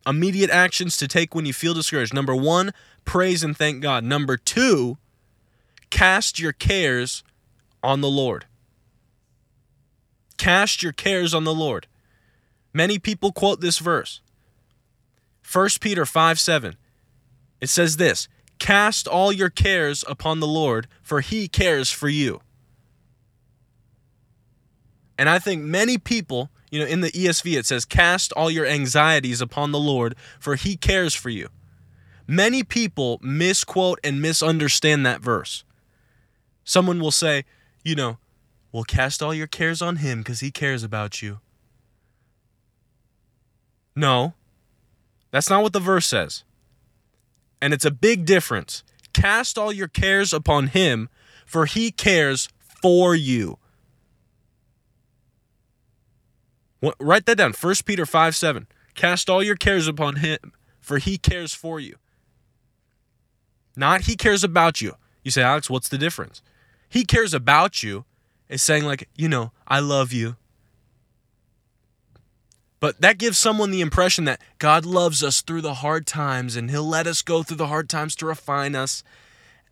Immediate 0.06 0.50
actions 0.50 0.98
to 0.98 1.08
take 1.08 1.36
when 1.36 1.46
you 1.46 1.54
feel 1.54 1.74
discouraged. 1.74 2.14
Number 2.14 2.36
one, 2.36 2.74
praise 3.06 3.44
and 3.44 3.56
thank 3.56 3.82
God. 3.82 4.04
Number 4.04 4.38
two, 4.38 4.98
cast 5.90 6.40
your 6.40 6.54
cares 6.54 7.24
on 7.84 8.02
the 8.02 8.10
Lord. 8.10 8.46
Cast 10.38 10.82
your 10.82 10.92
cares 10.92 11.34
on 11.34 11.44
the 11.44 11.54
Lord. 11.54 11.88
Many 12.74 12.98
people 12.98 13.32
quote 13.32 13.62
this 13.62 13.78
verse. 13.78 14.22
1 15.52 15.70
Peter 15.80 16.06
5 16.06 16.40
7. 16.40 16.78
It 17.60 17.70
says 17.70 17.98
this 17.98 18.28
Cast 18.62 19.08
all 19.08 19.32
your 19.32 19.50
cares 19.50 20.06
upon 20.08 20.40
the 20.40 20.48
Lord, 20.48 20.88
for 21.02 21.22
he 21.22 21.48
cares 21.48 21.90
for 21.90 22.10
you. 22.10 22.42
And 25.18 25.28
I 25.28 25.40
think 25.40 25.64
many 25.64 25.98
people, 25.98 26.51
you 26.72 26.80
know, 26.80 26.86
in 26.86 27.02
the 27.02 27.12
ESV 27.12 27.58
it 27.58 27.66
says, 27.66 27.86
Cast 27.86 28.32
all 28.34 28.50
your 28.50 28.66
anxieties 28.66 29.42
upon 29.42 29.72
the 29.72 29.80
Lord, 29.80 30.16
for 30.40 30.56
he 30.56 30.76
cares 30.76 31.14
for 31.14 31.30
you. 31.30 31.50
Many 32.26 32.64
people 32.64 33.20
misquote 33.22 34.00
and 34.04 34.22
misunderstand 34.22 35.06
that 35.06 35.22
verse. 35.22 35.66
Someone 36.64 37.00
will 37.00 37.12
say, 37.12 37.44
you 37.84 37.94
know, 37.94 38.18
well, 38.72 38.84
cast 38.84 39.22
all 39.22 39.34
your 39.34 39.48
cares 39.48 39.82
on 39.82 39.98
him 39.98 40.20
because 40.20 40.40
he 40.40 40.50
cares 40.50 40.82
about 40.82 41.22
you. 41.22 41.42
No, 43.96 44.34
that's 45.32 45.50
not 45.50 45.62
what 45.62 45.74
the 45.74 45.80
verse 45.82 46.06
says. 46.06 46.46
And 47.62 47.74
it's 47.74 47.86
a 47.86 47.92
big 47.92 48.26
difference. 48.26 48.84
Cast 49.12 49.58
all 49.58 49.74
your 49.74 49.90
cares 49.90 50.32
upon 50.32 50.68
him, 50.68 51.10
for 51.46 51.66
he 51.66 51.92
cares 51.92 52.48
for 52.82 53.14
you. 53.14 53.58
Write 57.00 57.26
that 57.26 57.38
down. 57.38 57.54
1 57.54 57.76
Peter 57.86 58.06
5 58.06 58.36
7. 58.36 58.68
Cast 58.96 59.30
all 59.30 59.44
your 59.44 59.56
cares 59.56 59.88
upon 59.88 60.18
him, 60.18 60.54
for 60.80 60.98
he 60.98 61.18
cares 61.18 61.54
for 61.54 61.80
you. 61.80 61.96
Not 63.76 64.02
he 64.02 64.16
cares 64.16 64.44
about 64.44 64.82
you. 64.82 64.96
You 65.24 65.32
say, 65.32 65.44
Alex, 65.44 65.70
what's 65.70 65.90
the 65.90 65.98
difference? 65.98 66.42
He 66.90 67.06
cares 67.06 67.34
about 67.34 67.84
you 67.84 68.06
is 68.50 68.62
saying, 68.62 68.84
like, 68.84 69.08
you 69.16 69.30
know, 69.30 69.52
I 69.68 69.80
love 69.80 70.12
you. 70.12 70.36
But 72.82 73.00
that 73.00 73.20
gives 73.20 73.38
someone 73.38 73.70
the 73.72 73.82
impression 73.82 74.26
that 74.26 74.42
God 74.58 74.86
loves 74.86 75.24
us 75.24 75.42
through 75.42 75.62
the 75.62 75.76
hard 75.76 76.08
times 76.08 76.56
and 76.56 76.70
He'll 76.70 76.88
let 76.88 77.08
us 77.08 77.22
go 77.22 77.44
through 77.44 77.58
the 77.58 77.68
hard 77.68 77.88
times 77.90 78.16
to 78.18 78.26
refine 78.26 78.76
us. 78.76 79.04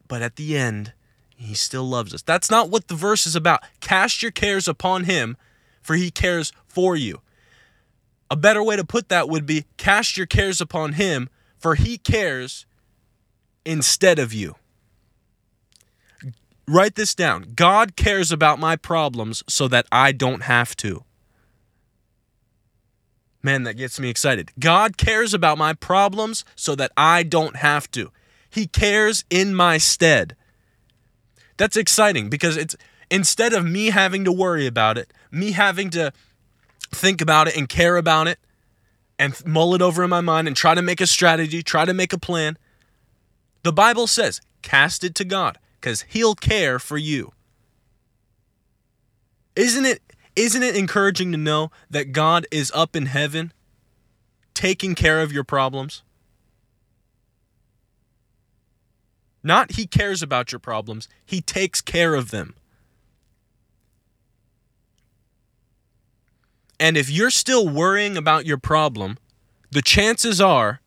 But 0.07 0.21
at 0.21 0.35
the 0.35 0.55
end, 0.55 0.93
He 1.35 1.55
still 1.55 1.83
loves 1.83 2.13
us. 2.13 2.21
That's 2.21 2.51
not 2.51 2.69
what 2.69 2.87
the 2.87 2.95
verse 2.95 3.25
is 3.25 3.35
about. 3.35 3.63
Cast 3.81 4.21
your 4.21 4.31
cares 4.31 4.67
upon 4.67 5.05
Him, 5.05 5.37
for 5.81 5.95
He 5.95 6.11
cares 6.11 6.53
for 6.79 6.95
you. 6.95 7.19
A 8.31 8.37
better 8.37 8.63
way 8.63 8.77
to 8.77 8.85
put 8.85 9.09
that 9.09 9.27
would 9.27 9.45
be 9.45 9.65
cast 9.75 10.15
your 10.15 10.25
cares 10.25 10.61
upon 10.61 10.93
Him, 10.93 11.27
for 11.57 11.75
He 11.75 11.97
cares 11.97 12.65
instead 13.65 14.17
of 14.17 14.31
you. 14.31 14.55
Write 16.65 16.95
this 16.95 17.13
down 17.13 17.51
God 17.53 17.97
cares 17.97 18.31
about 18.31 18.59
my 18.59 18.77
problems 18.77 19.43
so 19.49 19.67
that 19.67 19.87
I 19.91 20.13
don't 20.13 20.43
have 20.43 20.73
to. 20.77 21.03
Man, 23.43 23.63
that 23.63 23.73
gets 23.73 23.99
me 23.99 24.09
excited. 24.09 24.51
God 24.57 24.95
cares 24.95 25.33
about 25.33 25.57
my 25.57 25.73
problems 25.73 26.45
so 26.55 26.75
that 26.75 26.93
I 26.95 27.23
don't 27.23 27.57
have 27.57 27.91
to. 27.91 28.09
He 28.49 28.67
cares 28.67 29.25
in 29.29 29.53
my 29.53 29.77
stead. 29.79 30.37
That's 31.57 31.75
exciting 31.75 32.29
because 32.29 32.55
it's 32.55 32.77
instead 33.11 33.51
of 33.51 33.65
me 33.65 33.87
having 33.87 34.23
to 34.23 34.31
worry 34.31 34.65
about 34.65 34.97
it, 34.97 35.11
me 35.29 35.51
having 35.51 35.89
to 35.89 36.13
think 36.91 37.21
about 37.21 37.47
it 37.47 37.57
and 37.57 37.67
care 37.67 37.97
about 37.97 38.27
it 38.27 38.39
and 39.17 39.33
mull 39.45 39.75
it 39.75 39.81
over 39.81 40.03
in 40.03 40.09
my 40.09 40.21
mind 40.21 40.47
and 40.47 40.55
try 40.55 40.73
to 40.73 40.81
make 40.81 41.01
a 41.01 41.07
strategy, 41.07 41.61
try 41.61 41.85
to 41.85 41.93
make 41.93 42.13
a 42.13 42.17
plan. 42.17 42.57
The 43.63 43.73
Bible 43.73 44.07
says, 44.07 44.41
cast 44.61 45.03
it 45.03 45.15
to 45.15 45.25
God 45.25 45.59
because 45.79 46.05
He'll 46.07 46.35
care 46.35 46.79
for 46.79 46.97
you. 46.97 47.33
Isn't 49.55 49.85
it 49.85 50.01
isn't 50.35 50.63
it 50.63 50.75
encouraging 50.75 51.33
to 51.33 51.37
know 51.37 51.69
that 51.89 52.13
God 52.13 52.47
is 52.49 52.71
up 52.73 52.95
in 52.95 53.07
heaven 53.07 53.51
taking 54.53 54.95
care 54.95 55.21
of 55.21 55.33
your 55.33 55.43
problems? 55.43 56.01
Not 59.43 59.73
he 59.73 59.85
cares 59.85 60.21
about 60.21 60.51
your 60.51 60.59
problems, 60.59 61.07
he 61.25 61.41
takes 61.41 61.81
care 61.81 62.15
of 62.15 62.31
them. 62.31 62.55
And 66.79 66.95
if 66.95 67.09
you're 67.09 67.29
still 67.29 67.67
worrying 67.67 68.15
about 68.15 68.45
your 68.45 68.57
problem, 68.57 69.17
the 69.71 69.81
chances 69.81 70.39
are 70.39 70.79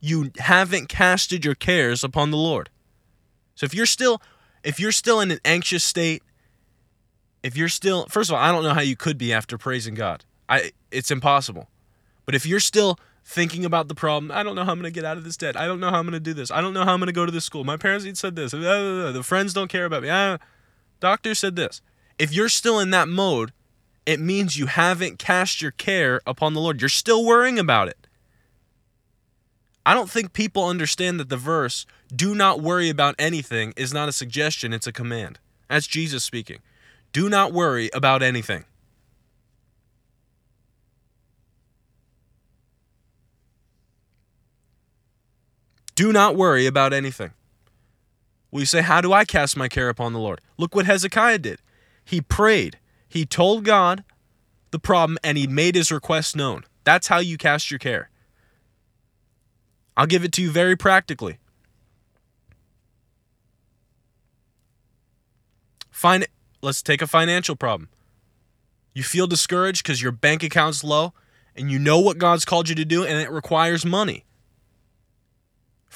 you 0.00 0.30
haven't 0.38 0.88
casted 0.88 1.44
your 1.44 1.54
cares 1.54 2.02
upon 2.02 2.30
the 2.30 2.36
Lord. 2.36 2.70
So 3.54 3.64
if 3.64 3.74
you're 3.74 3.86
still 3.86 4.20
if 4.64 4.80
you're 4.80 4.92
still 4.92 5.20
in 5.20 5.30
an 5.30 5.38
anxious 5.44 5.84
state, 5.84 6.22
if 7.42 7.56
you're 7.56 7.68
still 7.68 8.06
first 8.06 8.30
of 8.30 8.34
all, 8.34 8.42
I 8.42 8.50
don't 8.50 8.64
know 8.64 8.74
how 8.74 8.80
you 8.80 8.96
could 8.96 9.18
be 9.18 9.32
after 9.32 9.56
praising 9.56 9.94
God. 9.94 10.24
I 10.48 10.72
it's 10.90 11.10
impossible. 11.10 11.68
But 12.24 12.34
if 12.34 12.44
you're 12.44 12.60
still 12.60 12.98
thinking 13.24 13.64
about 13.64 13.88
the 13.88 13.94
problem, 13.94 14.30
I 14.32 14.42
don't 14.42 14.54
know 14.54 14.64
how 14.64 14.72
I'm 14.72 14.78
going 14.78 14.92
to 14.92 14.94
get 14.94 15.04
out 15.04 15.16
of 15.16 15.24
this 15.24 15.36
debt. 15.36 15.56
I 15.56 15.66
don't 15.66 15.80
know 15.80 15.90
how 15.90 15.98
I'm 15.98 16.04
going 16.04 16.12
to 16.12 16.20
do 16.20 16.34
this. 16.34 16.50
I 16.50 16.60
don't 16.60 16.74
know 16.74 16.84
how 16.84 16.92
I'm 16.92 17.00
going 17.00 17.06
to 17.06 17.12
go 17.12 17.26
to 17.26 17.32
this 17.32 17.44
school. 17.44 17.64
My 17.64 17.76
parents 17.76 18.06
said 18.18 18.36
this. 18.36 18.52
The 18.52 19.22
friends 19.24 19.52
don't 19.52 19.68
care 19.68 19.84
about 19.84 20.02
me. 20.02 20.10
Ah, 20.10 20.38
doctor 21.00 21.34
said 21.34 21.56
this. 21.56 21.80
If 22.18 22.32
you're 22.32 22.48
still 22.48 22.78
in 22.78 22.90
that 22.90 23.08
mode, 23.08 23.52
it 24.06 24.20
means 24.20 24.56
you 24.56 24.66
haven't 24.66 25.18
cast 25.18 25.60
your 25.60 25.72
care 25.72 26.20
upon 26.26 26.54
the 26.54 26.60
Lord. 26.60 26.80
You're 26.80 26.88
still 26.88 27.24
worrying 27.24 27.58
about 27.58 27.88
it. 27.88 28.06
I 29.84 29.94
don't 29.94 30.10
think 30.10 30.32
people 30.32 30.64
understand 30.64 31.20
that 31.20 31.28
the 31.28 31.36
verse, 31.36 31.86
do 32.14 32.34
not 32.34 32.60
worry 32.60 32.88
about 32.88 33.14
anything, 33.18 33.74
is 33.76 33.92
not 33.92 34.08
a 34.08 34.12
suggestion, 34.12 34.72
it's 34.72 34.86
a 34.86 34.92
command. 34.92 35.38
That's 35.68 35.86
Jesus 35.86 36.24
speaking. 36.24 36.58
Do 37.12 37.28
not 37.28 37.52
worry 37.52 37.90
about 37.92 38.22
anything. 38.22 38.64
Do 45.94 46.12
not 46.12 46.36
worry 46.36 46.66
about 46.66 46.92
anything. 46.92 47.32
Well, 48.50 48.60
you 48.60 48.66
say, 48.66 48.82
How 48.82 49.00
do 49.00 49.12
I 49.12 49.24
cast 49.24 49.56
my 49.56 49.68
care 49.68 49.88
upon 49.88 50.12
the 50.12 50.18
Lord? 50.18 50.40
Look 50.58 50.74
what 50.74 50.86
Hezekiah 50.86 51.38
did. 51.38 51.60
He 52.04 52.20
prayed, 52.20 52.78
he 53.08 53.24
told 53.24 53.64
God 53.64 54.04
the 54.70 54.78
problem, 54.78 55.18
and 55.22 55.38
he 55.38 55.46
made 55.46 55.74
his 55.74 55.90
request 55.90 56.36
known. 56.36 56.64
That's 56.84 57.08
how 57.08 57.18
you 57.18 57.38
cast 57.38 57.70
your 57.70 57.78
care. 57.78 58.10
I'll 59.96 60.06
give 60.06 60.24
it 60.24 60.32
to 60.32 60.42
you 60.42 60.50
very 60.50 60.76
practically. 60.76 61.38
Find 65.90 66.26
let's 66.60 66.82
take 66.82 67.00
a 67.00 67.06
financial 67.06 67.56
problem. 67.56 67.88
You 68.92 69.02
feel 69.02 69.26
discouraged 69.26 69.82
because 69.82 70.02
your 70.02 70.12
bank 70.12 70.42
account's 70.42 70.84
low 70.84 71.14
and 71.54 71.70
you 71.70 71.78
know 71.78 71.98
what 71.98 72.18
God's 72.18 72.44
called 72.44 72.68
you 72.68 72.74
to 72.74 72.84
do 72.84 73.04
and 73.04 73.18
it 73.18 73.30
requires 73.30 73.84
money. 73.86 74.24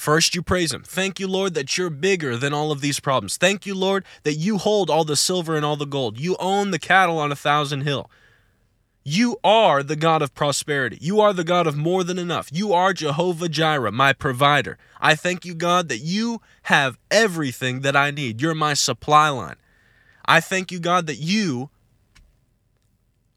First, 0.01 0.35
you 0.35 0.41
praise 0.41 0.73
Him. 0.73 0.83
Thank 0.83 1.21
you, 1.21 1.29
Lord, 1.29 1.53
that 1.53 1.77
you're 1.77 1.91
bigger 1.91 2.35
than 2.35 2.55
all 2.55 2.73
of 2.73 2.81
these 2.81 2.99
problems. 2.99 3.37
Thank 3.37 3.67
you, 3.67 3.75
Lord, 3.75 4.07
that 4.23 4.33
you 4.33 4.57
hold 4.57 4.89
all 4.89 5.05
the 5.05 5.15
silver 5.15 5.57
and 5.57 5.63
all 5.63 5.77
the 5.77 5.85
gold. 5.85 6.19
You 6.19 6.37
own 6.41 6.71
the 6.71 6.79
cattle 6.79 7.19
on 7.19 7.31
a 7.31 7.37
thousand 7.37 7.83
hill. 7.83 8.11
You 9.05 9.37
are 9.45 9.83
the 9.83 9.97
God 9.97 10.23
of 10.23 10.35
prosperity. 10.35 10.97
You 11.03 11.21
are 11.21 11.35
the 11.35 11.45
God 11.45 11.67
of 11.67 11.77
more 11.77 12.03
than 12.03 12.19
enough. 12.19 12.49
You 12.51 12.73
are 12.73 12.95
Jehovah 12.95 13.51
Jireh, 13.51 13.93
my 13.93 14.15
provider. 14.15 14.79
I 15.03 15.15
thank 15.15 15.45
you, 15.45 15.55
God, 15.55 15.91
that 15.91 15.99
you 15.99 16.41
have 16.63 16.97
everything 17.11 17.81
that 17.81 17.95
I 17.95 18.11
need. 18.11 18.41
You're 18.41 18.55
my 18.55 18.73
supply 18.73 19.29
line. 19.29 19.57
I 20.25 20.41
thank 20.41 20.73
you, 20.73 20.81
God, 20.81 21.09
that 21.09 21.19
you 21.19 21.69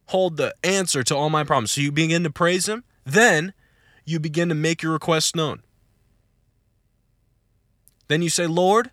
hold 0.06 0.38
the 0.38 0.56
answer 0.64 1.04
to 1.04 1.14
all 1.14 1.30
my 1.30 1.44
problems. 1.44 1.72
So 1.72 1.82
you 1.82 1.92
begin 1.92 2.24
to 2.24 2.32
praise 2.32 2.70
Him, 2.70 2.86
then 3.04 3.54
you 4.06 4.18
begin 4.18 4.48
to 4.48 4.56
make 4.56 4.82
your 4.82 4.94
requests 4.94 5.36
known. 5.36 5.62
Then 8.14 8.22
you 8.22 8.30
say, 8.30 8.46
Lord, 8.46 8.92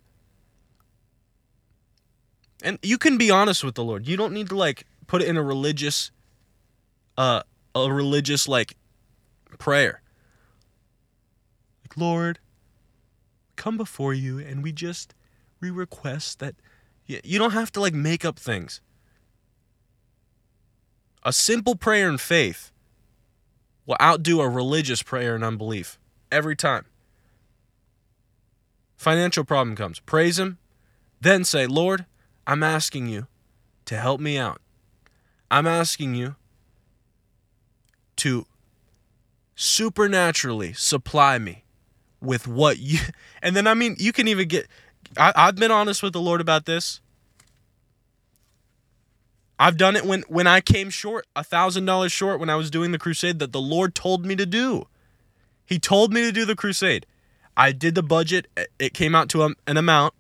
and 2.63 2.79
you 2.83 2.97
can 2.97 3.19
be 3.19 3.31
honest 3.31 3.63
with 3.63 3.75
the 3.75 3.85
Lord. 3.85 4.09
You 4.09 4.17
don't 4.17 4.33
need 4.33 4.49
to 4.49 4.57
like 4.57 4.87
put 5.07 5.21
it 5.21 5.29
in 5.29 5.37
a 5.37 5.43
religious, 5.43 6.11
uh, 7.19 7.43
a 7.75 7.93
religious 7.93 8.49
like 8.49 8.79
prayer. 9.59 10.01
Like, 11.83 11.99
Lord, 11.99 12.39
come 13.57 13.77
before 13.77 14.15
you 14.15 14.39
and 14.39 14.63
we 14.63 14.73
just 14.73 15.15
we 15.61 15.69
request 15.69 16.39
that 16.39 16.55
you 17.05 17.39
don't 17.39 17.53
have 17.53 17.71
to 17.73 17.81
like 17.81 17.93
make 17.93 18.25
up 18.25 18.39
things. 18.39 18.81
A 21.25 21.33
simple 21.35 21.75
prayer 21.75 22.09
in 22.09 22.17
faith 22.17 22.73
will 23.85 23.99
outdo 24.01 24.41
a 24.41 24.49
religious 24.49 25.03
prayer 25.03 25.37
in 25.37 25.43
unbelief 25.43 25.99
every 26.33 26.57
time. 26.57 26.87
Financial 29.01 29.45
problem 29.45 29.77
comes. 29.77 29.99
Praise 29.99 30.39
him, 30.39 30.59
then 31.23 31.43
say, 31.43 31.67
"Lord, 31.67 32.05
I'm 32.47 32.63
asking 32.63 33.07
you 33.07 33.29
to 33.87 33.97
help 33.97 34.21
me 34.21 34.37
out. 34.37 34.61
I'm 35.51 35.67
asking 35.67 36.17
you 36.17 36.37
to 38.17 38.45
supernaturally 39.55 40.75
supply 40.75 41.39
me 41.39 41.65
with 42.21 42.47
what 42.47 42.79
you 42.79 42.99
and 43.43 43.57
then 43.57 43.67
i 43.67 43.73
mean 43.73 43.97
you 43.99 44.13
can 44.13 44.29
even 44.29 44.47
get 44.47 44.67
I, 45.17 45.33
i've 45.35 45.57
been 45.57 45.71
honest 45.71 46.03
with 46.03 46.13
the 46.13 46.21
lord 46.21 46.43
about 46.43 46.67
this 46.67 47.01
i've 49.59 49.79
done 49.79 49.97
it 49.97 50.05
when 50.05 50.25
when 50.29 50.47
i 50.47 50.61
came 50.61 50.91
short 50.91 51.27
a 51.35 51.45
thousand 51.45 51.87
dollars 51.87 52.13
short 52.13 52.39
when 52.41 52.51
i 52.51 52.57
was 52.57 52.71
doing 52.71 52.93
the 52.93 52.99
crusade 52.99 53.39
that 53.39 53.53
the 53.53 53.61
lord 53.61 53.95
told 53.95 54.27
me 54.27 54.37
to 54.37 54.47
do 54.47 54.87
he 55.65 55.79
told 55.79 56.13
me 56.13 56.23
to 56.23 56.33
do 56.33 56.45
the 56.45 56.57
crusade 56.57 57.07
i 57.57 57.73
did 57.73 57.95
the 57.95 58.03
budget 58.03 58.47
it 58.79 58.95
came 58.95 59.15
out 59.15 59.29
to 59.29 59.43
an 59.43 59.77
amount 59.77 60.15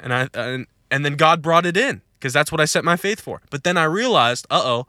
and 0.00 0.12
i 0.12 0.28
and, 0.34 0.66
and 0.90 1.04
then 1.04 1.16
god 1.16 1.42
brought 1.42 1.66
it 1.66 1.76
in 1.76 2.02
because 2.18 2.32
that's 2.32 2.50
what 2.52 2.60
i 2.60 2.64
set 2.64 2.84
my 2.84 2.96
faith 2.96 3.20
for 3.20 3.42
but 3.50 3.64
then 3.64 3.76
i 3.76 3.84
realized 3.84 4.46
uh-oh 4.50 4.86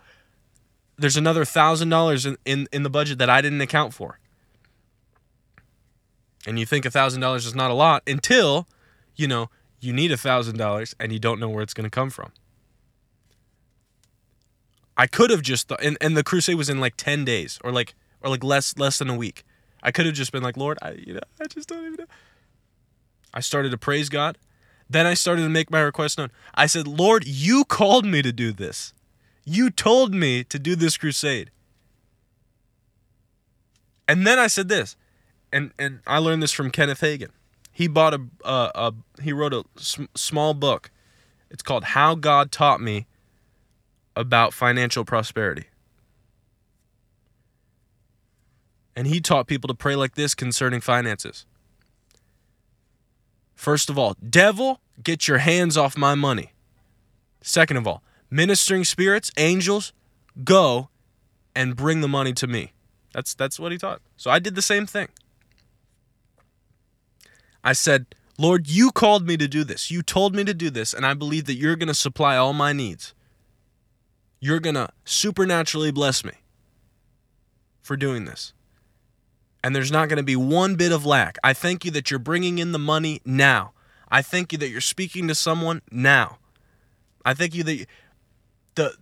there's 0.97 1.17
another 1.17 1.45
thousand 1.45 1.89
dollars 1.89 2.25
in, 2.25 2.67
in 2.71 2.83
the 2.83 2.89
budget 2.89 3.17
that 3.17 3.29
I 3.29 3.41
didn't 3.41 3.61
account 3.61 3.93
for. 3.93 4.19
And 6.45 6.59
you 6.59 6.65
think 6.65 6.85
a 6.85 6.91
thousand 6.91 7.21
dollars 7.21 7.45
is 7.45 7.55
not 7.55 7.71
a 7.71 7.73
lot 7.73 8.03
until, 8.05 8.67
you 9.15 9.27
know, 9.27 9.49
you 9.79 9.93
need 9.93 10.11
a 10.11 10.17
thousand 10.17 10.57
dollars 10.57 10.95
and 10.99 11.11
you 11.11 11.19
don't 11.19 11.39
know 11.39 11.49
where 11.49 11.63
it's 11.63 11.73
going 11.73 11.85
to 11.85 11.89
come 11.89 12.09
from. 12.09 12.31
I 14.95 15.07
could 15.07 15.29
have 15.31 15.41
just 15.41 15.69
th- 15.69 15.79
and, 15.81 15.97
and 15.99 16.15
the 16.15 16.23
crusade 16.23 16.55
was 16.55 16.69
in 16.69 16.79
like 16.79 16.95
ten 16.97 17.25
days 17.25 17.59
or 17.63 17.71
like 17.71 17.95
or 18.21 18.29
like 18.29 18.43
less 18.43 18.77
less 18.77 18.99
than 18.99 19.09
a 19.09 19.15
week. 19.15 19.43
I 19.83 19.91
could 19.91 20.05
have 20.05 20.15
just 20.15 20.31
been 20.31 20.41
like, 20.41 20.57
Lord, 20.57 20.79
I 20.81 20.93
you 20.93 21.13
know 21.13 21.19
I 21.39 21.45
just 21.45 21.69
don't 21.69 21.85
even 21.85 21.95
know. 21.99 22.05
I 23.33 23.41
started 23.41 23.69
to 23.71 23.77
praise 23.77 24.09
God. 24.09 24.37
Then 24.89 25.05
I 25.05 25.13
started 25.13 25.43
to 25.43 25.49
make 25.49 25.69
my 25.69 25.81
request 25.81 26.17
known. 26.17 26.31
I 26.55 26.67
said, 26.67 26.87
Lord, 26.87 27.25
you 27.25 27.65
called 27.65 28.05
me 28.05 28.21
to 28.21 28.31
do 28.31 28.51
this. 28.51 28.93
You 29.45 29.69
told 29.69 30.13
me 30.13 30.43
to 30.45 30.59
do 30.59 30.75
this 30.75 30.97
crusade. 30.97 31.51
And 34.07 34.27
then 34.27 34.39
I 34.39 34.47
said 34.47 34.69
this, 34.69 34.95
and 35.51 35.71
and 35.77 35.99
I 36.07 36.17
learned 36.17 36.41
this 36.41 36.51
from 36.51 36.71
Kenneth 36.71 37.01
Hagin. 37.01 37.29
He 37.71 37.87
bought 37.87 38.13
a, 38.13 38.21
a, 38.45 38.93
he 39.21 39.33
wrote 39.33 39.53
a 39.53 39.63
sm- 39.77 40.05
small 40.15 40.53
book. 40.53 40.91
It's 41.49 41.63
called 41.63 41.85
How 41.85 42.13
God 42.13 42.51
Taught 42.51 42.81
Me 42.81 43.07
About 44.15 44.53
Financial 44.53 45.03
Prosperity. 45.03 45.65
And 48.95 49.07
he 49.07 49.19
taught 49.19 49.47
people 49.47 49.67
to 49.67 49.73
pray 49.73 49.95
like 49.95 50.15
this 50.15 50.35
concerning 50.35 50.81
finances. 50.81 51.45
First 53.55 53.89
of 53.89 53.97
all, 53.97 54.15
devil, 54.29 54.81
get 55.01 55.27
your 55.27 55.39
hands 55.39 55.77
off 55.77 55.97
my 55.97 56.15
money. 56.15 56.51
Second 57.41 57.77
of 57.77 57.87
all, 57.87 58.03
ministering 58.29 58.83
spirits, 58.83 59.31
angels, 59.37 59.93
go 60.43 60.89
and 61.55 61.75
bring 61.75 62.01
the 62.01 62.07
money 62.07 62.33
to 62.33 62.47
me. 62.47 62.73
That's 63.13 63.33
that's 63.33 63.59
what 63.59 63.71
he 63.71 63.77
taught. 63.77 64.01
So 64.17 64.31
I 64.31 64.39
did 64.39 64.55
the 64.55 64.61
same 64.61 64.85
thing. 64.85 65.09
I 67.63 67.73
said, 67.73 68.15
"Lord, 68.37 68.67
you 68.67 68.91
called 68.91 69.27
me 69.27 69.37
to 69.37 69.47
do 69.47 69.63
this. 69.63 69.91
You 69.91 70.01
told 70.01 70.35
me 70.35 70.43
to 70.43 70.53
do 70.53 70.69
this, 70.69 70.93
and 70.93 71.05
I 71.05 71.13
believe 71.13 71.45
that 71.45 71.55
you're 71.55 71.75
going 71.75 71.87
to 71.87 71.93
supply 71.93 72.35
all 72.35 72.53
my 72.53 72.73
needs. 72.73 73.13
You're 74.39 74.59
going 74.59 74.75
to 74.75 74.89
supernaturally 75.05 75.91
bless 75.91 76.25
me 76.25 76.33
for 77.81 77.95
doing 77.95 78.25
this." 78.25 78.53
And 79.63 79.75
there's 79.75 79.91
not 79.91 80.09
going 80.09 80.17
to 80.17 80.23
be 80.23 80.35
one 80.35 80.75
bit 80.75 80.91
of 80.91 81.05
lack. 81.05 81.37
I 81.43 81.53
thank 81.53 81.85
you 81.85 81.91
that 81.91 82.11
you're 82.11 82.19
bringing 82.19 82.57
in 82.57 82.73
the 82.73 82.79
money 82.79 83.21
now. 83.23 83.71
I 84.09 84.21
thank 84.21 84.51
you 84.51 84.57
that 84.59 84.69
you're 84.69 84.81
speaking 84.81 85.27
to 85.29 85.35
someone 85.35 85.81
now. 85.89 86.37
I 87.25 87.33
thank 87.33 87.55
you 87.55 87.63
that 87.63 87.75
you, 87.75 87.85
the 88.75 88.95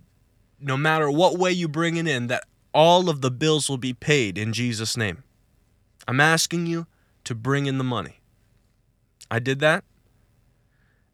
no 0.60 0.78
matter 0.78 1.10
what 1.10 1.38
way 1.38 1.52
you 1.52 1.68
bring 1.68 1.98
it 1.98 2.08
in, 2.08 2.28
that 2.28 2.44
all 2.74 3.10
of 3.10 3.22
the 3.22 3.32
bills 3.32 3.70
will 3.70 3.78
be 3.78 3.94
paid 3.94 4.38
in 4.38 4.54
Jesus' 4.54 4.96
name. 4.96 5.24
I'm 6.08 6.20
asking 6.20 6.68
you 6.68 6.86
to 7.24 7.36
bring 7.36 7.66
in 7.66 7.78
the 7.78 7.84
money. 7.84 8.22
I 9.30 9.40
did 9.40 9.60
that. 9.60 9.84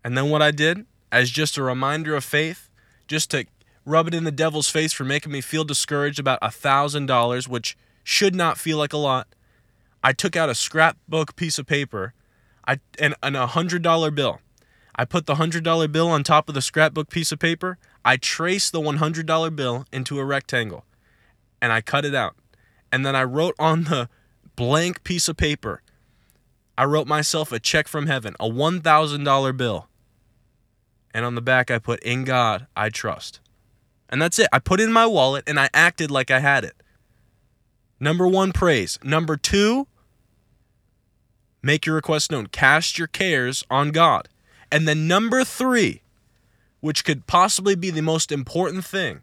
And 0.04 0.18
then 0.18 0.30
what 0.30 0.42
I 0.42 0.52
did, 0.52 0.86
as 1.12 1.30
just 1.30 1.58
a 1.58 1.64
reminder 1.64 2.16
of 2.16 2.24
faith, 2.24 2.70
just 3.08 3.32
to 3.32 3.46
rub 3.86 4.08
it 4.08 4.14
in 4.14 4.26
the 4.26 4.32
devil's 4.32 4.70
face 4.70 4.92
for 4.92 5.06
making 5.06 5.32
me 5.32 5.42
feel 5.42 5.64
discouraged 5.64 6.20
about 6.20 6.40
a 6.42 6.52
thousand 6.52 7.06
dollars, 7.06 7.48
which 7.48 7.78
should 8.04 8.36
not 8.36 8.58
feel 8.58 8.78
like 8.78 8.94
a 8.94 8.98
lot, 8.98 9.28
I 10.04 10.14
took 10.14 10.36
out 10.36 10.50
a 10.50 10.56
scrapbook 10.56 11.36
piece 11.36 11.58
of 11.60 11.66
paper 11.66 12.14
I, 12.68 12.80
and, 13.00 13.16
and 13.24 13.36
a 13.36 13.48
hundred 13.48 13.82
dollar 13.82 14.12
bill. 14.12 14.40
I 14.96 15.06
put 15.06 15.26
the 15.26 15.36
hundred 15.36 15.64
dollar 15.64 15.88
bill 15.88 16.10
on 16.10 16.24
top 16.24 16.50
of 16.50 16.56
the 16.56 16.62
scrapbook 16.62 17.10
piece 17.10 17.32
of 17.32 17.40
paper. 17.40 17.78
I 18.04 18.18
traced 18.18 18.72
the 18.72 18.80
$100 18.82 19.56
bill 19.56 19.86
into 19.92 20.18
a 20.20 20.26
rectangle 20.26 20.86
and 21.62 21.72
I 21.72 21.82
cut 21.82 22.06
it 22.06 22.16
out. 22.16 22.36
And 22.92 23.06
then 23.06 23.16
I 23.16 23.24
wrote 23.24 23.56
on 23.60 23.84
the 23.84 24.10
blank 24.56 25.04
piece 25.04 25.28
of 25.28 25.38
paper, 25.38 25.82
I 26.78 26.86
wrote 26.86 27.08
myself 27.08 27.52
a 27.52 27.60
check 27.60 27.88
from 27.88 28.08
heaven, 28.08 28.36
a 28.40 28.48
$1,000 28.48 29.58
bill. 29.58 29.88
And 31.14 31.26
on 31.26 31.36
the 31.36 31.42
back, 31.42 31.72
I 31.72 31.80
put, 31.80 32.02
In 32.04 32.24
God, 32.24 32.68
I 32.76 32.90
trust. 32.90 33.40
And 34.10 34.22
that's 34.22 34.40
it. 34.40 34.48
I 34.54 34.60
put 34.60 34.80
it 34.80 34.84
in 34.84 34.94
my 34.94 35.06
wallet 35.06 35.44
and 35.48 35.60
I 35.60 35.70
acted 35.74 36.12
like 36.12 36.32
I 36.32 36.40
had 36.40 36.64
it. 36.64 36.76
Number 38.00 38.28
one, 38.28 38.52
praise. 38.52 39.00
Number 39.04 39.38
two, 39.38 39.88
make 41.64 41.86
your 41.86 41.96
request 41.96 42.32
known. 42.32 42.48
Cast 42.48 42.98
your 42.98 43.08
cares 43.08 43.64
on 43.70 43.92
God. 43.92 44.30
And 44.72 44.88
then 44.88 45.08
number 45.08 45.44
three, 45.44 46.02
which 46.80 47.04
could 47.04 47.28
possibly 47.28 47.76
be 47.76 47.90
the 47.90 48.02
most 48.02 48.32
important 48.32 48.86
thing. 48.86 49.22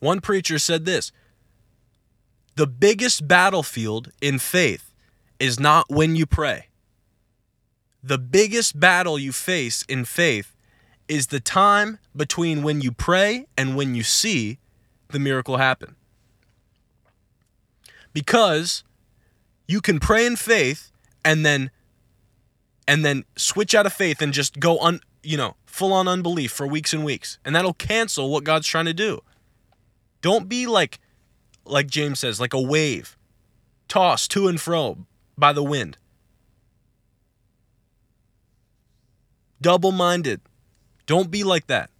One 0.00 0.20
preacher 0.20 0.58
said 0.58 0.84
this 0.84 1.12
The 2.54 2.66
biggest 2.66 3.26
battlefield 3.26 4.12
in 4.20 4.38
faith 4.38 4.94
is 5.38 5.58
not 5.60 5.90
when 5.90 6.16
you 6.16 6.26
pray. 6.26 6.66
The 8.02 8.18
biggest 8.18 8.78
battle 8.78 9.18
you 9.18 9.32
face 9.32 9.84
in 9.88 10.04
faith 10.04 10.54
is 11.08 11.28
the 11.28 11.40
time 11.40 11.98
between 12.14 12.62
when 12.62 12.80
you 12.80 12.92
pray 12.92 13.46
and 13.56 13.76
when 13.76 13.94
you 13.94 14.02
see 14.02 14.58
the 15.08 15.18
miracle 15.18 15.56
happen. 15.56 15.96
Because 18.12 18.84
you 19.66 19.80
can 19.80 20.00
pray 20.00 20.26
in 20.26 20.36
faith 20.36 20.90
and 21.24 21.44
then 21.44 21.70
and 22.86 23.04
then 23.04 23.24
switch 23.36 23.74
out 23.74 23.84
of 23.84 23.92
faith 23.92 24.22
and 24.22 24.32
just 24.32 24.58
go 24.58 24.78
on, 24.78 25.00
you 25.22 25.36
know, 25.36 25.56
full 25.66 25.92
on 25.92 26.08
unbelief 26.08 26.50
for 26.50 26.66
weeks 26.66 26.94
and 26.94 27.04
weeks. 27.04 27.38
And 27.44 27.54
that'll 27.54 27.74
cancel 27.74 28.30
what 28.30 28.44
God's 28.44 28.66
trying 28.66 28.86
to 28.86 28.94
do. 28.94 29.20
Don't 30.22 30.48
be 30.48 30.66
like 30.66 30.98
like 31.64 31.86
James 31.86 32.18
says, 32.18 32.40
like 32.40 32.54
a 32.54 32.60
wave 32.60 33.16
tossed 33.88 34.30
to 34.32 34.48
and 34.48 34.60
fro 34.60 35.06
by 35.36 35.52
the 35.52 35.62
wind. 35.62 35.96
Double-minded. 39.60 40.40
Don't 41.06 41.30
be 41.30 41.42
like 41.42 41.66
that. 41.66 41.90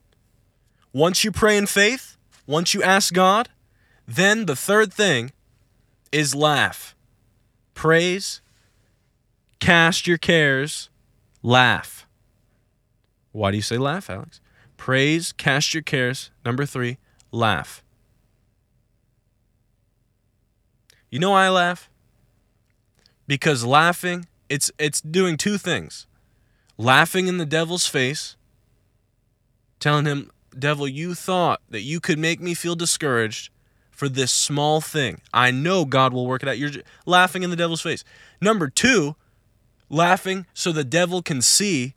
Once 0.93 1.25
you 1.25 1.33
pray 1.33 1.57
in 1.57 1.67
faith, 1.67 2.18
once 2.49 2.75
you 2.75 2.83
ask 2.83 3.15
God, 3.15 3.49
then 4.09 4.47
the 4.47 4.57
third 4.57 4.93
thing 4.93 5.31
is 6.11 6.35
laugh. 6.35 6.97
Praise 7.75 8.41
Cast 9.61 10.07
your 10.07 10.19
cares, 10.19 10.89
laugh. 11.43 12.07
Why 13.33 13.51
do 13.51 13.57
you 13.57 13.63
say 13.63 13.79
laugh, 13.79 14.09
Alex? 14.09 14.41
Praise, 14.77 15.33
cast 15.33 15.75
your 15.75 15.83
cares. 15.83 16.31
Number 16.45 16.65
three, 16.65 16.99
laugh. 17.33 17.83
You 21.11 21.19
know 21.19 21.33
I 21.33 21.49
laugh? 21.49 21.91
Because 23.27 23.65
laughing, 23.65 24.27
it's 24.49 24.71
it's 24.79 25.01
doing 25.01 25.37
two 25.37 25.59
things. 25.59 26.07
Laughing 26.77 27.27
in 27.27 27.39
the 27.39 27.47
devil's 27.47 27.87
face, 27.87 28.37
telling 29.81 30.05
him, 30.05 30.31
Devil, 30.61 30.89
you 30.89 31.15
thought 31.15 31.61
that 31.71 31.83
you 31.83 32.01
could 32.01 32.19
make 32.19 32.41
me 32.41 32.55
feel 32.55 32.75
discouraged 32.75 33.51
for 33.91 34.09
this 34.09 34.31
small 34.31 34.81
thing. 34.81 35.21
I 35.33 35.51
know 35.51 35.85
God 35.85 36.13
will 36.13 36.27
work 36.27 36.43
it 36.43 36.49
out. 36.49 36.59
You're 36.59 36.71
laughing 37.05 37.43
in 37.43 37.51
the 37.51 37.57
devil's 37.57 37.81
face. 37.81 38.05
Number 38.41 38.69
two, 38.69 39.17
laughing 39.89 40.47
so 40.55 40.71
the 40.71 40.85
devil 40.85 41.21
can 41.21 41.43
see 41.43 41.95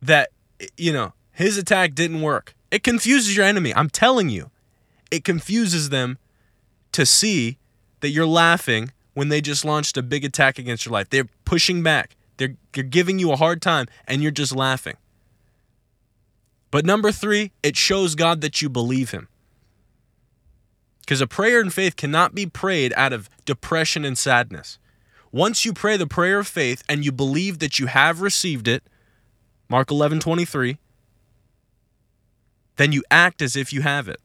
that, 0.00 0.30
you 0.76 0.92
know, 0.92 1.12
his 1.32 1.58
attack 1.58 1.94
didn't 1.94 2.22
work. 2.22 2.54
It 2.70 2.82
confuses 2.82 3.36
your 3.36 3.44
enemy. 3.44 3.74
I'm 3.74 3.90
telling 3.90 4.30
you, 4.30 4.50
it 5.10 5.24
confuses 5.24 5.90
them 5.90 6.18
to 6.92 7.04
see 7.04 7.58
that 8.00 8.08
you're 8.08 8.26
laughing 8.26 8.92
when 9.14 9.28
they 9.28 9.40
just 9.40 9.64
launched 9.64 9.96
a 9.96 10.02
big 10.02 10.24
attack 10.24 10.58
against 10.58 10.86
your 10.86 10.92
life. 10.92 11.10
They're 11.10 11.28
pushing 11.44 11.82
back. 11.82 12.16
They're, 12.36 12.56
they're 12.72 12.84
giving 12.84 13.18
you 13.18 13.32
a 13.32 13.36
hard 13.36 13.60
time 13.60 13.86
and 14.06 14.22
you're 14.22 14.30
just 14.30 14.54
laughing. 14.54 14.96
But 16.70 16.84
number 16.84 17.12
three, 17.12 17.52
it 17.62 17.76
shows 17.76 18.14
God 18.14 18.40
that 18.40 18.62
you 18.62 18.68
believe 18.68 19.10
Him. 19.10 19.28
Because 21.00 21.20
a 21.20 21.26
prayer 21.26 21.60
in 21.60 21.70
faith 21.70 21.96
cannot 21.96 22.34
be 22.34 22.46
prayed 22.46 22.92
out 22.96 23.12
of 23.12 23.28
depression 23.44 24.04
and 24.04 24.16
sadness. 24.16 24.78
Once 25.32 25.64
you 25.64 25.72
pray 25.72 25.96
the 25.96 26.06
prayer 26.06 26.38
of 26.38 26.46
faith 26.46 26.82
and 26.88 27.04
you 27.04 27.12
believe 27.12 27.58
that 27.58 27.78
you 27.78 27.86
have 27.86 28.20
received 28.20 28.68
it, 28.68 28.82
Mark 29.68 29.90
11 29.90 30.20
23, 30.20 30.78
then 32.76 32.92
you 32.92 33.02
act 33.10 33.42
as 33.42 33.56
if 33.56 33.72
you 33.72 33.82
have 33.82 34.08
it. 34.08 34.20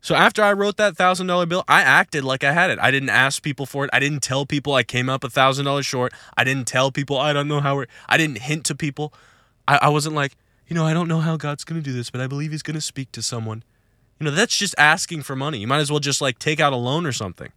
So 0.00 0.14
after 0.14 0.42
I 0.42 0.52
wrote 0.52 0.76
that 0.76 0.96
thousand 0.98 1.28
dollar 1.28 1.46
bill, 1.46 1.64
I 1.66 1.80
acted 1.80 2.24
like 2.24 2.44
I 2.44 2.52
had 2.52 2.70
it. 2.70 2.78
I 2.78 2.90
didn't 2.90 3.08
ask 3.08 3.42
people 3.42 3.64
for 3.64 3.84
it. 3.84 3.90
I 3.92 4.00
didn't 4.00 4.22
tell 4.22 4.44
people 4.44 4.74
I 4.74 4.82
came 4.82 5.08
up 5.08 5.24
a 5.24 5.30
thousand 5.30 5.64
dollars 5.64 5.86
short. 5.86 6.12
I 6.36 6.44
didn't 6.44 6.66
tell 6.66 6.90
people 6.90 7.16
I 7.16 7.32
don't 7.32 7.48
know 7.48 7.60
how. 7.60 7.84
I 8.06 8.18
didn't 8.18 8.40
hint 8.40 8.66
to 8.66 8.74
people. 8.74 9.14
I, 9.66 9.78
I 9.82 9.88
wasn't 9.88 10.14
like, 10.14 10.36
you 10.74 10.80
know, 10.80 10.86
I 10.86 10.92
don't 10.92 11.06
know 11.06 11.20
how 11.20 11.36
God's 11.36 11.62
going 11.62 11.80
to 11.80 11.84
do 11.88 11.92
this, 11.92 12.10
but 12.10 12.20
I 12.20 12.26
believe 12.26 12.50
He's 12.50 12.64
going 12.64 12.74
to 12.74 12.80
speak 12.80 13.12
to 13.12 13.22
someone. 13.22 13.62
You 14.18 14.24
know, 14.24 14.32
that's 14.32 14.58
just 14.58 14.74
asking 14.76 15.22
for 15.22 15.36
money. 15.36 15.58
You 15.58 15.68
might 15.68 15.78
as 15.78 15.88
well 15.88 16.00
just 16.00 16.20
like 16.20 16.40
take 16.40 16.58
out 16.58 16.72
a 16.72 16.76
loan 16.76 17.06
or 17.06 17.12
something. 17.12 17.52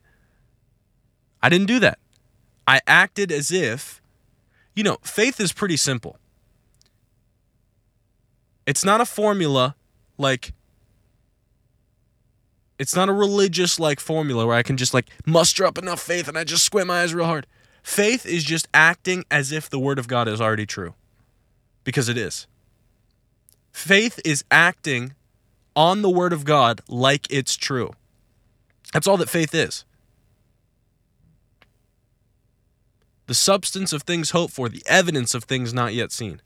I 1.41 1.49
didn't 1.49 1.65
do 1.65 1.79
that. 1.79 1.97
I 2.67 2.79
acted 2.85 3.31
as 3.31 3.51
if, 3.51 4.03
you 4.75 4.83
know, 4.83 4.99
faith 5.01 5.39
is 5.39 5.51
pretty 5.51 5.77
simple. 5.77 6.19
It's 8.67 8.85
not 8.85 9.01
a 9.01 9.05
formula 9.05 9.75
like 10.19 10.53
it's 12.77 12.95
not 12.95 13.09
a 13.09 13.13
religious 13.13 13.79
like 13.79 13.99
formula 13.99 14.45
where 14.45 14.55
I 14.55 14.61
can 14.61 14.77
just 14.77 14.93
like 14.93 15.09
muster 15.25 15.65
up 15.65 15.79
enough 15.79 15.99
faith 15.99 16.27
and 16.27 16.37
I 16.37 16.43
just 16.43 16.63
squint 16.63 16.85
my 16.85 17.01
eyes 17.01 17.15
real 17.15 17.25
hard. 17.25 17.47
Faith 17.81 18.27
is 18.27 18.43
just 18.43 18.67
acting 18.75 19.23
as 19.31 19.51
if 19.51 19.71
the 19.71 19.79
word 19.79 19.97
of 19.97 20.07
God 20.07 20.27
is 20.27 20.39
already 20.39 20.67
true. 20.67 20.93
Because 21.83 22.09
it 22.09 22.17
is. 22.17 22.45
Faith 23.77 24.19
is 24.25 24.43
acting 24.49 25.13
on 25.75 26.01
the 26.01 26.09
word 26.09 26.33
of 26.33 26.45
God 26.45 26.81
like 26.89 27.27
it's 27.29 27.55
true. 27.55 27.91
That's 28.91 29.05
all 29.05 29.17
that 29.17 29.29
faith 29.29 29.53
is. 29.53 29.85
The 33.27 33.35
substance 33.35 33.93
of 33.93 34.01
things 34.01 34.31
hoped 34.31 34.51
for, 34.51 34.67
the 34.67 34.81
evidence 34.87 35.35
of 35.35 35.43
things 35.43 35.75
not 35.75 35.93
yet 35.93 36.11
seen. 36.11 36.41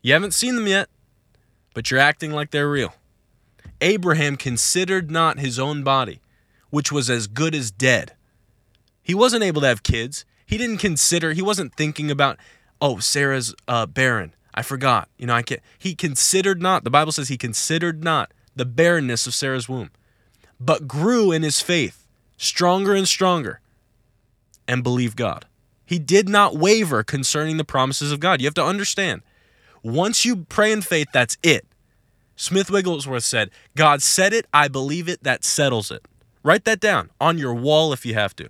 You 0.00 0.12
haven't 0.12 0.32
seen 0.32 0.54
them 0.54 0.68
yet, 0.68 0.88
but 1.74 1.90
you're 1.90 1.98
acting 1.98 2.30
like 2.30 2.52
they're 2.52 2.70
real. 2.70 2.94
Abraham 3.80 4.36
considered 4.36 5.10
not 5.10 5.40
his 5.40 5.58
own 5.58 5.82
body, 5.82 6.20
which 6.70 6.92
was 6.92 7.10
as 7.10 7.26
good 7.26 7.56
as 7.56 7.72
dead. 7.72 8.12
He 9.02 9.12
wasn't 9.12 9.42
able 9.42 9.60
to 9.62 9.66
have 9.66 9.82
kids. 9.82 10.24
He 10.46 10.56
didn't 10.56 10.78
consider, 10.78 11.32
he 11.32 11.42
wasn't 11.42 11.74
thinking 11.74 12.12
about, 12.12 12.38
oh, 12.80 13.00
Sarah's 13.00 13.56
uh, 13.66 13.86
barren. 13.86 14.34
I 14.54 14.62
forgot. 14.62 15.08
You 15.18 15.26
know, 15.26 15.34
I 15.34 15.42
can't. 15.42 15.60
He 15.78 15.94
considered 15.94 16.62
not, 16.62 16.84
the 16.84 16.90
Bible 16.90 17.12
says 17.12 17.28
he 17.28 17.36
considered 17.36 18.02
not 18.04 18.32
the 18.54 18.64
barrenness 18.64 19.26
of 19.26 19.34
Sarah's 19.34 19.68
womb, 19.68 19.90
but 20.60 20.86
grew 20.86 21.32
in 21.32 21.42
his 21.42 21.60
faith, 21.60 22.06
stronger 22.36 22.94
and 22.94 23.06
stronger, 23.06 23.60
and 24.68 24.82
believed 24.82 25.16
God. 25.16 25.46
He 25.84 25.98
did 25.98 26.28
not 26.28 26.56
waver 26.56 27.02
concerning 27.02 27.56
the 27.56 27.64
promises 27.64 28.12
of 28.12 28.20
God. 28.20 28.40
You 28.40 28.46
have 28.46 28.54
to 28.54 28.64
understand, 28.64 29.22
once 29.82 30.24
you 30.24 30.44
pray 30.48 30.72
in 30.72 30.80
faith, 30.80 31.08
that's 31.12 31.36
it. 31.42 31.66
Smith 32.36 32.70
Wigglesworth 32.70 33.24
said, 33.24 33.50
God 33.76 34.02
said 34.02 34.32
it, 34.32 34.46
I 34.52 34.68
believe 34.68 35.08
it, 35.08 35.22
that 35.22 35.44
settles 35.44 35.90
it. 35.90 36.06
Write 36.42 36.64
that 36.64 36.80
down 36.80 37.10
on 37.20 37.38
your 37.38 37.54
wall 37.54 37.92
if 37.92 38.06
you 38.06 38.14
have 38.14 38.34
to. 38.36 38.48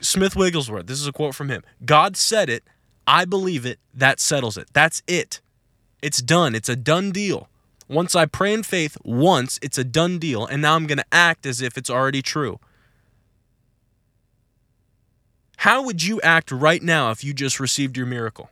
Smith 0.00 0.36
Wigglesworth, 0.36 0.86
this 0.86 1.00
is 1.00 1.06
a 1.06 1.12
quote 1.12 1.34
from 1.34 1.48
him 1.48 1.62
God 1.84 2.16
said 2.16 2.48
it, 2.48 2.64
I 3.08 3.24
believe 3.24 3.64
it, 3.64 3.78
that 3.94 4.20
settles 4.20 4.58
it. 4.58 4.68
That's 4.74 5.02
it. 5.08 5.40
It's 6.02 6.20
done. 6.20 6.54
It's 6.54 6.68
a 6.68 6.76
done 6.76 7.10
deal. 7.10 7.48
Once 7.88 8.14
I 8.14 8.26
pray 8.26 8.52
in 8.52 8.62
faith 8.62 8.98
once, 9.02 9.58
it's 9.62 9.78
a 9.78 9.82
done 9.82 10.18
deal, 10.18 10.44
and 10.44 10.60
now 10.60 10.76
I'm 10.76 10.86
going 10.86 10.98
to 10.98 11.06
act 11.10 11.46
as 11.46 11.62
if 11.62 11.78
it's 11.78 11.88
already 11.88 12.20
true. 12.20 12.60
How 15.56 15.82
would 15.82 16.04
you 16.04 16.20
act 16.20 16.52
right 16.52 16.82
now 16.82 17.10
if 17.10 17.24
you 17.24 17.32
just 17.32 17.58
received 17.58 17.96
your 17.96 18.04
miracle? 18.04 18.50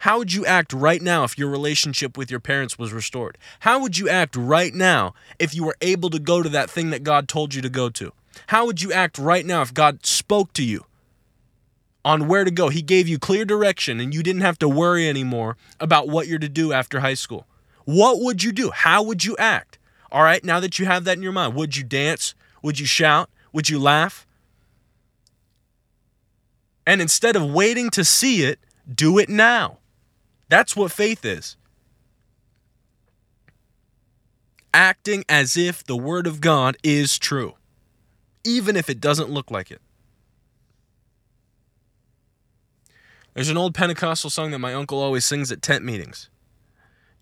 How 0.00 0.18
would 0.18 0.34
you 0.34 0.44
act 0.44 0.74
right 0.74 1.00
now 1.00 1.24
if 1.24 1.38
your 1.38 1.48
relationship 1.48 2.18
with 2.18 2.30
your 2.30 2.38
parents 2.38 2.78
was 2.78 2.92
restored? 2.92 3.38
How 3.60 3.80
would 3.80 3.96
you 3.96 4.10
act 4.10 4.36
right 4.36 4.74
now 4.74 5.14
if 5.38 5.54
you 5.54 5.64
were 5.64 5.76
able 5.80 6.10
to 6.10 6.18
go 6.18 6.42
to 6.42 6.50
that 6.50 6.68
thing 6.68 6.90
that 6.90 7.02
God 7.02 7.28
told 7.28 7.54
you 7.54 7.62
to 7.62 7.70
go 7.70 7.88
to? 7.88 8.12
How 8.48 8.66
would 8.66 8.82
you 8.82 8.92
act 8.92 9.18
right 9.18 9.44
now 9.44 9.62
if 9.62 9.72
God 9.72 10.04
spoke 10.04 10.52
to 10.52 10.62
you 10.62 10.84
on 12.04 12.28
where 12.28 12.44
to 12.44 12.50
go? 12.50 12.68
He 12.68 12.82
gave 12.82 13.08
you 13.08 13.18
clear 13.18 13.44
direction 13.44 14.00
and 14.00 14.14
you 14.14 14.22
didn't 14.22 14.42
have 14.42 14.58
to 14.60 14.68
worry 14.68 15.08
anymore 15.08 15.56
about 15.78 16.08
what 16.08 16.26
you're 16.26 16.38
to 16.38 16.48
do 16.48 16.72
after 16.72 17.00
high 17.00 17.14
school. 17.14 17.46
What 17.84 18.20
would 18.20 18.42
you 18.42 18.52
do? 18.52 18.70
How 18.70 19.02
would 19.02 19.24
you 19.24 19.36
act? 19.38 19.78
All 20.12 20.22
right, 20.22 20.42
now 20.42 20.60
that 20.60 20.78
you 20.78 20.86
have 20.86 21.04
that 21.04 21.16
in 21.16 21.22
your 21.22 21.32
mind, 21.32 21.54
would 21.54 21.76
you 21.76 21.84
dance? 21.84 22.34
Would 22.62 22.80
you 22.80 22.86
shout? 22.86 23.30
Would 23.52 23.68
you 23.68 23.78
laugh? 23.78 24.26
And 26.86 27.00
instead 27.00 27.36
of 27.36 27.50
waiting 27.50 27.90
to 27.90 28.04
see 28.04 28.42
it, 28.42 28.58
do 28.92 29.18
it 29.18 29.28
now. 29.28 29.78
That's 30.48 30.74
what 30.74 30.90
faith 30.90 31.24
is. 31.24 31.56
Acting 34.74 35.24
as 35.28 35.56
if 35.56 35.84
the 35.84 35.96
Word 35.96 36.26
of 36.26 36.40
God 36.40 36.76
is 36.82 37.18
true, 37.18 37.54
even 38.44 38.76
if 38.76 38.90
it 38.90 39.00
doesn't 39.00 39.30
look 39.30 39.50
like 39.50 39.70
it. 39.70 39.80
There's 43.40 43.48
an 43.48 43.56
old 43.56 43.72
Pentecostal 43.72 44.28
song 44.28 44.50
that 44.50 44.58
my 44.58 44.74
uncle 44.74 45.00
always 45.00 45.24
sings 45.24 45.50
at 45.50 45.62
tent 45.62 45.82
meetings. 45.82 46.28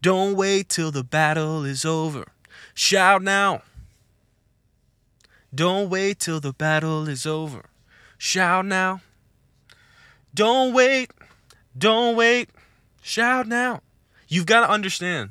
Don't 0.03 0.35
wait 0.35 0.69
till 0.69 0.91
the 0.91 1.05
battle 1.05 1.65
is 1.65 1.85
over. 1.85 2.33
Shout 2.75 3.23
now. 3.23 3.63
Don't 5.55 5.89
wait 5.89 6.19
till 6.19 6.41
the 6.41 6.53
battle 6.53 7.09
is 7.09 7.25
over. 7.25 7.67
Shout 8.19 8.67
now. 8.67 9.01
Don't 10.35 10.75
wait. 10.75 11.13
Don't 11.79 12.17
wait. 12.17 12.51
Shout 13.01 13.47
now. 13.47 13.83
You've 14.27 14.47
got 14.47 14.67
to 14.67 14.73
understand 14.73 15.31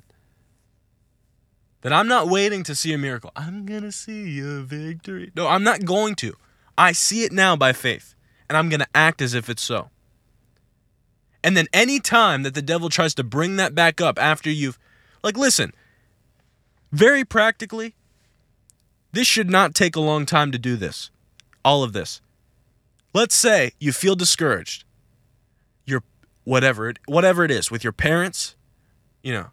that 1.82 1.92
I'm 1.92 2.08
not 2.08 2.30
waiting 2.30 2.64
to 2.64 2.74
see 2.74 2.94
a 2.94 2.98
miracle. 2.98 3.34
I'm 3.36 3.66
going 3.66 3.82
to 3.82 3.92
see 3.92 4.40
a 4.40 4.62
victory. 4.62 5.34
No, 5.36 5.50
I'm 5.50 5.66
not 5.66 5.84
going 5.84 6.16
to. 6.16 6.38
I 6.78 6.94
see 6.94 7.26
it 7.26 7.34
now 7.34 7.58
by 7.58 7.74
faith, 7.74 8.16
and 8.48 8.58
I'm 8.58 8.70
going 8.70 8.80
to 8.80 8.88
act 8.96 9.22
as 9.22 9.34
if 9.34 9.50
it's 9.50 9.62
so. 9.62 9.90
And 11.44 11.56
then 11.56 11.68
any 11.72 12.00
time 12.00 12.44
that 12.44 12.56
the 12.56 12.62
devil 12.62 12.90
tries 12.90 13.14
to 13.16 13.24
bring 13.24 13.56
that 13.58 13.76
back 13.76 14.02
up 14.02 14.20
after 14.20 14.50
you've 14.50 14.80
like 15.24 15.38
listen, 15.38 15.74
very 16.92 17.24
practically, 17.24 17.96
this 19.12 19.28
should 19.28 19.50
not 19.50 19.76
take 19.76 19.96
a 19.96 20.02
long 20.02 20.26
time 20.26 20.52
to 20.52 20.58
do 20.58 20.76
this. 20.76 21.10
All 21.64 21.84
of 21.84 21.94
this. 21.94 22.22
Let's 23.14 23.36
say 23.36 23.72
you 23.80 23.92
feel 23.92 24.16
discouraged 24.16 24.84
whatever 26.48 26.88
it 26.88 26.98
whatever 27.08 27.44
it 27.44 27.52
is 27.52 27.70
with 27.70 27.84
your 27.84 27.92
parents, 27.92 28.56
you 29.22 29.34
know, 29.34 29.48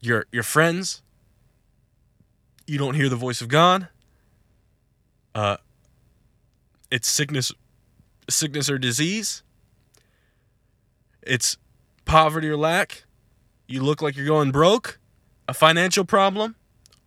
your 0.00 0.26
your 0.32 0.42
friends. 0.42 1.00
You 2.66 2.76
don't 2.76 2.94
hear 2.94 3.08
the 3.08 3.16
voice 3.16 3.40
of 3.40 3.46
God. 3.46 3.86
Uh, 5.32 5.58
it's 6.90 7.08
sickness, 7.08 7.52
sickness 8.28 8.68
or 8.68 8.78
disease. 8.78 9.44
It's 11.22 11.56
poverty 12.04 12.48
or 12.48 12.56
lack. 12.56 13.04
You 13.66 13.82
look 13.82 14.02
like 14.02 14.16
you're 14.16 14.26
going 14.26 14.50
broke. 14.50 14.98
A 15.48 15.54
financial 15.54 16.04
problem, 16.04 16.54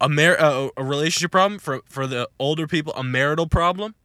a 0.02 0.10
mar- 0.10 0.40
uh, 0.40 0.70
a 0.76 0.84
relationship 0.84 1.32
problem 1.32 1.58
for 1.58 1.82
for 1.86 2.06
the 2.06 2.28
older 2.38 2.68
people, 2.68 2.94
a 2.94 3.04
marital 3.04 3.48
problem. 3.48 3.96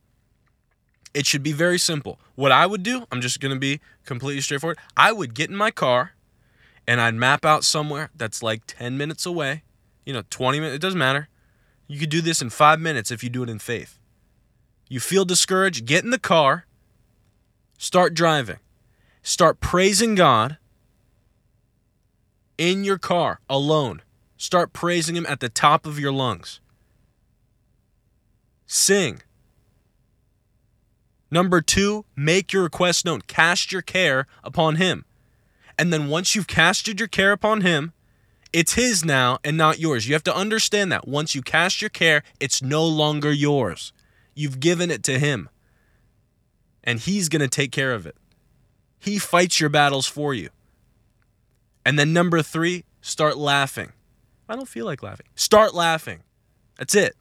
It 1.12 1.26
should 1.26 1.42
be 1.42 1.52
very 1.52 1.78
simple. 1.78 2.20
What 2.36 2.52
I 2.52 2.66
would 2.66 2.84
do, 2.84 3.06
I'm 3.11 3.20
just 3.20 3.40
going 3.40 3.52
to 3.52 3.58
be 3.58 3.80
completely 4.04 4.40
straightforward. 4.40 4.78
I 4.96 5.11
would 5.11 5.34
get 5.34 5.50
in 5.50 5.56
my 5.56 5.72
car 5.72 6.12
and 6.86 7.00
I'd 7.00 7.14
map 7.14 7.44
out 7.44 7.64
somewhere 7.64 8.11
that's 8.14 8.42
like 8.42 8.62
10 8.66 8.96
minutes 8.96 9.26
away, 9.26 9.62
you 10.06 10.12
know, 10.12 10.22
20 10.30 10.61
minutes, 10.61 10.76
it 10.76 10.80
doesn't 10.80 10.98
matter. 10.98 11.28
You 11.88 11.98
could 11.98 12.11
do 12.11 12.20
this 12.20 12.40
in 12.40 12.50
five 12.50 12.78
minutes 12.78 13.11
if 13.11 13.24
you 13.24 13.30
do 13.30 13.42
it 13.42 13.50
in 13.50 13.58
faith. 13.58 13.98
You 14.88 15.00
feel 15.00 15.24
discouraged, 15.24 15.84
get 15.84 16.04
in 16.04 16.11
the 16.11 16.18
car, 16.18 16.66
start 17.78 18.14
driving, 18.14 18.58
start 19.23 19.61
praising 19.61 20.14
God 20.14 20.59
in 22.59 22.85
your 22.85 22.99
car 22.99 23.41
alone. 23.49 24.03
Start 24.37 24.73
praising 24.73 25.16
Him 25.16 25.27
at 25.29 25.41
the 25.41 25.49
top 25.49 25.87
of 25.87 25.99
your 25.99 26.12
lungs. 26.12 26.61
Sing 28.66 29.23
Number 31.31 31.61
two, 31.61 32.05
make 32.16 32.53
your 32.53 32.64
request 32.64 33.05
known. 33.05 33.21
Cast 33.23 33.71
your 33.71 33.83
care 33.83 34.27
upon 34.43 34.77
him. 34.77 35.05
And 35.79 35.93
then 35.93 36.09
once 36.09 36.35
you've 36.35 36.49
casted 36.49 36.99
your 36.99 37.09
care 37.09 37.33
upon 37.33 37.61
him, 37.61 37.93
It's 38.53 38.75
his 38.75 39.05
now 39.05 39.39
and 39.45 39.57
not 39.57 39.79
yours. 39.79 40.09
You 40.09 40.14
have 40.14 40.25
to 40.25 40.35
understand 40.35 40.91
that. 40.91 41.07
Once 41.07 41.37
you 41.37 41.43
cast 41.43 41.81
your 41.81 41.89
care, 41.89 42.25
it's 42.41 42.61
no 42.61 42.85
longer 42.85 43.31
yours. 43.33 43.93
You've 44.35 44.59
given 44.59 44.91
it 44.91 45.05
to 45.05 45.21
him. 45.21 45.49
And 46.83 46.99
he's 46.99 47.29
going 47.29 47.43
to 47.43 47.49
take 47.49 47.71
care 47.71 47.93
of 47.93 48.07
it. 48.07 48.16
He 49.01 49.18
fights 49.18 49.59
your 49.59 49.70
battles 49.70 50.07
for 50.07 50.34
you. 50.34 50.51
And 51.84 51.98
then 51.98 52.12
number 52.12 52.42
three, 52.42 52.84
start 53.01 53.36
laughing. 53.36 53.92
I 54.48 54.55
don't 54.55 54.68
feel 54.68 54.84
like 54.84 55.03
laughing. 55.03 55.26
Start 55.34 55.74
laughing. 55.74 56.20
That's 56.78 56.94
it. 56.94 57.16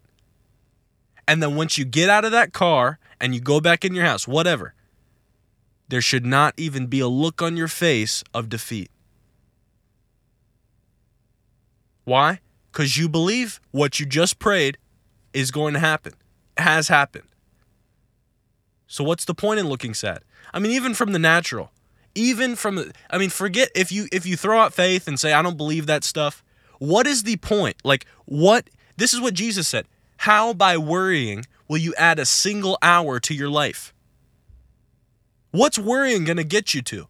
And 1.27 1.41
then 1.41 1.55
once 1.55 1.77
you 1.77 1.85
get 1.85 2.09
out 2.09 2.25
of 2.25 2.31
that 2.31 2.53
car 2.53 2.99
and 3.21 3.33
you 3.33 3.39
go 3.39 3.61
back 3.61 3.85
in 3.85 3.93
your 3.93 4.05
house, 4.05 4.27
whatever, 4.27 4.73
there 5.87 6.01
should 6.01 6.25
not 6.25 6.53
even 6.57 6.87
be 6.87 6.99
a 6.99 7.07
look 7.07 7.41
on 7.41 7.55
your 7.55 7.67
face 7.67 8.23
of 8.33 8.49
defeat. 8.49 8.91
Why? 12.03 12.39
Because 12.71 12.97
you 12.97 13.07
believe 13.07 13.61
what 13.71 13.99
you 13.99 14.05
just 14.05 14.39
prayed 14.39 14.77
is 15.33 15.51
going 15.51 15.73
to 15.75 15.79
happen, 15.79 16.13
has 16.57 16.87
happened. 16.87 17.27
So 18.87 19.03
what's 19.03 19.25
the 19.25 19.35
point 19.35 19.59
in 19.59 19.67
looking 19.67 19.93
sad? 19.93 20.19
I 20.53 20.59
mean, 20.59 20.71
even 20.71 20.93
from 20.93 21.11
the 21.11 21.19
natural, 21.19 21.71
even 22.15 22.55
from 22.55 22.75
the, 22.75 22.93
I 23.09 23.17
mean, 23.17 23.29
forget 23.29 23.69
if 23.75 23.91
you 23.91 24.07
if 24.11 24.25
you 24.25 24.35
throw 24.35 24.59
out 24.59 24.73
faith 24.73 25.07
and 25.07 25.19
say 25.19 25.33
I 25.33 25.41
don't 25.41 25.57
believe 25.57 25.85
that 25.87 26.03
stuff. 26.03 26.43
What 26.79 27.07
is 27.07 27.23
the 27.23 27.37
point? 27.37 27.77
Like 27.83 28.05
what? 28.25 28.69
This 28.97 29.13
is 29.13 29.21
what 29.21 29.33
Jesus 29.33 29.67
said. 29.67 29.85
How 30.17 30.53
by 30.53 30.77
worrying 30.77 31.45
will 31.67 31.77
you 31.77 31.93
add 31.97 32.19
a 32.19 32.25
single 32.25 32.77
hour 32.81 33.19
to 33.21 33.33
your 33.33 33.49
life? 33.49 33.93
What's 35.51 35.79
worrying 35.79 36.25
going 36.25 36.37
to 36.37 36.43
get 36.43 36.73
you 36.73 36.81
to? 36.83 37.07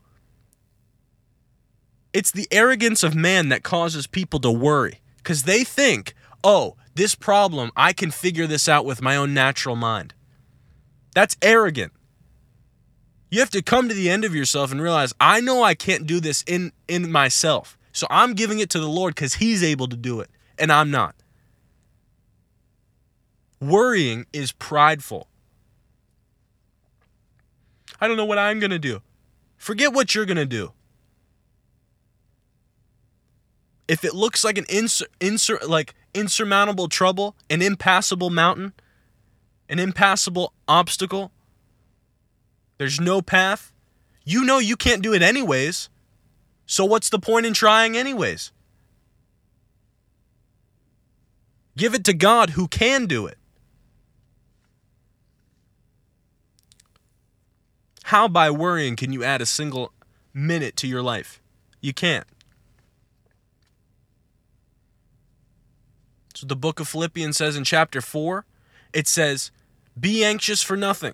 It's 2.14 2.32
the 2.32 2.48
arrogance 2.52 3.04
of 3.04 3.16
man 3.16 3.50
that 3.50 3.64
causes 3.64 4.08
people 4.08 4.40
to 4.42 4.52
worry 4.52 5.00
because 5.18 5.44
they 5.44 5.64
think, 5.64 6.14
oh, 6.44 6.76
this 6.96 7.16
problem, 7.16 7.72
I 7.76 7.94
can 7.94 8.12
figure 8.12 8.48
this 8.48 8.68
out 8.68 8.86
with 8.86 9.02
my 9.02 9.16
own 9.16 9.34
natural 9.34 9.76
mind. 9.76 10.14
That's 11.14 11.38
arrogant. 11.42 11.94
You 13.30 13.39
have 13.39 13.49
to 13.51 13.61
come 13.61 13.89
to 13.89 13.95
the 13.95 14.09
end 14.09 14.25
of 14.25 14.34
yourself 14.34 14.71
and 14.71 14.82
realize, 14.82 15.13
I 15.19 15.39
know 15.39 15.63
I 15.63 15.75
can't 15.75 16.07
do 16.07 16.19
this 16.19 16.43
in, 16.47 16.71
in 16.88 17.11
myself. 17.11 17.77
So 17.91 18.07
I'm 18.09 18.34
giving 18.34 18.59
it 18.59 18.69
to 18.71 18.80
the 18.80 18.89
Lord 18.89 19.15
because 19.15 19.36
He's 19.36 19.63
able 19.63 19.88
to 19.88 19.95
do 19.95 20.19
it, 20.19 20.30
and 20.57 20.71
I'm 20.71 20.89
not. 20.89 21.15
Worrying 23.59 24.25
is 24.32 24.51
prideful. 24.51 25.27
I 27.99 28.07
don't 28.07 28.17
know 28.17 28.25
what 28.25 28.38
I'm 28.38 28.59
going 28.59 28.71
to 28.71 28.80
do. 28.80 29.01
Forget 29.57 29.93
what 29.93 30.15
you're 30.15 30.25
going 30.25 30.38
to 30.38 30.45
do. 30.45 30.71
if 33.89 34.05
it 34.05 34.13
looks 34.13 34.43
like 34.43 34.57
an 34.59 34.65
insur- 34.65 35.07
insur- 35.19 35.67
like 35.67 35.95
insurmountable 36.13 36.88
trouble, 36.88 37.36
an 37.49 37.61
impassable 37.61 38.30
mountain, 38.30 38.71
an 39.67 39.80
impassable 39.80 40.53
obstacle, 40.67 41.32
there's 42.80 42.99
no 42.99 43.21
path, 43.21 43.71
you 44.23 44.43
know 44.43 44.57
you 44.57 44.75
can't 44.75 45.03
do 45.03 45.13
it 45.13 45.21
anyways. 45.21 45.89
So 46.65 46.86
what's 46.86 47.09
the 47.09 47.19
point 47.19 47.45
in 47.45 47.53
trying 47.53 47.97
anyways? 47.97 48.51
Give 51.77 51.93
it 51.93 52.03
to 52.05 52.13
God 52.13 52.51
who 52.51 52.67
can 52.67 53.05
do 53.05 53.27
it. 53.27 53.38
How 58.03 58.27
by 58.27 58.49
worrying 58.49 58.95
can 58.95 59.11
you 59.11 59.23
add 59.23 59.41
a 59.41 59.45
single 59.45 59.91
minute 60.34 60.75
to 60.77 60.88
your 60.88 61.01
life? 61.01 61.41
You 61.82 61.93
can't. 61.93 62.25
So 66.34 66.47
the 66.47 66.55
book 66.55 66.80
of 66.80 66.88
Philippians 66.88 67.36
says 67.36 67.57
in 67.57 67.65
chapter 67.65 67.99
4, 67.99 68.45
it 68.93 69.07
says, 69.07 69.51
Be 69.99 70.23
anxious 70.23 70.63
for 70.63 70.77
nothing, 70.77 71.13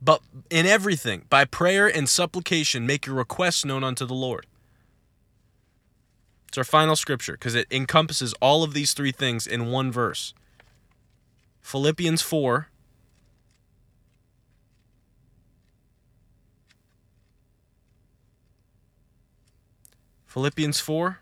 but 0.00 0.22
in 0.50 0.66
everything, 0.66 1.24
by 1.28 1.44
prayer 1.44 1.86
and 1.86 2.08
supplication, 2.08 2.86
make 2.86 3.06
your 3.06 3.16
requests 3.16 3.64
known 3.64 3.82
unto 3.82 4.06
the 4.06 4.14
Lord. 4.14 4.46
It's 6.48 6.58
our 6.58 6.64
final 6.64 6.96
scripture 6.96 7.32
because 7.32 7.54
it 7.54 7.66
encompasses 7.70 8.32
all 8.40 8.62
of 8.62 8.72
these 8.72 8.94
three 8.94 9.12
things 9.12 9.46
in 9.46 9.70
one 9.70 9.92
verse. 9.92 10.32
Philippians 11.60 12.22
4. 12.22 12.68
Philippians 20.26 20.80
4. 20.80 21.18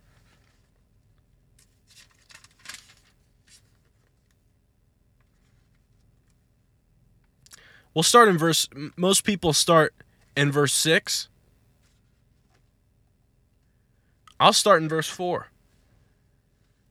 We'll 7.97 8.03
start 8.03 8.28
in 8.28 8.36
verse, 8.36 8.68
most 8.94 9.24
people 9.24 9.55
start 9.55 9.94
in 10.36 10.53
verse 10.53 10.74
6. 10.74 11.30
I'll 14.38 14.53
start 14.53 14.82
in 14.82 14.88
verse 14.90 15.09
4. 15.09 15.47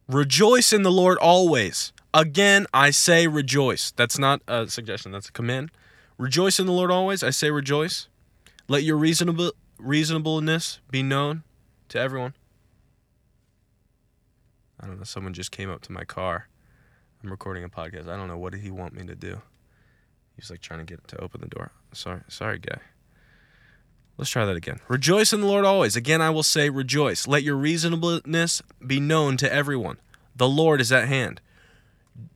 Rejoice 0.10 0.74
in 0.74 0.82
the 0.82 0.92
Lord 0.92 1.20
always. 1.20 1.94
Again, 2.12 2.66
I 2.74 2.90
say 2.90 3.28
rejoice. 3.28 3.92
That's 3.92 4.18
not 4.18 4.42
a 4.48 4.68
suggestion, 4.68 5.12
that's 5.12 5.30
a 5.30 5.32
command. 5.32 5.70
Rejoice 6.18 6.60
in 6.60 6.66
the 6.66 6.72
Lord 6.72 6.90
always. 6.90 7.22
I 7.22 7.30
say 7.30 7.52
rejoice. 7.52 8.08
Let 8.68 8.82
your 8.82 8.98
reasonable 8.98 9.52
reasonableness 9.78 10.80
be 10.90 11.04
known 11.04 11.44
to 11.90 12.00
everyone. 12.00 12.34
I 14.80 14.88
don't 14.88 14.98
know, 14.98 15.04
someone 15.04 15.36
just 15.36 15.52
came 15.52 15.70
up 15.70 15.82
to 15.82 15.92
my 15.92 16.04
car. 16.04 16.48
I'm 17.24 17.30
recording 17.30 17.64
a 17.64 17.70
podcast. 17.70 18.08
I 18.08 18.18
don't 18.18 18.28
know 18.28 18.40
what 18.40 18.54
did 18.54 18.62
he 18.62 18.72
want 18.72 18.96
me 18.96 19.06
to 19.06 19.14
do. 19.14 19.44
He's 20.36 20.50
like 20.50 20.62
trying 20.62 20.80
to 20.80 20.86
get 20.86 21.08
to 21.10 21.22
open 21.22 21.42
the 21.42 21.48
door. 21.48 21.72
Sorry, 21.94 22.22
sorry, 22.28 22.60
guy. 22.60 22.80
Let's 24.18 24.30
try 24.30 24.46
that 24.46 24.56
again. 24.56 24.80
Rejoice 24.88 25.34
in 25.34 25.42
the 25.42 25.48
Lord 25.48 25.66
always. 25.66 25.96
Again, 25.96 26.22
I 26.22 26.30
will 26.30 26.44
say, 26.44 26.70
rejoice. 26.70 27.28
Let 27.28 27.44
your 27.44 27.56
reasonableness 27.56 28.62
be 28.86 29.00
known 29.00 29.36
to 29.38 29.52
everyone. 29.52 29.98
The 30.36 30.48
Lord 30.48 30.80
is 30.80 30.92
at 30.92 31.08
hand. 31.08 31.42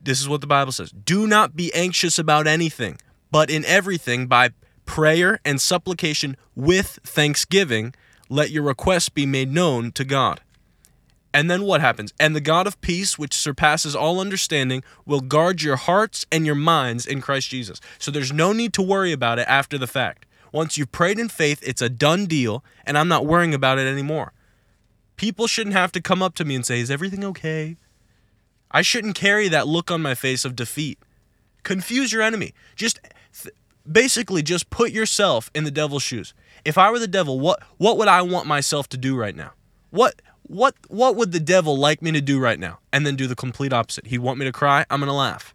This 0.02 0.20
is 0.20 0.28
what 0.28 0.42
the 0.42 0.46
Bible 0.46 0.72
says. 0.72 0.90
Do 0.90 1.26
not 1.26 1.56
be 1.56 1.72
anxious 1.74 2.18
about 2.18 2.46
anything, 2.46 2.98
but 3.30 3.48
in 3.48 3.64
everything, 3.64 4.26
by 4.26 4.50
prayer 4.84 5.40
and 5.44 5.60
supplication 5.60 6.36
with 6.54 6.98
thanksgiving, 7.04 7.94
let 8.28 8.50
your 8.50 8.62
requests 8.62 9.08
be 9.08 9.24
made 9.24 9.50
known 9.50 9.92
to 9.92 10.04
God. 10.04 10.40
And 11.32 11.50
then 11.50 11.62
what 11.62 11.80
happens? 11.80 12.12
And 12.18 12.34
the 12.34 12.40
God 12.40 12.66
of 12.66 12.80
peace, 12.80 13.18
which 13.18 13.34
surpasses 13.34 13.94
all 13.94 14.20
understanding, 14.20 14.82
will 15.06 15.20
guard 15.20 15.62
your 15.62 15.76
hearts 15.76 16.26
and 16.32 16.44
your 16.44 16.56
minds 16.56 17.06
in 17.06 17.20
Christ 17.20 17.50
Jesus. 17.50 17.80
So 17.98 18.10
there's 18.10 18.32
no 18.32 18.52
need 18.52 18.72
to 18.74 18.82
worry 18.82 19.12
about 19.12 19.38
it 19.38 19.46
after 19.48 19.78
the 19.78 19.86
fact. 19.86 20.26
Once 20.52 20.76
you've 20.76 20.90
prayed 20.90 21.18
in 21.18 21.28
faith, 21.28 21.60
it's 21.62 21.80
a 21.80 21.88
done 21.88 22.26
deal, 22.26 22.64
and 22.84 22.98
I'm 22.98 23.06
not 23.06 23.26
worrying 23.26 23.54
about 23.54 23.78
it 23.78 23.86
anymore. 23.86 24.32
People 25.16 25.46
shouldn't 25.46 25.76
have 25.76 25.92
to 25.92 26.00
come 26.00 26.22
up 26.22 26.34
to 26.36 26.44
me 26.44 26.56
and 26.56 26.66
say, 26.66 26.80
Is 26.80 26.90
everything 26.90 27.24
okay? 27.24 27.76
I 28.70 28.82
shouldn't 28.82 29.14
carry 29.14 29.48
that 29.48 29.68
look 29.68 29.90
on 29.90 30.02
my 30.02 30.14
face 30.14 30.44
of 30.44 30.56
defeat. 30.56 30.98
Confuse 31.62 32.12
your 32.12 32.22
enemy. 32.22 32.54
Just 32.74 33.00
th- 33.40 33.54
basically 33.90 34.42
just 34.42 34.70
put 34.70 34.92
yourself 34.92 35.50
in 35.54 35.64
the 35.64 35.70
devil's 35.70 36.02
shoes. 36.02 36.34
If 36.64 36.78
I 36.78 36.90
were 36.90 36.98
the 36.98 37.08
devil, 37.08 37.38
what 37.38 37.62
what 37.76 37.98
would 37.98 38.08
I 38.08 38.22
want 38.22 38.46
myself 38.46 38.88
to 38.90 38.96
do 38.96 39.16
right 39.16 39.36
now? 39.36 39.52
What 39.90 40.22
what 40.50 40.74
what 40.88 41.14
would 41.14 41.30
the 41.30 41.38
devil 41.38 41.76
like 41.76 42.02
me 42.02 42.10
to 42.10 42.20
do 42.20 42.40
right 42.40 42.58
now? 42.58 42.80
And 42.92 43.06
then 43.06 43.14
do 43.14 43.28
the 43.28 43.36
complete 43.36 43.72
opposite. 43.72 44.08
He'd 44.08 44.18
want 44.18 44.36
me 44.40 44.44
to 44.46 44.52
cry, 44.52 44.84
I'm 44.90 44.98
gonna 44.98 45.14
laugh. 45.14 45.54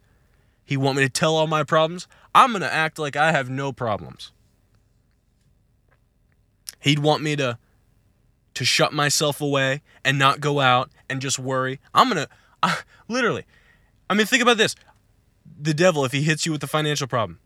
He 0.63 0.77
want 0.77 0.95
me 0.95 1.03
to 1.03 1.09
tell 1.09 1.35
all 1.35 1.47
my 1.47 1.63
problems, 1.63 2.07
I'm 2.33 2.53
gonna 2.53 2.67
act 2.67 2.97
like 2.97 3.17
I 3.17 3.33
have 3.33 3.49
no 3.49 3.73
problems. 3.73 4.31
He'd 6.79 6.99
want 6.99 7.23
me 7.23 7.35
to 7.35 7.57
to 8.53 8.63
shut 8.63 8.93
myself 8.93 9.41
away 9.41 9.81
and 10.05 10.17
not 10.17 10.39
go 10.39 10.61
out 10.61 10.89
and 11.09 11.21
just 11.21 11.39
worry. 11.39 11.81
I'm 11.93 12.07
gonna 12.07 12.29
I, 12.63 12.77
literally. 13.09 13.43
I 14.09 14.13
mean, 14.13 14.25
think 14.25 14.41
about 14.41 14.57
this: 14.57 14.77
the 15.59 15.73
devil, 15.73 16.05
if 16.05 16.13
he 16.13 16.21
hits 16.21 16.45
you 16.45 16.53
with 16.53 16.63
a 16.63 16.67
financial 16.67 17.07
problem, 17.07 17.39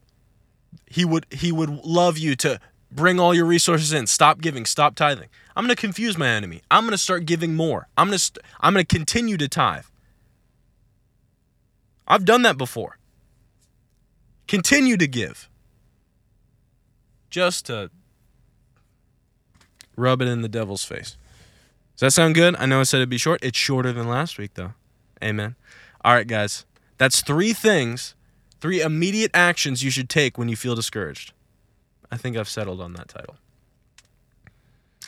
he 0.86 1.04
would 1.04 1.26
he 1.32 1.52
would 1.52 1.84
love 1.84 2.20
you 2.20 2.36
to 2.36 2.60
bring 2.92 3.20
all 3.20 3.34
your 3.34 3.46
resources 3.46 3.94
in, 3.94 4.08
stop 4.08 4.42
giving, 4.42 4.66
stop 4.66 4.96
tithing. 4.96 5.30
I'm 5.56 5.66
going 5.66 5.76
to 5.76 5.80
confuse 5.80 6.18
my 6.18 6.28
enemy. 6.28 6.62
I'm 6.72 6.84
going 6.84 6.92
to 6.92 6.98
start 6.98 7.26
giving 7.26 7.56
more. 7.56 7.88
I'm 7.98 8.08
going 8.08 8.18
to 8.18 8.24
st- 8.24 8.44
I'm 8.62 8.74
going 8.74 8.86
to 8.86 8.96
continue 8.96 9.38
to 9.38 9.48
tithe. 9.48 9.86
I've 12.08 12.26
done 12.26 12.42
that 12.44 12.58
before. 12.58 12.98
Continue 14.48 14.98
to 14.98 15.08
give. 15.08 15.50
Just 17.30 17.68
to 17.68 17.92
rub 19.96 20.22
it 20.22 20.28
in 20.28 20.42
the 20.42 20.50
devil's 20.50 20.84
face. 20.84 21.18
Does 21.96 22.00
that 22.02 22.12
sound 22.12 22.34
good? 22.34 22.56
I 22.56 22.66
know 22.66 22.80
I 22.80 22.84
said 22.84 22.98
it'd 22.98 23.10
be 23.10 23.18
short. 23.18 23.44
It's 23.44 23.58
shorter 23.58 23.92
than 23.92 24.08
last 24.08 24.38
week 24.38 24.56
though. 24.56 24.74
Amen. 25.24 25.56
All 26.04 26.14
right, 26.14 26.26
guys. 26.26 26.66
That's 26.98 27.22
three 27.22 27.54
things, 27.54 28.16
three 28.62 28.82
immediate 28.82 29.32
actions 29.34 29.84
you 29.84 29.92
should 29.92 30.10
take 30.10 30.38
when 30.38 30.50
you 30.50 30.56
feel 30.56 30.76
discouraged. 30.76 31.34
I 32.12 32.18
think 32.18 32.38
I've 32.38 32.50
settled 32.50 32.82
on 32.82 32.94
that 32.94 33.08
title. 33.08 33.36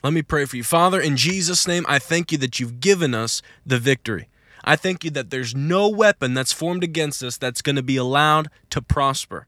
Let 0.04 0.14
me 0.14 0.22
pray 0.22 0.45
for 0.45 0.58
you. 0.58 0.64
Father, 0.64 0.99
in 0.99 1.16
Jesus' 1.16 1.68
name, 1.68 1.86
I 1.88 1.99
thank 1.99 2.32
you 2.32 2.38
that 2.39 2.60
you've 2.60 2.80
given 2.80 3.14
us 3.14 3.41
the 3.66 3.78
victory. 3.78 4.28
I 4.64 4.76
thank 4.76 5.04
you 5.04 5.12
that 5.12 5.30
there's 5.30 5.56
no 5.56 5.89
weapon 5.89 6.34
that's 6.34 6.54
formed 6.54 6.84
against 6.84 7.24
us 7.24 7.38
that's 7.38 7.62
going 7.62 7.76
to 7.76 7.84
be 7.84 7.97
allowed 7.97 8.49
to 8.72 8.82
prosper. 8.82 9.47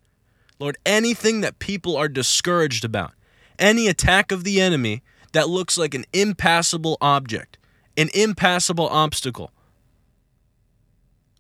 Lord, 0.60 0.78
anything 0.86 1.42
that 1.42 1.60
people 1.60 1.96
are 1.98 2.08
discouraged 2.08 2.86
about, 2.86 3.12
any 3.60 3.88
attack 3.88 4.32
of 4.32 4.44
the 4.44 4.62
enemy 4.62 5.04
that 5.34 5.50
looks 5.50 5.78
like 5.78 5.94
an 5.94 6.06
impassable 6.14 6.98
object, 7.02 7.58
an 7.98 8.10
impassable 8.14 8.88
obstacle, 8.88 9.52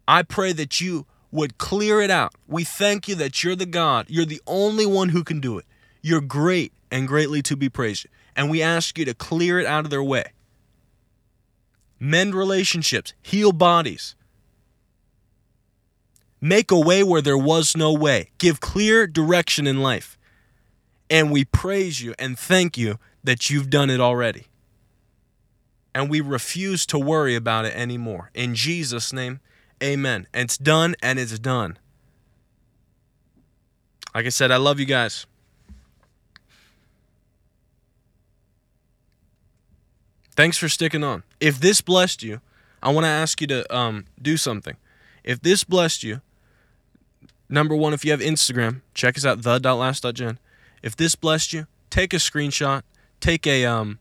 I 0.07 0.23
pray 0.23 0.53
that 0.53 0.81
you 0.81 1.05
would 1.31 1.57
clear 1.57 2.01
it 2.01 2.11
out. 2.11 2.35
We 2.47 2.63
thank 2.63 3.07
you 3.07 3.15
that 3.15 3.43
you're 3.43 3.55
the 3.55 3.65
God. 3.65 4.05
You're 4.09 4.25
the 4.25 4.41
only 4.45 4.85
one 4.85 5.09
who 5.09 5.23
can 5.23 5.39
do 5.39 5.57
it. 5.57 5.65
You're 6.03 6.21
great 6.21 6.73
and 6.91 7.07
greatly 7.07 7.41
to 7.43 7.55
be 7.55 7.69
praised. 7.69 8.05
And 8.35 8.51
we 8.51 8.61
ask 8.61 8.99
you 8.99 9.05
to 9.05 9.13
clear 9.13 9.57
it 9.57 9.65
out 9.65 9.85
of 9.85 9.89
their 9.89 10.03
way. 10.03 10.33
Mend 11.99 12.35
relationships, 12.35 13.13
heal 13.21 13.53
bodies. 13.53 14.15
Make 16.41 16.71
a 16.71 16.79
way 16.79 17.03
where 17.03 17.21
there 17.21 17.37
was 17.37 17.77
no 17.77 17.93
way. 17.93 18.31
Give 18.37 18.59
clear 18.59 19.07
direction 19.07 19.65
in 19.65 19.81
life. 19.81 20.17
And 21.09 21.31
we 21.31 21.45
praise 21.45 22.01
you 22.01 22.13
and 22.19 22.37
thank 22.37 22.77
you 22.77 22.99
that 23.23 23.49
you've 23.49 23.69
done 23.69 23.89
it 23.89 24.01
already. 24.01 24.47
And 25.95 26.09
we 26.09 26.19
refuse 26.19 26.85
to 26.87 26.99
worry 26.99 27.35
about 27.35 27.63
it 27.63 27.73
anymore. 27.75 28.29
In 28.33 28.55
Jesus' 28.55 29.13
name, 29.13 29.39
amen. 29.81 30.27
It's 30.33 30.57
done 30.57 30.95
and 31.01 31.17
it's 31.17 31.39
done. 31.39 31.77
Like 34.13 34.25
I 34.25 34.29
said, 34.29 34.51
I 34.51 34.57
love 34.57 34.81
you 34.81 34.85
guys. 34.85 35.25
Thanks 40.35 40.57
for 40.57 40.67
sticking 40.67 41.03
on. 41.03 41.23
If 41.39 41.59
this 41.59 41.81
blessed 41.81 42.23
you, 42.23 42.41
I 42.81 42.91
want 42.91 43.05
to 43.05 43.09
ask 43.09 43.39
you 43.39 43.47
to 43.47 43.75
um, 43.75 44.05
do 44.21 44.35
something. 44.35 44.75
If 45.23 45.41
this 45.41 45.63
blessed 45.63 46.03
you, 46.03 46.21
number 47.47 47.75
one, 47.75 47.93
if 47.93 48.03
you 48.03 48.11
have 48.11 48.19
Instagram, 48.19 48.81
check 48.93 49.15
us 49.15 49.25
out, 49.25 49.43
the.last.gen. 49.43 50.39
If 50.81 50.97
this 50.97 51.15
blessed 51.15 51.53
you, 51.53 51.67
take 51.89 52.13
a 52.13 52.17
screenshot, 52.17 52.81
take 53.19 53.45
a 53.45 53.63
um, 53.65 53.99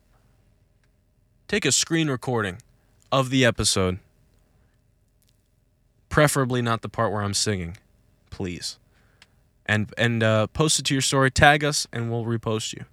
take 1.48 1.64
a 1.64 1.72
screen 1.72 2.08
recording 2.08 2.58
of 3.12 3.28
the 3.30 3.44
episode. 3.44 3.98
Preferably 6.08 6.62
not 6.62 6.82
the 6.82 6.88
part 6.88 7.12
where 7.12 7.22
I'm 7.22 7.34
singing, 7.34 7.76
please. 8.30 8.78
And 9.66 9.92
and 9.96 10.22
uh, 10.22 10.46
post 10.48 10.80
it 10.80 10.86
to 10.86 10.94
your 10.94 11.02
story. 11.02 11.30
Tag 11.30 11.62
us, 11.62 11.86
and 11.92 12.10
we'll 12.10 12.24
repost 12.24 12.72
you. 12.72 12.86